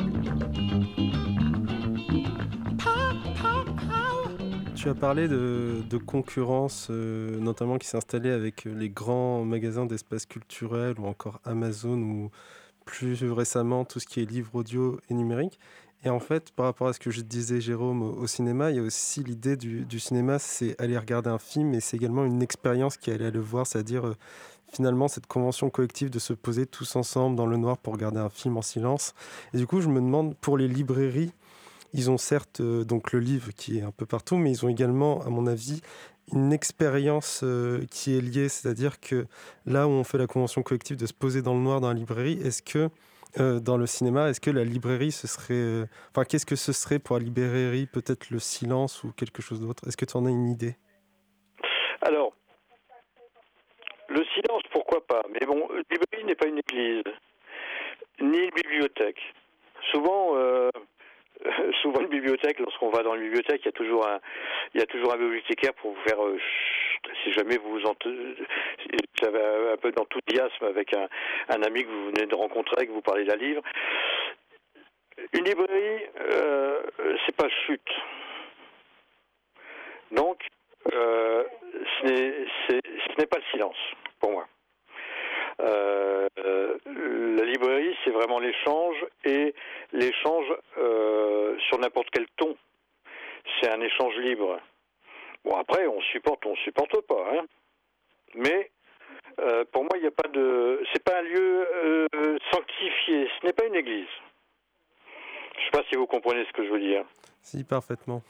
Tu 4.89 4.93
as 4.93 4.95
parlé 4.95 5.27
de, 5.27 5.97
concurrence, 5.97 6.87
euh, 6.89 7.39
notamment 7.39 7.77
qui 7.77 7.85
s'est 7.85 7.97
installée 7.97 8.31
avec 8.31 8.65
euh, 8.65 8.73
les 8.73 8.89
grands 8.89 9.45
magasins 9.45 9.85
d'espace 9.85 10.25
culturel 10.25 10.95
ou 10.99 11.05
encore 11.05 11.39
Amazon 11.45 11.99
ou 11.99 12.31
plus 12.85 13.23
récemment 13.31 13.85
tout 13.85 13.99
ce 13.99 14.07
qui 14.07 14.19
est 14.19 14.25
livre 14.25 14.49
audio 14.55 14.99
et 15.11 15.13
numérique. 15.13 15.59
Et 16.03 16.09
en 16.09 16.19
fait, 16.19 16.49
par 16.53 16.65
rapport 16.65 16.87
à 16.87 16.93
ce 16.93 16.99
que 16.99 17.11
je 17.11 17.21
disais, 17.21 17.61
Jérôme, 17.61 18.01
au, 18.01 18.25
cinéma, 18.25 18.71
il 18.71 18.77
y 18.77 18.79
a 18.79 18.81
aussi 18.81 19.23
l'idée 19.23 19.57
du, 19.57 19.85
du 19.85 19.99
cinéma, 19.99 20.39
c'est 20.39 20.75
aller 20.81 20.97
regarder 20.97 21.29
un 21.29 21.37
film, 21.37 21.69
mais 21.69 21.81
c'est 21.81 21.97
également 21.97 22.25
une 22.25 22.41
expérience 22.41 22.97
qui 22.97 23.11
est 23.11 23.13
aller 23.13 23.29
le 23.29 23.41
voir, 23.41 23.67
c'est-à-dire 23.67 24.07
euh, 24.07 24.15
finalement 24.73 25.07
cette 25.07 25.27
convention 25.27 25.69
collective 25.69 26.09
de 26.09 26.17
se 26.17 26.33
poser 26.33 26.65
tous 26.65 26.95
ensemble 26.95 27.35
dans 27.35 27.45
le 27.45 27.57
noir 27.57 27.77
pour 27.77 27.93
regarder 27.93 28.21
un 28.21 28.29
film 28.29 28.57
en 28.57 28.63
silence. 28.63 29.13
Et 29.53 29.57
du 29.57 29.67
coup, 29.67 29.81
je 29.81 29.89
me 29.89 30.01
demande, 30.01 30.35
pour 30.37 30.57
les 30.57 30.67
librairies, 30.67 31.31
ils 31.93 32.11
ont 32.11 32.17
certes 32.17 32.61
euh, 32.61 32.83
donc 32.83 33.11
le 33.11 33.19
livre 33.19 33.51
qui 33.51 33.79
est 33.79 33.81
un 33.81 33.91
peu 33.91 34.05
partout, 34.05 34.37
mais 34.37 34.51
ils 34.51 34.65
ont 34.65 34.69
également, 34.69 35.21
à 35.21 35.29
mon 35.29 35.47
avis, 35.47 35.81
une 36.33 36.53
expérience 36.53 37.41
euh, 37.43 37.85
qui 37.89 38.15
est 38.15 38.21
liée, 38.21 38.49
c'est-à-dire 38.49 38.99
que 38.99 39.25
là 39.65 39.87
où 39.87 39.91
on 39.91 40.03
fait 40.03 40.17
la 40.17 40.27
convention 40.27 40.61
collective 40.61 40.97
de 40.97 41.05
se 41.05 41.13
poser 41.13 41.41
dans 41.41 41.55
le 41.55 41.61
noir 41.61 41.81
dans 41.81 41.87
la 41.87 41.95
librairie, 41.95 42.39
est-ce 42.43 42.61
que 42.61 42.89
euh, 43.39 43.59
dans 43.59 43.77
le 43.77 43.85
cinéma, 43.85 44.29
est-ce 44.29 44.41
que 44.41 44.51
la 44.51 44.63
librairie, 44.63 45.11
ce 45.11 45.27
serait, 45.27 45.87
enfin, 46.11 46.25
qu'est-ce 46.25 46.45
que 46.45 46.55
ce 46.55 46.73
serait 46.73 46.99
pour 46.99 47.17
la 47.17 47.23
librairie, 47.23 47.87
peut-être 47.87 48.29
le 48.29 48.39
silence 48.39 49.03
ou 49.03 49.11
quelque 49.11 49.41
chose 49.41 49.61
d'autre? 49.61 49.87
Est-ce 49.87 49.97
que 49.97 50.05
tu 50.05 50.17
en 50.17 50.25
as 50.25 50.29
une 50.29 50.49
idée? 50.49 50.75
Alors, 52.01 52.33
le 54.07 54.23
silence, 54.35 54.63
pourquoi 54.71 55.05
pas? 55.05 55.21
Mais 55.31 55.45
bon, 55.45 55.67
une 55.71 55.83
librairie 55.91 56.25
n'est 56.25 56.35
pas 56.35 56.47
une 56.47 56.59
église, 56.59 57.03
ni 58.21 58.37
une 58.37 58.51
bibliothèque. 58.51 59.21
Souvent, 59.91 60.35
souvent 61.81 62.01
une 62.01 62.07
bibliothèque, 62.07 62.59
lorsqu'on 62.59 62.89
va 62.89 63.03
dans 63.03 63.15
une 63.15 63.23
bibliothèque, 63.23 63.61
il 63.63 63.65
y 63.65 63.69
a 63.69 63.73
toujours 63.73 64.07
un, 64.07 64.19
il 64.73 64.85
toujours 64.85 65.13
un 65.13 65.17
bibliothécaire 65.17 65.73
pour 65.75 65.93
vous 65.93 66.01
faire, 66.01 66.23
euh, 66.23 66.37
si 67.23 67.31
jamais 67.33 67.57
vous 67.57 67.79
vous 67.79 67.87
un 69.71 69.77
peu 69.77 69.91
d'enthousiasme 69.91 70.65
avec 70.65 70.93
un, 70.93 71.07
un 71.49 71.63
ami 71.63 71.83
que 71.83 71.89
vous 71.89 72.05
venez 72.07 72.25
de 72.25 72.35
rencontrer, 72.35 72.87
que 72.87 72.91
vous 72.91 73.01
parlez 73.01 73.25
d'un 73.25 73.35
livre. 73.35 73.61
Une 75.33 75.43
librairie, 75.43 76.05
euh, 76.19 76.81
c'est 77.25 77.35
pas 77.35 77.49
chute. 77.65 77.91
Donc, 80.11 80.45
euh, 80.93 81.43
ce 82.01 82.73
n'est 83.19 83.27
pas 83.27 83.37
le 83.37 83.43
silence, 83.51 83.77
pour 84.19 84.31
moi. 84.31 84.47
Euh, 85.59 86.27
la 86.85 87.43
librairie, 87.43 87.95
c'est 88.03 88.11
vraiment 88.11 88.39
l'échange 88.39 88.95
et 89.25 89.53
l'échange 89.91 90.45
euh, 90.77 91.57
sur 91.67 91.79
n'importe 91.79 92.09
quel 92.11 92.25
ton. 92.37 92.55
C'est 93.59 93.69
un 93.69 93.81
échange 93.81 94.15
libre. 94.17 94.59
Bon, 95.43 95.55
après, 95.57 95.87
on 95.87 96.01
supporte, 96.01 96.45
on 96.45 96.55
supporte 96.57 97.01
pas. 97.01 97.25
Hein. 97.33 97.45
Mais 98.35 98.71
euh, 99.39 99.65
pour 99.71 99.83
moi, 99.83 99.91
il 99.95 100.01
n'y 100.01 100.07
a 100.07 100.11
pas 100.11 100.29
de. 100.29 100.83
C'est 100.93 101.03
pas 101.03 101.19
un 101.19 101.23
lieu 101.23 101.67
sanctifié. 102.51 103.27
Ce 103.39 103.45
n'est 103.45 103.53
pas 103.53 103.65
une 103.65 103.75
église. 103.75 104.07
Je 105.57 105.65
sais 105.65 105.71
pas 105.71 105.83
si 105.89 105.95
vous 105.95 106.07
comprenez 106.07 106.45
ce 106.45 106.53
que 106.53 106.65
je 106.65 106.69
veux 106.69 106.79
dire. 106.79 107.03
Si, 107.41 107.63
parfaitement. 107.63 108.21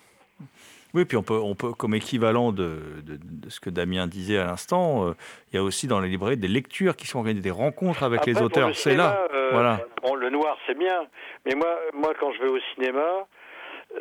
Oui, 0.95 1.05
puis 1.05 1.17
on 1.17 1.23
peut, 1.23 1.37
on 1.37 1.53
peut 1.55 1.71
comme 1.73 1.93
équivalent 1.93 2.51
de, 2.51 2.79
de- 3.05 3.19
de 3.21 3.49
ce 3.49 3.59
que 3.59 3.69
Damien 3.69 4.07
disait 4.07 4.39
à 4.39 4.45
l'instant, 4.45 5.07
euh, 5.07 5.13
il 5.51 5.55
y 5.55 5.59
a 5.59 5.63
aussi 5.63 5.85
dans 5.87 5.99
les 5.99 6.09
librairies 6.09 6.37
des 6.37 6.47
lectures 6.47 6.95
qui 6.95 7.05
sont 7.05 7.19
organisées, 7.19 7.43
des 7.43 7.51
rencontres 7.51 8.01
avec 8.03 8.21
Après, 8.21 8.31
les 8.33 8.41
auteurs. 8.41 8.69
le 8.69 8.73
C'est 8.73 8.95
là. 8.95 9.27
euh, 9.33 9.49
voilà. 9.51 9.79
Bon, 10.01 10.15
le 10.15 10.29
noir, 10.31 10.57
c'est 10.65 10.77
bien, 10.77 11.05
mais 11.45 11.53
moi, 11.55 11.77
moi, 11.93 12.13
quand 12.19 12.31
je 12.33 12.41
vais 12.41 12.49
au 12.49 12.59
cinéma, 12.73 13.27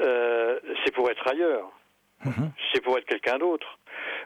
euh, 0.00 0.58
c'est 0.84 0.94
pour 0.94 1.10
être 1.10 1.26
ailleurs. 1.28 1.70
Mhm. 2.24 2.50
C'est 2.72 2.82
pour 2.82 2.96
être 2.98 3.04
quelqu'un 3.06 3.38
d'autre. 3.38 3.78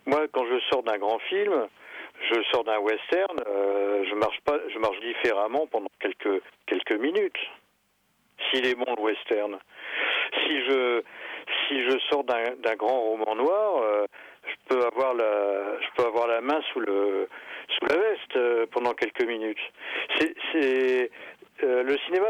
Moi, 0.07 0.21
quand 0.33 0.45
je 0.47 0.59
sors 0.71 0.83
d'un 0.83 0.99
grand 0.99 1.19
film, 1.29 1.67
je 2.31 2.41
sors 2.53 2.65
d'un 2.65 2.79
western, 2.79 3.37
je 3.45 4.15
marche 4.15 4.41
pas, 4.45 4.59
je 4.73 4.79
marche 4.79 4.99
différemment 5.01 5.67
pendant 5.67 5.91
quelques 6.01 6.43
quelques 6.67 6.93
minutes. 7.01 7.37
S'il 8.51 8.67
est 8.67 8.75
bon 8.75 8.87
le 8.97 9.03
western. 9.03 9.59
Si 10.45 10.65
je 10.69 11.03
si 11.73 11.83
je 11.85 11.99
sors 12.11 12.25
d'un 12.25 12.77
grand 12.77 13.01
roman 13.01 13.35
noir, 13.35 13.83
euh, 13.83 14.07
je 14.47 14.55
peux 14.69 14.85
avoir 14.85 15.15
la 15.15 15.81
je 15.81 15.87
peux 15.97 16.07
avoir 16.07 16.27
la 16.27 16.41
main 16.41 16.61
sous 16.73 16.81
le 16.81 17.29
sous 17.69 17.87
la 17.87 17.97
veste 17.97 18.37
euh, 18.37 18.67
pendant 18.71 18.93
quelques 18.93 19.25
minutes. 19.25 19.59
C'est 20.53 21.11
euh, 21.63 21.83
le 21.83 21.97
cinéma, 22.07 22.27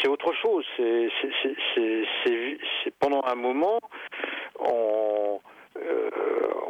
c'est 0.00 0.08
autre 0.08 0.32
chose. 0.34 0.64
C'est 0.76 1.08
pendant 3.00 3.22
un 3.24 3.34
moment, 3.34 3.80
on, 4.58 5.40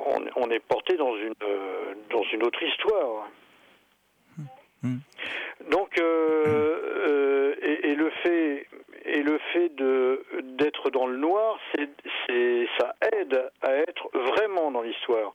on, 0.06 0.24
on 0.36 0.50
est 0.50 0.61
porté 0.61 0.96
dans 0.96 1.16
une 1.16 1.34
dans 2.11 2.22
une 2.32 2.42
autre 2.44 2.62
histoire. 2.62 3.28
Mm. 4.82 4.98
Donc, 5.70 5.98
euh, 5.98 6.44
euh, 7.09 7.54
et, 7.61 7.90
et 7.90 7.94
le 7.96 8.11
fait 8.22 8.67
et 9.09 9.22
le 9.22 9.38
fait 9.52 9.74
de 9.74 10.24
d'être 10.59 10.90
dans 10.90 11.06
le 11.06 11.16
noir, 11.16 11.59
c'est 11.74 11.88
c'est 12.26 12.66
ça 12.78 12.94
aide 13.12 13.50
à 13.62 13.72
être 13.74 14.09
vraiment 14.12 14.70
dans 14.70 14.82
l'histoire. 14.82 15.32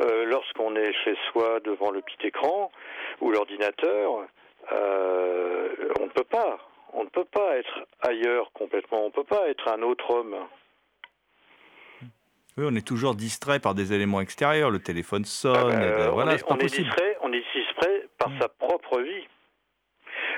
Euh, 0.00 0.24
Lorsqu'on 0.24 0.76
est 0.76 0.92
chez 1.04 1.16
soi 1.30 1.60
devant 1.60 1.90
le 1.90 2.00
petit 2.02 2.28
écran 2.28 2.70
ou 3.20 3.30
l'ordinateur, 3.30 4.26
euh, 4.72 5.68
on 6.00 6.04
ne 6.04 6.10
peut 6.10 6.24
pas. 6.24 6.58
On 6.92 7.04
ne 7.04 7.08
peut 7.08 7.24
pas 7.24 7.56
être 7.56 7.86
ailleurs 8.02 8.50
complètement. 8.52 9.02
On 9.02 9.06
ne 9.06 9.12
peut 9.12 9.24
pas 9.24 9.48
être 9.48 9.68
un 9.68 9.82
autre 9.82 10.10
homme. 10.10 10.36
Oui, 12.56 12.64
on 12.68 12.74
est 12.74 12.86
toujours 12.86 13.14
distrait 13.14 13.60
par 13.60 13.74
des 13.74 13.92
éléments 13.92 14.20
extérieurs. 14.20 14.70
Le 14.70 14.80
téléphone 14.80 15.24
sonne. 15.24 15.72
et 15.72 15.84
Euh, 15.84 15.96
ben, 15.98 16.10
voilà, 16.10 16.32
on 16.32 16.34
est, 16.34 16.38
c'est 16.38 16.44
pas 16.46 16.54
on 16.54 16.58
est 16.58 16.66
distrait, 16.66 17.16
on 17.22 17.32
est 17.32 17.44
distrait 17.54 18.08
par 18.18 18.30
sa 18.40 18.48
propre 18.48 19.00
vie. 19.00 19.26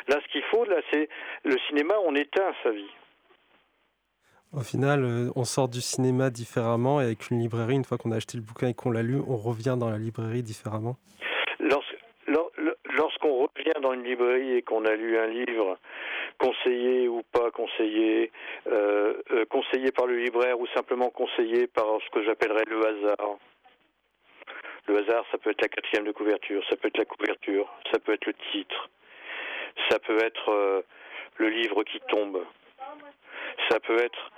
Là, 0.08 0.18
ce 0.24 0.32
qu'il 0.32 0.42
faut, 0.50 0.64
là, 0.64 0.76
c'est 0.92 1.08
le 1.44 1.56
cinéma. 1.68 1.94
On 2.06 2.14
éteint 2.14 2.52
sa 2.62 2.70
vie. 2.70 2.90
Au 4.54 4.60
final, 4.60 5.04
euh, 5.04 5.30
on 5.34 5.44
sort 5.44 5.68
du 5.68 5.80
cinéma 5.80 6.28
différemment 6.30 7.00
et 7.00 7.04
avec 7.04 7.30
une 7.30 7.38
librairie, 7.40 7.74
une 7.74 7.84
fois 7.84 7.96
qu'on 7.96 8.12
a 8.12 8.16
acheté 8.16 8.36
le 8.36 8.42
bouquin 8.42 8.68
et 8.68 8.74
qu'on 8.74 8.90
l'a 8.90 9.02
lu, 9.02 9.16
on 9.26 9.36
revient 9.36 9.76
dans 9.78 9.88
la 9.88 9.96
librairie 9.98 10.42
différemment. 10.42 10.96
Lors- 11.58 11.82
lor- 12.26 12.52
lor- 12.58 12.74
Lorsqu'on 12.94 13.46
revient 13.46 13.72
dans 13.80 13.94
une 13.94 14.04
librairie 14.04 14.56
et 14.56 14.62
qu'on 14.62 14.84
a 14.84 14.94
lu 14.94 15.16
un 15.16 15.26
livre 15.28 15.78
conseillé 16.38 17.08
ou 17.08 17.22
pas 17.32 17.50
conseillé, 17.50 18.30
euh, 18.66 19.14
euh, 19.30 19.44
conseillé 19.46 19.90
par 19.92 20.06
le 20.06 20.18
libraire 20.18 20.60
ou 20.60 20.66
simplement 20.74 21.08
conseillé 21.08 21.66
par 21.68 21.86
ce 22.04 22.10
que 22.10 22.22
j'appellerais 22.22 22.64
le 22.68 22.86
hasard. 22.86 23.38
Le 24.88 24.98
hasard, 24.98 25.24
ça 25.32 25.38
peut 25.38 25.50
être 25.50 25.62
la 25.62 25.68
quatrième 25.68 26.04
de 26.04 26.12
couverture, 26.12 26.62
ça 26.68 26.76
peut 26.76 26.88
être 26.88 26.98
la 26.98 27.04
couverture, 27.06 27.72
ça 27.90 27.98
peut 27.98 28.12
être 28.12 28.26
le 28.26 28.34
titre, 28.52 28.90
ça 29.90 29.98
peut 29.98 30.18
être 30.22 30.48
euh, 30.50 30.82
le 31.36 31.48
livre 31.48 31.82
qui 31.84 32.00
tombe, 32.08 32.44
ça 33.70 33.80
peut 33.80 33.98
être 33.98 34.30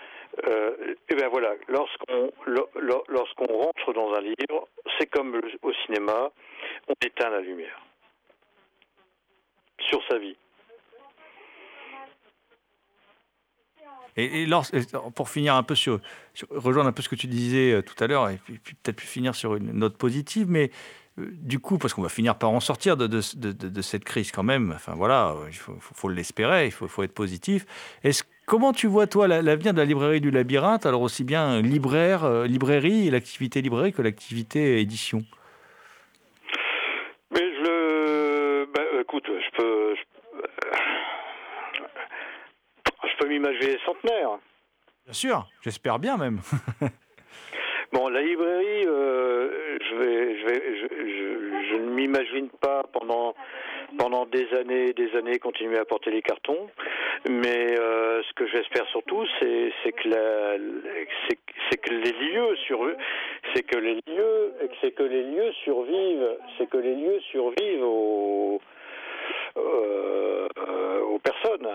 euh, 0.49 0.95
et 1.09 1.15
ben 1.15 1.29
voilà, 1.29 1.55
lorsqu'on 1.69 2.33
lo- 2.47 2.69
lo- 2.75 3.05
lorsqu'on 3.09 3.47
rentre 3.47 3.93
dans 3.93 4.13
un 4.15 4.21
livre, 4.21 4.69
c'est 4.99 5.07
comme 5.07 5.41
au 5.63 5.73
cinéma, 5.87 6.31
on 6.89 6.95
éteint 7.07 7.31
la 7.31 7.41
lumière 7.41 7.81
sur 9.89 10.03
sa 10.09 10.19
vie. 10.19 10.37
Et, 14.17 14.47
lors- 14.47 14.65
pour 15.17 15.29
finir 15.29 15.57
un 15.57 15.65
peu 15.65 15.75
sur, 15.75 16.01
rejoindre 16.51 16.89
un 16.89 16.93
peu 16.93 17.03
ce 17.03 17.09
que 17.09 17.17
tu 17.17 17.27
disais 17.27 17.73
euh, 17.73 17.83
tout 17.83 17.97
à 18.03 18.07
l'heure, 18.07 18.29
et 18.31 18.39
puis, 18.39 18.75
peut-être 18.75 19.01
finir 19.01 19.35
sur 19.35 19.57
une 19.57 19.73
note 19.73 19.97
positive, 19.99 20.47
mais 20.49 20.71
du 21.17 21.61
coup, 21.61 21.79
parce 21.79 21.95
qu'on 21.95 22.03
va 22.03 22.09
finir 22.09 22.37
par 22.37 22.51
en 22.51 22.61
sortir 22.61 22.97
de, 22.97 23.07
de- 23.07 23.21
de- 23.37 23.53
de- 23.53 23.69
de 23.69 23.83
cette 23.83 24.05
crise 24.05 24.33
quand 24.33 24.43
même, 24.43 24.73
enfin 24.75 24.95
voilà, 24.97 25.35
il 25.49 25.55
faut, 25.55 26.09
l'espérer, 26.09 26.67
il 26.67 26.73
faut, 26.73 26.89
faut 26.89 27.03
être 27.05 27.15
positif. 27.15 27.65
Est-ce, 28.03 28.25
comment 28.47 28.73
tu 28.73 28.87
vois, 28.89 29.07
toi, 29.07 29.29
la- 29.29 29.41
l'avenir 29.41 29.73
de 29.75 29.79
la 29.79 29.85
librairie 29.85 30.21
du 30.21 30.31
labyrinthe, 30.33 30.87
alors 30.87 31.03
aussi 31.03 31.23
bien 31.23 31.61
libraire, 31.63 32.25
euh, 32.25 32.47
librairie, 32.47 33.11
l'activité 33.11 33.63
librairie 33.63 33.93
que 33.93 34.03
l'activité 34.03 34.81
édition? 34.81 35.23
Mais 37.31 37.41
je 37.41 37.63
le. 37.63 38.69
Ben, 38.75 38.85
écoute, 39.01 39.25
je 39.27 39.57
peux. 39.57 39.95
Je, 39.97 40.03
je 43.09 43.17
peux 43.19 43.29
m'imaginer 43.29 43.77
centenaire. 43.87 44.31
Bien 45.05 45.13
sûr, 45.13 45.49
j'espère 45.63 45.99
bien 45.99 46.17
même. 46.17 46.41
Bon, 47.95 48.09
la 48.09 48.23
librairie, 48.23 48.87
euh, 48.89 49.79
je, 49.89 49.95
vais, 49.95 50.37
je, 50.41 50.47
vais, 50.47 50.63
je, 50.81 50.87
je- 51.07 51.69
je 51.71 51.75
ne 51.77 51.91
m'imagine 51.91 52.49
pas 52.61 52.83
pendant, 52.93 53.37
pendant 53.97 54.27
des 54.27 54.53
années 54.55 54.89
et 54.89 54.93
des 54.95 55.15
années 55.17 55.39
continuer 55.39 55.79
à 55.79 55.85
porter 55.85 56.11
les 56.11 56.21
cartons. 56.21 56.67
Mais 57.31 57.79
euh, 57.79 58.21
ce 58.25 58.33
que 58.35 58.49
j'espère 58.49 58.85
surtout, 58.89 59.25
c'est 59.39 59.93
que, 59.93 60.09
la- 60.09 60.57
c'est 61.71 61.77
que 61.81 61.95
les 61.95 62.11
lieux 62.13 62.57
sur, 62.67 62.85
c'est 63.55 63.63
que 63.63 63.79
les 63.79 63.95
lieux, 64.09 64.53
c'est 64.81 64.91
que 64.91 65.05
les 65.05 65.23
lieux 65.23 65.53
survivent, 65.63 66.37
c'est 66.59 66.69
que 66.69 66.79
les 66.79 66.97
lieux 66.97 67.21
survivent 67.31 67.85
aux, 67.85 68.61
euh, 69.57 70.49
euh, 70.69 71.01
aux 71.03 71.21
personnes. 71.21 71.69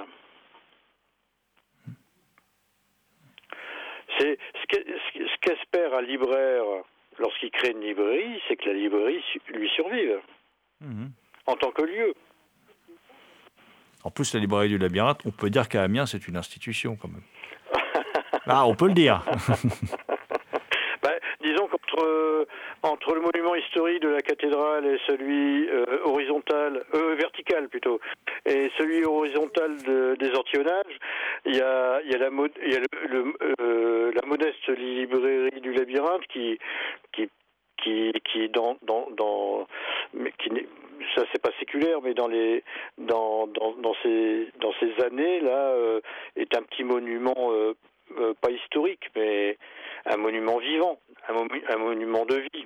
C'est 4.19 4.37
ce 4.61 4.65
que- 4.77 4.85
ce 5.15 5.19
ce 5.27 5.37
qu'espère 5.41 5.93
un 5.93 6.01
libraire 6.01 6.63
lorsqu'il 7.17 7.51
crée 7.51 7.71
une 7.71 7.81
librairie, 7.81 8.41
c'est 8.47 8.55
que 8.57 8.65
la 8.67 8.73
librairie 8.73 9.23
lui 9.53 9.69
survive 9.69 10.19
Mhm. 10.81 11.11
en 11.47 11.55
tant 11.55 11.71
que 11.71 11.83
lieu. 11.83 12.13
En 14.03 14.11
plus, 14.11 14.33
la 14.33 14.39
librairie 14.39 14.69
du 14.69 14.77
labyrinthe, 14.77 15.21
on 15.25 15.31
peut 15.31 15.49
dire 15.49 15.67
qu'à 15.67 15.83
Amiens, 15.83 16.05
c'est 16.05 16.27
une 16.27 16.37
institution 16.37 16.95
quand 16.95 17.09
même. 17.09 17.23
Ah, 18.47 18.65
on 18.65 18.73
peut 18.75 18.87
le 18.87 18.93
dire. 18.93 19.23
Ben, 21.01 21.17
disons 21.41 21.67
qu'entre 21.67 22.03
euh, 22.03 22.45
entre 22.83 23.13
le 23.13 23.21
monument 23.21 23.55
historique 23.55 24.01
de 24.01 24.09
la 24.09 24.21
cathédrale 24.21 24.85
et 24.85 24.97
celui 25.07 25.67
euh, 25.69 25.85
horizontal, 26.05 26.83
euh, 26.93 27.15
vertical 27.15 27.67
plutôt, 27.69 27.99
et 28.45 28.71
celui 28.77 29.03
horizontal 29.03 29.75
de- 29.83 30.15
des 30.19 30.31
Antillonnages, 30.35 30.97
il 31.45 31.55
y 31.55 31.61
a, 31.61 31.99
la, 32.17 32.29
le, 32.29 33.33
euh, 33.61 34.11
la 34.13 34.27
modeste 34.27 34.67
librairie 34.69 35.61
du 35.61 35.73
labyrinthe 35.73 36.25
qui 36.27 36.57
qui 37.13 37.29
qui, 37.83 38.11
qui 38.31 38.49
dans 38.49 38.77
dans 38.81 39.67
mais 40.13 40.31
qui 40.37 40.49
ça 41.15 41.23
c'est 41.31 41.41
pas 41.41 41.51
séculaire 41.59 42.01
mais 42.01 42.13
dans 42.13 42.27
les 42.27 42.63
dans 42.97 43.47
dans, 43.47 43.71
dans 43.73 43.95
ces 44.03 44.47
dans 44.59 44.73
ces 44.81 44.91
années 45.05 45.39
là 45.39 45.73
est 46.35 46.55
un 46.57 46.61
petit 46.63 46.83
monument 46.83 47.51
pas 48.41 48.51
historique 48.51 49.09
mais 49.15 49.57
un 50.09 50.17
monument 50.17 50.59
vivant 50.59 50.99
un, 51.29 51.77
monument 51.77 52.25
de 52.25 52.35
vie 52.53 52.65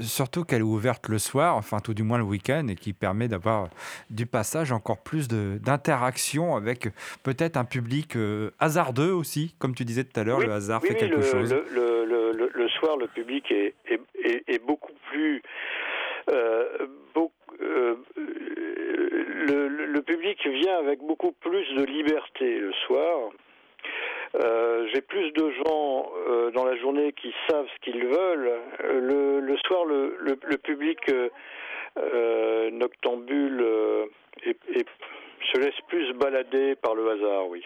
Surtout 0.00 0.44
qu'elle 0.44 0.60
est 0.60 0.62
ouverte 0.62 1.08
le 1.08 1.18
soir, 1.18 1.56
enfin 1.56 1.80
tout 1.80 1.92
du 1.92 2.04
moins 2.04 2.18
le 2.18 2.24
week-end, 2.24 2.68
et 2.68 2.76
qui 2.76 2.92
permet 2.92 3.26
d'avoir 3.26 3.68
du 4.10 4.26
passage 4.26 4.70
encore 4.70 5.02
plus 5.02 5.26
de- 5.26 5.58
d'interaction 5.60 6.54
avec 6.54 6.90
peut-être 7.24 7.56
un 7.56 7.64
public 7.64 8.14
euh, 8.14 8.52
hasardeux 8.60 9.10
aussi, 9.10 9.56
comme 9.58 9.74
tu 9.74 9.84
disais 9.84 10.04
tout 10.04 10.20
à 10.20 10.22
l'heure, 10.22 10.38
Oui, 10.38 10.46
le 10.46 10.52
hasard 10.52 10.82
oui, 10.82 10.88
fait 10.90 10.94
oui, 10.94 11.00
quelque 11.00 11.16
le, 11.16 11.22
chose. 11.22 11.52
Le, 11.52 12.68
soir, 12.78 12.96
le 12.96 13.08
public 13.08 13.50
est, 13.50 13.74
est, 13.86 14.00
est- 14.22 14.44
est 14.46 14.64
beaucoup 14.64 14.92
plus. 15.10 15.42
euh, 16.30 16.86
beaucoup- 17.12 17.32
euh, 17.60 17.96
public 20.08 20.38
vient 20.46 20.78
avec 20.78 21.00
beaucoup 21.00 21.32
plus 21.32 21.66
de 21.74 21.84
liberté 21.84 22.58
le 22.58 22.72
soir. 22.86 23.30
Euh, 24.36 24.86
J'ai 24.92 25.02
plus 25.02 25.30
de 25.32 25.50
gens 25.50 26.10
euh, 26.28 26.50
dans 26.50 26.64
la 26.64 26.76
journée 26.76 27.12
qui 27.12 27.32
savent 27.48 27.66
ce 27.74 27.80
qu'ils 27.90 28.04
veulent. 28.06 28.52
Euh, 28.84 29.00
Le, 29.00 29.40
le 29.40 29.56
soir, 29.66 29.84
le, 29.84 30.16
le- 30.20 30.38
le 30.42 30.58
public 30.58 30.98
noctambule 32.72 33.64
et 34.44 34.84
se 35.52 35.58
laisse 35.58 35.80
plus 35.88 36.12
balader 36.14 36.74
par 36.76 36.94
le 36.94 37.08
hasard, 37.10 37.48
oui. 37.48 37.64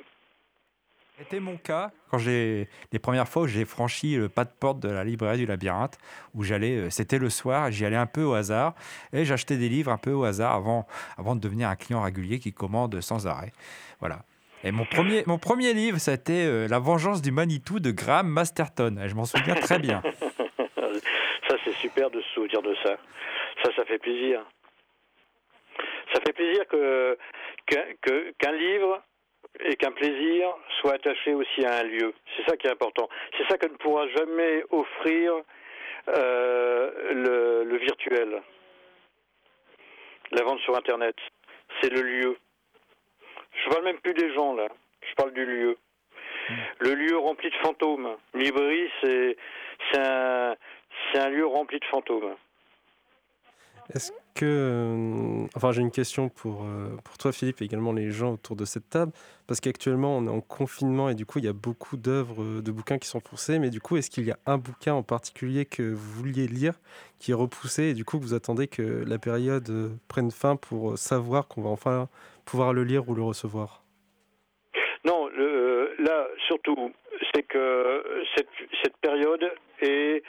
C'était 1.19 1.41
mon 1.41 1.57
cas 1.57 1.91
quand 2.11 2.19
j'ai 2.19 2.69
les 2.91 2.99
premières 2.99 3.29
fois 3.29 3.43
où 3.43 3.47
j'ai 3.47 3.65
franchi 3.65 4.17
le 4.17 4.29
pas 4.29 4.45
de 4.45 4.51
porte 4.51 4.81
de 4.81 4.89
la 4.89 5.05
librairie 5.05 5.39
du 5.39 5.47
labyrinthe, 5.47 5.99
où 6.35 6.43
j'allais, 6.43 6.77
euh, 6.77 6.91
c'était 6.91 7.19
le 7.19 7.29
soir, 7.29 7.71
j'y 7.71 7.85
allais 7.85 7.97
un 7.97 8.07
peu 8.07 8.23
au 8.23 8.33
hasard 8.33 8.75
et 9.13 9.25
j'achetais 9.25 9.57
des 9.57 9.69
livres 9.69 9.93
un 9.93 9.99
peu 9.99 10.13
au 10.13 10.25
hasard 10.25 10.55
avant, 10.55 10.87
avant 11.19 11.37
de 11.37 11.41
devenir 11.41 11.69
un 11.69 11.77
client 11.77 12.03
régulier 12.03 12.39
qui 12.39 12.53
commande 12.53 13.01
sans 13.01 13.27
arrêt. 13.27 13.53
Voilà. 14.01 14.21
Et 14.65 14.73
mon 14.73 14.85
premier, 14.85 15.25
mon 15.27 15.39
premier 15.39 15.75
livre, 15.75 15.99
c'était 15.99 16.47
euh, 16.47 16.69
La 16.69 16.79
vengeance 16.79 17.21
du 17.21 17.33
Manitou 17.33 17.81
de 17.81 17.91
Graham 17.91 18.29
Masterton. 18.29 18.97
Et 19.03 19.09
je 19.09 19.15
m'en 19.15 19.25
souviens 19.25 19.55
très 19.55 19.79
bien. 19.79 20.03
ça, 21.49 21.57
c'est 21.65 21.75
super 21.75 22.11
de 22.11 22.21
se 22.21 22.29
souvenir 22.29 22.63
de 22.63 22.75
ça. 22.83 22.97
Ça, 23.63 23.71
ça 23.77 23.85
fait 23.85 23.99
plaisir. 23.99 24.41
Ça 26.13 26.21
fait 26.25 26.33
plaisir 26.33 26.67
que 26.69 27.19
qu'un 27.67 28.53
livre 28.53 29.03
et 29.61 29.77
qu'un 29.77 29.93
plaisir 29.93 30.49
soient 30.81 30.95
attachés 30.95 31.35
aussi 31.35 31.65
à 31.65 31.79
un 31.79 31.83
lieu. 31.85 32.15
C'est 32.37 32.51
ça 32.51 32.57
qui 32.57 32.67
est 32.67 32.71
important. 32.71 33.09
C'est 33.37 33.47
ça 33.49 33.59
que 33.59 33.67
ne 33.67 33.77
pourra 33.77 34.09
jamais 34.09 34.65
offrir 34.71 35.35
euh, 36.09 37.13
le, 37.13 37.65
le 37.65 37.77
virtuel. 37.79 38.43
La 40.31 40.43
vente 40.43 40.61
sur 40.61 40.77
Internet. 40.77 41.17
C'est 41.81 41.91
le 41.91 42.03
lieu. 42.03 42.37
Je 43.53 43.71
parle 43.71 43.85
même 43.85 43.99
plus 43.99 44.15
des 44.15 44.33
gens, 44.35 44.55
là. 44.55 44.69
Je 45.09 45.15
parle 45.15 45.33
du 45.33 45.45
lieu. 45.45 45.77
Le 46.81 46.95
lieu 46.95 47.19
rempli 47.19 47.51
de 47.51 47.57
fantômes. 47.57 48.17
Un, 49.95 50.55
c'est 51.13 51.19
un 51.19 51.29
lieu 51.29 51.47
rempli 51.47 51.79
de 51.79 51.85
fantômes. 51.87 52.35
Est-ce 53.95 54.13
que. 54.35 54.45
euh, 54.47 55.47
Enfin, 55.55 55.73
j'ai 55.73 55.83
une 55.83 55.91
question 55.91 56.29
pour, 56.29 56.65
euh, 56.65 56.97
pour 57.05 57.19
toi, 57.19 57.33
Philippe, 57.33 57.61
et 57.61 57.65
également 57.65 57.93
les 57.93 58.11
gens 58.11 58.35
autour 58.35 58.57
de 58.57 58.65
cette 58.65 58.89
table. 58.89 59.13
Parce 59.47 59.61
qu'actuellement, 59.61 60.17
on 60.17 60.27
est 60.27 60.31
en 60.31 60.41
confinement 60.41 61.09
et 61.09 61.15
du 61.15 61.27
coup, 61.27 61.39
il 61.39 61.45
y 61.45 61.49
a 61.49 61.53
beaucoup 61.53 61.97
d'œuvres, 61.97 62.43
euh, 62.43 62.63
de 62.63 62.71
bouquins 62.71 62.99
qui 62.99 63.09
sont 63.09 63.21
poussés. 63.21 63.59
Mais 63.59 63.71
du 63.71 63.81
coup, 63.81 63.97
est-ce 63.97 64.11
qu'il 64.11 64.25
y 64.25 64.31
a 64.31 64.39
un 64.47 64.59
bouquin 64.59 64.95
en 64.95 65.03
particulier 65.03 65.67
que 65.67 65.83
vous 65.83 66.13
vouliez 66.13 66.47
lire 66.47 66.75
qui 67.19 67.33
est 67.33 67.35
repoussé 67.35 67.85
et 67.85 67.95
du 67.95 68.05
coup, 68.05 68.19
vous 68.19 68.35
attendez 68.35 68.67
que 68.67 69.05
la 69.07 69.19
période 69.19 69.97
prenne 70.09 70.31
fin 70.31 70.57
pour 70.57 70.99
savoir 70.99 71.49
qu'on 71.49 71.63
va 71.63 71.71
enfin 71.71 72.09
pouvoir 72.45 72.73
le 72.73 72.85
lire 72.85 73.09
ou 73.09 73.15
le 73.15 73.23
recevoir? 73.23 73.83
Non, 75.05 75.29
là, 75.99 76.29
surtout, 76.47 76.93
c'est 77.35 77.43
que 77.43 78.03
cette, 78.37 78.49
cette 78.83 78.97
période 78.99 79.53
est. 79.81 80.23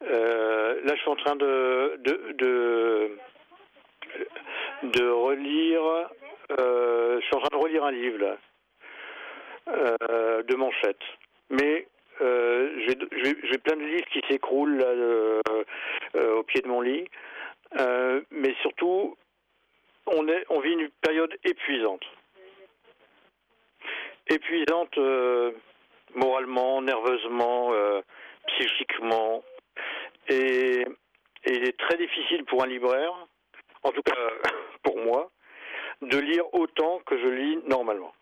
là, 0.00 0.94
je 0.94 1.00
suis 1.00 1.10
en 1.10 1.16
train 1.16 1.36
de, 1.36 1.96
de, 2.04 3.16
de 4.82 5.08
relire. 5.08 5.82
euh, 6.58 7.20
je 7.20 7.26
suis 7.26 7.36
en 7.36 7.40
train 7.40 7.56
de 7.56 7.62
relire 7.62 7.84
un 7.84 7.92
livre, 7.92 8.18
là, 8.18 8.36
euh, 9.68 10.42
de 10.42 10.54
manchette. 10.54 11.02
Mais 11.50 11.86
euh, 12.20 12.70
j'ai 12.86 13.58
plein 13.58 13.76
de 13.76 13.84
livres 13.84 14.06
qui 14.12 14.20
s'écroulent 14.28 14.84
au 16.14 16.42
pied 16.44 16.60
de 16.60 16.68
mon 16.68 16.80
lit. 16.80 17.08
Mais 18.30 18.54
surtout, 18.62 19.16
on, 20.06 20.28
est, 20.28 20.44
on 20.50 20.60
vit 20.60 20.72
une 20.72 20.90
période 21.00 21.34
épuisante 21.44 22.04
épuisante 24.26 24.98
moralement, 26.14 26.80
nerveusement, 26.80 27.72
psychiquement. 28.46 29.44
Et 30.28 30.84
il 31.46 31.68
est 31.68 31.76
très 31.78 31.96
difficile 31.96 32.44
pour 32.44 32.62
un 32.62 32.66
libraire, 32.66 33.12
en 33.84 33.92
tout 33.92 34.02
cas 34.02 34.16
pour 34.82 34.98
moi, 34.98 35.30
de 36.02 36.18
lire 36.18 36.44
autant 36.52 37.00
que 37.06 37.16
je 37.16 37.28
lis 37.28 37.58
normalement. 37.68 38.12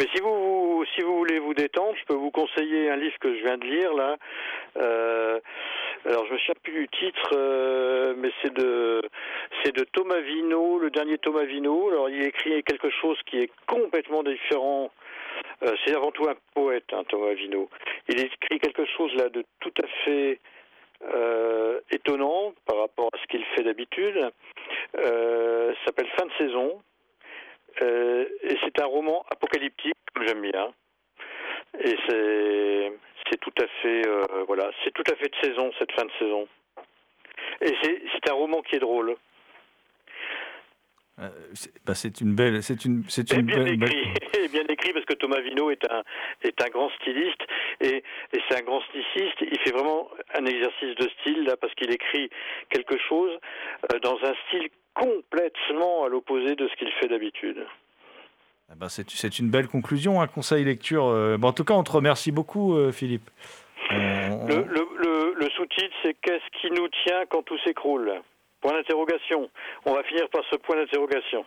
Mais 0.00 0.06
si 0.14 0.20
vous 0.22 0.84
si 0.94 1.02
vous 1.02 1.18
voulez 1.18 1.38
vous 1.38 1.52
détendre, 1.52 1.94
je 2.00 2.04
peux 2.06 2.14
vous 2.14 2.30
conseiller 2.30 2.88
un 2.88 2.96
livre 2.96 3.18
que 3.20 3.36
je 3.36 3.44
viens 3.44 3.58
de 3.58 3.66
lire 3.66 3.92
là. 3.92 4.16
Euh, 4.78 5.38
alors 6.06 6.24
je 6.26 6.32
me 6.32 6.38
souviens 6.38 6.54
plus 6.62 6.72
du 6.72 6.88
titre, 6.88 7.30
euh, 7.34 8.14
mais 8.16 8.30
c'est 8.40 8.52
de 8.54 9.02
c'est 9.62 9.76
de 9.76 9.84
Thomas 9.84 10.20
Vino, 10.20 10.78
le 10.78 10.90
dernier 10.90 11.18
Thomas 11.18 11.44
Vino. 11.44 11.90
Alors 11.90 12.08
il 12.08 12.22
écrit 12.26 12.62
quelque 12.62 12.88
chose 12.88 13.18
qui 13.26 13.40
est 13.40 13.50
complètement 13.66 14.22
différent. 14.22 14.90
Euh, 15.62 15.74
c'est 15.84 15.94
avant 15.94 16.10
tout 16.12 16.26
un 16.26 16.36
poète, 16.54 16.86
hein, 16.92 17.02
Thomas 17.08 17.34
Vino. 17.34 17.68
Il 18.08 18.18
écrit 18.20 18.58
quelque 18.58 18.86
chose 18.96 19.12
là 19.16 19.28
de 19.28 19.44
tout 19.60 19.74
à 19.82 19.86
fait 20.04 20.40
euh, 21.02 21.80
étonnant 21.90 22.52
par 22.66 22.78
rapport 22.78 23.08
à 23.12 23.18
ce 23.18 23.26
qu'il 23.28 23.44
fait 23.56 23.62
d'habitude. 23.62 24.30
Euh, 24.98 25.72
s'appelle 25.84 26.08
Fin 26.18 26.26
de 26.26 26.32
saison. 26.38 26.82
Euh, 27.82 28.26
et 28.42 28.56
c'est 28.64 28.80
un 28.80 28.86
roman 28.86 29.24
apocalyptique, 29.30 29.96
comme 30.14 30.26
j'aime 30.26 30.42
bien. 30.42 30.72
Et 31.78 31.96
c'est 32.08 32.92
c'est 33.30 33.38
tout 33.38 33.54
à 33.62 33.66
fait 33.80 34.02
voilà, 34.46 34.70
c'est 34.82 34.90
tout 34.92 35.04
à 35.10 35.14
fait 35.14 35.28
de 35.28 35.36
saison 35.46 35.70
cette 35.78 35.92
fin 35.92 36.04
de 36.04 36.10
saison. 36.18 36.48
Et 37.60 37.72
c'est 37.82 38.02
c'est 38.12 38.30
un 38.30 38.34
roman 38.34 38.60
qui 38.62 38.76
est 38.76 38.80
drôle. 38.80 39.16
Euh, 41.20 41.28
c'est 41.52 41.70
bah, 41.84 41.94
c'est 41.94 42.20
une 42.22 42.34
belle, 42.34 42.62
c'est 42.62 42.84
une, 42.84 43.04
c'est 43.08 43.30
Et 43.32 43.36
une 43.36 43.42
bien 43.46 43.62
belle, 43.64 43.76
belle- 43.76 43.88
écrit, 43.90 44.08
et 44.42 44.48
bien 44.52 44.64
écrit 44.68 44.92
parce 44.94 45.04
que 45.04 45.12
Thomas 45.14 45.40
Vino 45.40 45.70
est 45.70 45.84
un 45.90 46.02
est 46.42 46.62
un 46.62 46.68
grand 46.70 46.88
styliste 47.00 47.42
et, 47.80 47.96
et 48.32 48.40
c'est 48.48 48.56
un 48.58 48.62
grand 48.64 48.80
styliste. 48.88 49.36
Il 49.42 49.58
fait 49.60 49.72
vraiment 49.72 50.08
un 50.34 50.46
exercice 50.46 50.94
de 50.96 51.08
style 51.20 51.44
là 51.44 51.56
parce 51.58 51.74
qu'il 51.74 51.92
écrit 51.92 52.30
quelque 52.70 52.96
chose 53.08 53.32
euh, 53.92 53.98
dans 54.00 54.16
un 54.24 54.32
style 54.48 54.68
complètement 54.94 56.04
à 56.04 56.08
l'opposé 56.08 56.54
de 56.56 56.66
ce 56.68 56.74
qu'il 56.76 56.90
fait 57.00 57.08
d'habitude. 57.08 57.66
Ah 58.70 58.74
bah, 58.76 58.88
c'est, 58.88 59.08
c'est 59.10 59.38
une 59.40 59.50
belle 59.50 59.66
conclusion, 59.68 60.20
un 60.22 60.26
conseil 60.28 60.64
lecture. 60.64 61.04
euh, 61.06 61.36
en 61.42 61.52
tout 61.52 61.64
cas, 61.64 61.74
on 61.74 61.82
te 61.82 61.90
remercie 61.92 62.30
beaucoup, 62.32 62.76
Philippe. 62.92 63.28
On- 63.90 64.46
Le, 64.46 64.62
le, 64.62 64.86
le, 64.98 65.34
le 65.36 65.50
sous-titre 65.50 65.94
c'est 66.02 66.14
qu'est-ce 66.22 66.60
qui 66.60 66.70
nous 66.70 66.86
tient 67.04 67.26
quand 67.28 67.42
tout 67.42 67.58
s'écroule? 67.64 68.12
Point 68.60 68.74
d'interrogation. 68.74 69.48
On 69.86 69.94
va 69.94 70.02
finir 70.04 70.28
par 70.28 70.42
ce 70.50 70.56
point 70.56 70.76
d'interrogation. 70.76 71.44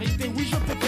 Pour 0.00 0.08
faire 0.08 0.16
la 0.16 0.16
charité 0.16 0.30
Oui 0.36 0.48
je 0.50 0.56
préfère 0.56 0.79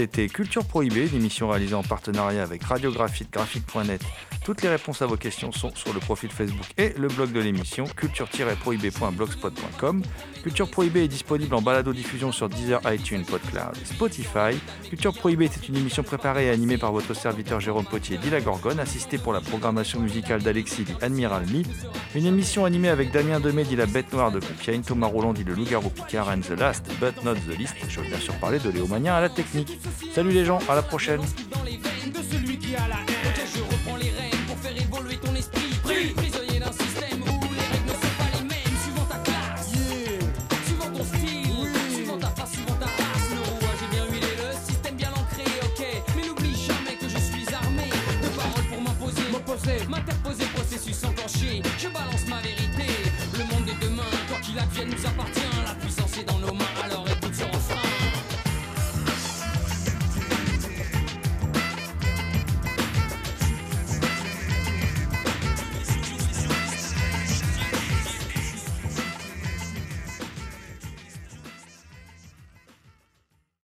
C'était 0.00 0.28
Culture 0.28 0.64
Prohibée, 0.64 1.08
l'émission 1.08 1.50
réalisée 1.50 1.74
en 1.74 1.82
partenariat 1.82 2.42
avec 2.42 2.64
Radiographite, 2.64 3.30
graphite.net. 3.30 4.00
Toutes 4.50 4.62
les 4.62 4.68
réponses 4.68 5.00
à 5.00 5.06
vos 5.06 5.16
questions 5.16 5.52
sont 5.52 5.72
sur 5.76 5.94
le 5.94 6.00
profil 6.00 6.28
Facebook 6.28 6.66
et 6.76 6.92
le 6.98 7.06
blog 7.06 7.30
de 7.30 7.38
l'émission 7.38 7.86
culture-prohibée.blogspot.com. 7.86 10.02
Culture 10.42 10.68
Prohibée 10.68 11.04
est 11.04 11.08
disponible 11.08 11.54
en 11.54 11.62
balado-diffusion 11.62 12.32
sur 12.32 12.48
Deezer, 12.48 12.80
iTunes, 12.92 13.22
PodCloud 13.24 13.76
et 13.80 13.84
Spotify. 13.84 14.58
Culture 14.88 15.14
Prohibée 15.14 15.44
était 15.44 15.64
une 15.68 15.76
émission 15.76 16.02
préparée 16.02 16.46
et 16.46 16.50
animée 16.50 16.78
par 16.78 16.90
votre 16.90 17.14
serviteur 17.14 17.60
Jérôme 17.60 17.84
Potier, 17.84 18.18
dit 18.18 18.28
la 18.28 18.40
Gorgone, 18.40 18.80
assisté 18.80 19.18
pour 19.18 19.32
la 19.32 19.40
programmation 19.40 20.00
musicale 20.00 20.42
d'Alexis, 20.42 20.82
dit 20.82 20.96
Admiral 21.00 21.46
Mi. 21.46 21.62
Une 22.16 22.26
émission 22.26 22.64
animée 22.64 22.88
avec 22.88 23.12
Damien 23.12 23.38
Demey, 23.38 23.62
dit 23.62 23.76
la 23.76 23.86
Bête 23.86 24.12
Noire 24.12 24.32
de 24.32 24.40
Compiègne, 24.40 24.82
Thomas 24.82 25.06
Roland, 25.06 25.32
dit 25.32 25.44
le 25.44 25.54
Loup-Garou 25.54 25.90
Picard, 25.90 26.28
and 26.28 26.40
the 26.40 26.58
last 26.58 26.88
but 26.98 27.22
not 27.22 27.34
the 27.34 27.56
least. 27.56 27.76
Je 27.88 28.00
vais 28.00 28.08
bien 28.08 28.18
sûr 28.18 28.34
parler 28.40 28.58
de 28.58 28.68
Léo 28.68 28.88
Mania 28.88 29.14
à 29.14 29.20
la 29.20 29.28
technique. 29.28 29.78
Salut 30.12 30.32
les 30.32 30.44
gens, 30.44 30.58
à 30.68 30.74
la 30.74 30.82
prochaine. 30.82 31.20